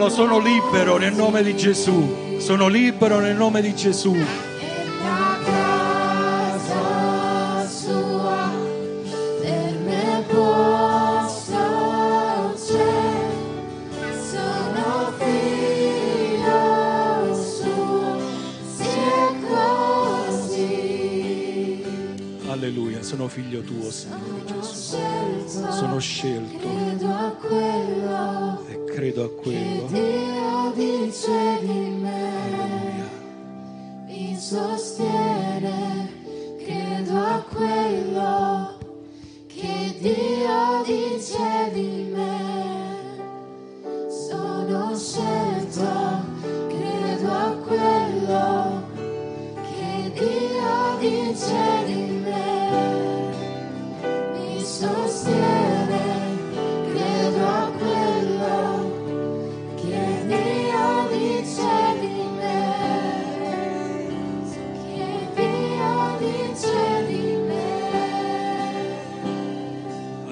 Proclamalo, 0.00 0.08
sono 0.08 0.38
libero 0.38 0.96
nel 0.96 1.12
nome 1.12 1.42
di 1.42 1.54
Gesù. 1.54 2.38
Sono 2.38 2.68
libero 2.68 3.20
nel 3.20 3.36
nome 3.36 3.60
di 3.60 3.74
Gesù. 3.74 4.16
Alleluia, 22.48 23.02
sono 23.02 23.28
figlio 23.28 23.60
tuo, 23.60 23.90
Signore 23.90 24.44
Gesù. 24.46 24.96
Sono 25.70 25.98
scelto 25.98 26.68
credo 29.00 29.24
a 29.24 29.30
quello. 29.30 29.86
Che 29.86 29.92
Dio 29.92 30.72
dice 30.74 31.58
di 31.62 31.88
me, 31.88 33.08
mi 34.04 34.36
sostiene, 34.36 35.99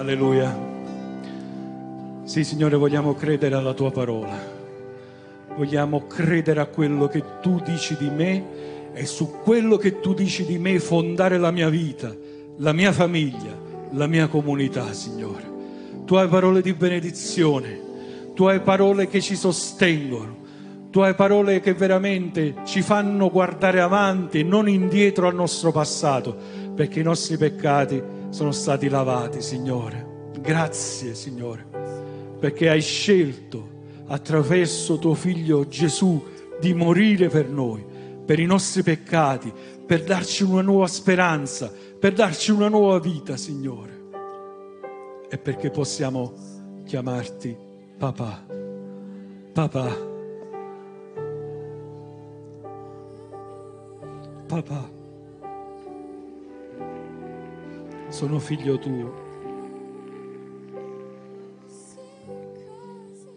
Alleluia. 0.09 0.59
Sì, 2.25 2.43
Signore, 2.43 2.77
vogliamo 2.77 3.13
credere 3.13 3.57
alla 3.57 3.75
tua 3.75 3.91
parola. 3.91 4.39
Vogliamo 5.55 6.07
credere 6.07 6.61
a 6.61 6.65
quello 6.65 7.09
che 7.09 7.23
tu 7.43 7.61
dici 7.63 7.95
di 7.95 8.09
me 8.09 8.93
e 8.95 9.05
su 9.05 9.31
quello 9.43 9.77
che 9.77 10.01
tu 10.01 10.15
dici 10.15 10.47
di 10.47 10.57
me 10.57 10.79
fondare 10.79 11.37
la 11.37 11.51
mia 11.51 11.69
vita, 11.69 12.11
la 12.57 12.73
mia 12.73 12.91
famiglia, 12.91 13.55
la 13.91 14.07
mia 14.07 14.29
comunità, 14.29 14.95
Signore. 14.95 15.45
Tu 16.07 16.15
hai 16.15 16.29
parole 16.29 16.63
di 16.63 16.73
benedizione, 16.73 17.79
tu 18.33 18.45
hai 18.45 18.61
parole 18.61 19.09
che 19.09 19.21
ci 19.21 19.37
sostengono, 19.37 20.37
tu 20.89 21.01
hai 21.01 21.13
parole 21.13 21.61
che 21.61 21.75
veramente 21.75 22.55
ci 22.65 22.81
fanno 22.81 23.31
guardare 23.31 23.83
avanti 23.83 24.39
e 24.39 24.43
non 24.43 24.71
indietro 24.71 25.29
al 25.29 25.35
nostro 25.35 25.71
passato, 25.71 26.35
perché 26.75 27.01
i 27.01 27.05
nostri 27.05 27.37
peccati 27.37 28.17
sono 28.31 28.53
stati 28.53 28.89
lavati, 28.89 29.41
Signore. 29.41 30.31
Grazie, 30.41 31.15
Signore, 31.15 31.67
perché 32.39 32.69
hai 32.69 32.81
scelto 32.81 33.77
attraverso 34.07 34.99
tuo 34.99 35.15
figlio 35.15 35.67
Gesù 35.69 36.23
di 36.61 36.75
morire 36.75 37.29
per 37.29 37.49
noi, 37.49 37.85
per 38.25 38.39
i 38.39 38.47
nostri 38.47 38.83
peccati, 38.83 39.53
per 39.87 40.05
darci 40.05 40.45
una 40.45 40.63
nuova 40.63 40.87
speranza, 40.87 41.73
per 41.99 42.13
darci 42.13 42.51
una 42.51 42.69
nuova 42.69 42.99
vita, 42.99 43.37
Signore. 43.37 43.97
E 45.29 45.39
perché 45.39 45.71
possiamo 45.71 46.33
chiamarti 46.85 47.57
papà. 47.99 48.47
Papà. 49.53 50.07
Papà, 54.49 54.89
sono 58.09 58.39
figlio 58.39 58.79
tuo. 58.79 59.27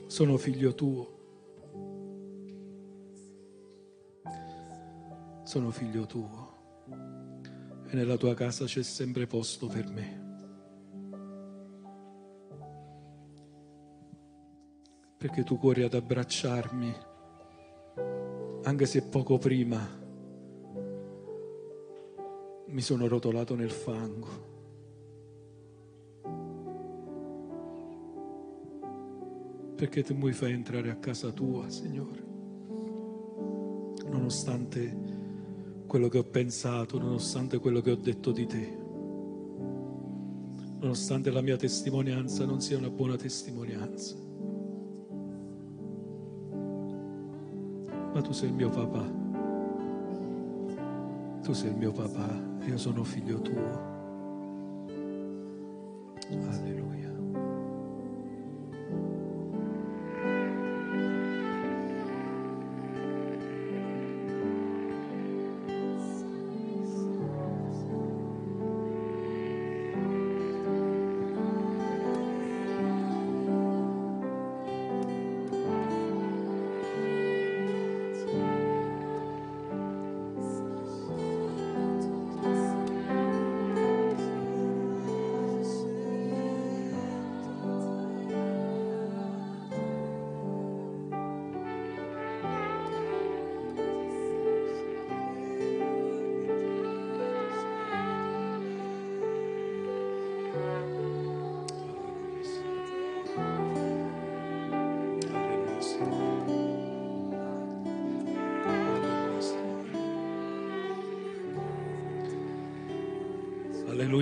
Sono 0.08 0.38
figlio 0.38 0.74
tuo. 0.74 1.20
Sono 5.44 5.72
figlio 5.72 6.06
tuo. 6.06 6.50
E 7.88 7.96
nella 7.96 8.16
tua 8.16 8.34
casa 8.34 8.66
c'è 8.66 8.84
sempre 8.84 9.28
posto 9.28 9.68
per 9.68 9.90
me. 9.90 10.20
Perché 15.18 15.44
tu 15.44 15.58
corri 15.58 15.84
ad 15.84 15.94
abbracciarmi, 15.94 16.96
anche 18.64 18.86
se 18.86 19.04
poco 19.04 19.38
prima 19.38 20.00
mi 22.68 22.82
sono 22.82 23.08
rotolato 23.08 23.54
nel 23.56 23.70
fango. 23.70 24.51
Perché 29.82 30.04
tu 30.04 30.14
mi 30.14 30.32
fai 30.32 30.52
entrare 30.52 30.92
a 30.92 30.96
casa 30.98 31.32
tua, 31.32 31.68
Signore. 31.72 32.24
Nonostante 34.12 34.96
quello 35.88 36.08
che 36.08 36.20
ho 36.20 36.24
pensato, 36.24 37.00
nonostante 37.00 37.58
quello 37.58 37.82
che 37.82 37.90
ho 37.90 37.96
detto 37.96 38.32
di 38.32 38.46
te, 38.46 38.78
nonostante 40.82 41.32
la 41.32 41.42
mia 41.42 41.58
testimonianza 41.58 42.46
non 42.46 42.62
sia 42.62 42.78
una 42.78 42.92
buona 42.92 43.16
testimonianza. 43.16 44.16
Ma 48.14 48.22
tu 48.22 48.34
sei 48.34 48.50
il 48.50 48.54
mio 48.54 48.70
papà. 48.70 49.12
Tu 51.42 51.54
sei 51.54 51.72
il 51.72 51.78
mio 51.78 51.92
papà 51.92 52.40
io 52.68 52.78
sono 52.78 53.04
figlio 53.04 53.42
tuo. 53.42 53.90
Alleluia. 56.30 56.81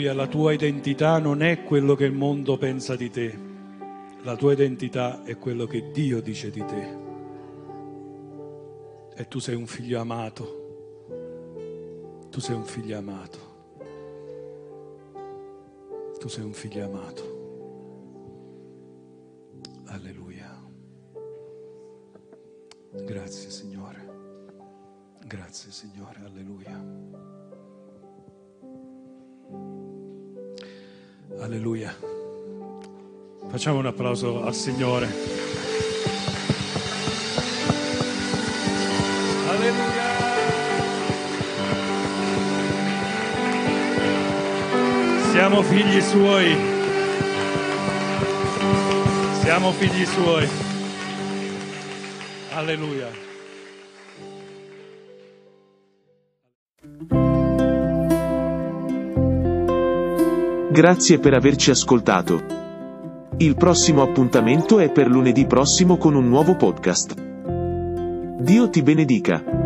Alleluia, 0.10 0.14
la 0.14 0.28
tua 0.28 0.54
identità 0.54 1.20
non 1.20 1.42
è 1.42 1.64
quello 1.64 1.96
che 1.96 2.06
il 2.06 2.14
mondo 2.14 2.58
pensa 2.58 2.96
di 2.96 3.10
te, 3.10 3.38
la 4.24 4.36
tua 4.36 4.54
identità 4.54 5.24
è 5.24 5.38
quello 5.38 5.66
che 5.66 5.92
Dio 5.92 6.22
dice 6.22 6.50
di 6.50 6.66
te. 6.66 6.98
E 9.16 9.28
tu 9.28 9.40
sei 9.40 9.56
un 9.56 9.68
figlio 9.68 10.00
amato, 10.00 11.08
tu 12.30 12.40
sei 12.40 12.56
un 12.56 12.66
figlio 12.66 12.98
amato, 12.98 13.38
tu 16.20 16.28
sei 16.28 16.44
un 16.44 16.54
figlio 16.54 16.86
amato. 16.86 17.29
Facciamo 33.60 33.80
un 33.80 33.88
applauso 33.88 34.42
al 34.42 34.56
Signore. 34.56 35.14
Alleluia. 39.50 40.02
Siamo 45.32 45.62
figli 45.62 46.00
suoi. 46.00 46.56
Siamo 49.42 49.74
figli 49.74 50.06
suoi. 50.06 50.48
Alleluia. 52.54 53.10
Grazie 60.72 61.20
per 61.20 61.34
averci 61.34 61.72
ascoltato. 61.72 62.59
Il 63.42 63.56
prossimo 63.56 64.02
appuntamento 64.02 64.80
è 64.80 64.92
per 64.92 65.08
lunedì 65.08 65.46
prossimo 65.46 65.96
con 65.96 66.14
un 66.14 66.28
nuovo 66.28 66.58
podcast. 66.58 67.16
Dio 68.38 68.70
ti 68.70 68.82
benedica. 68.82 69.59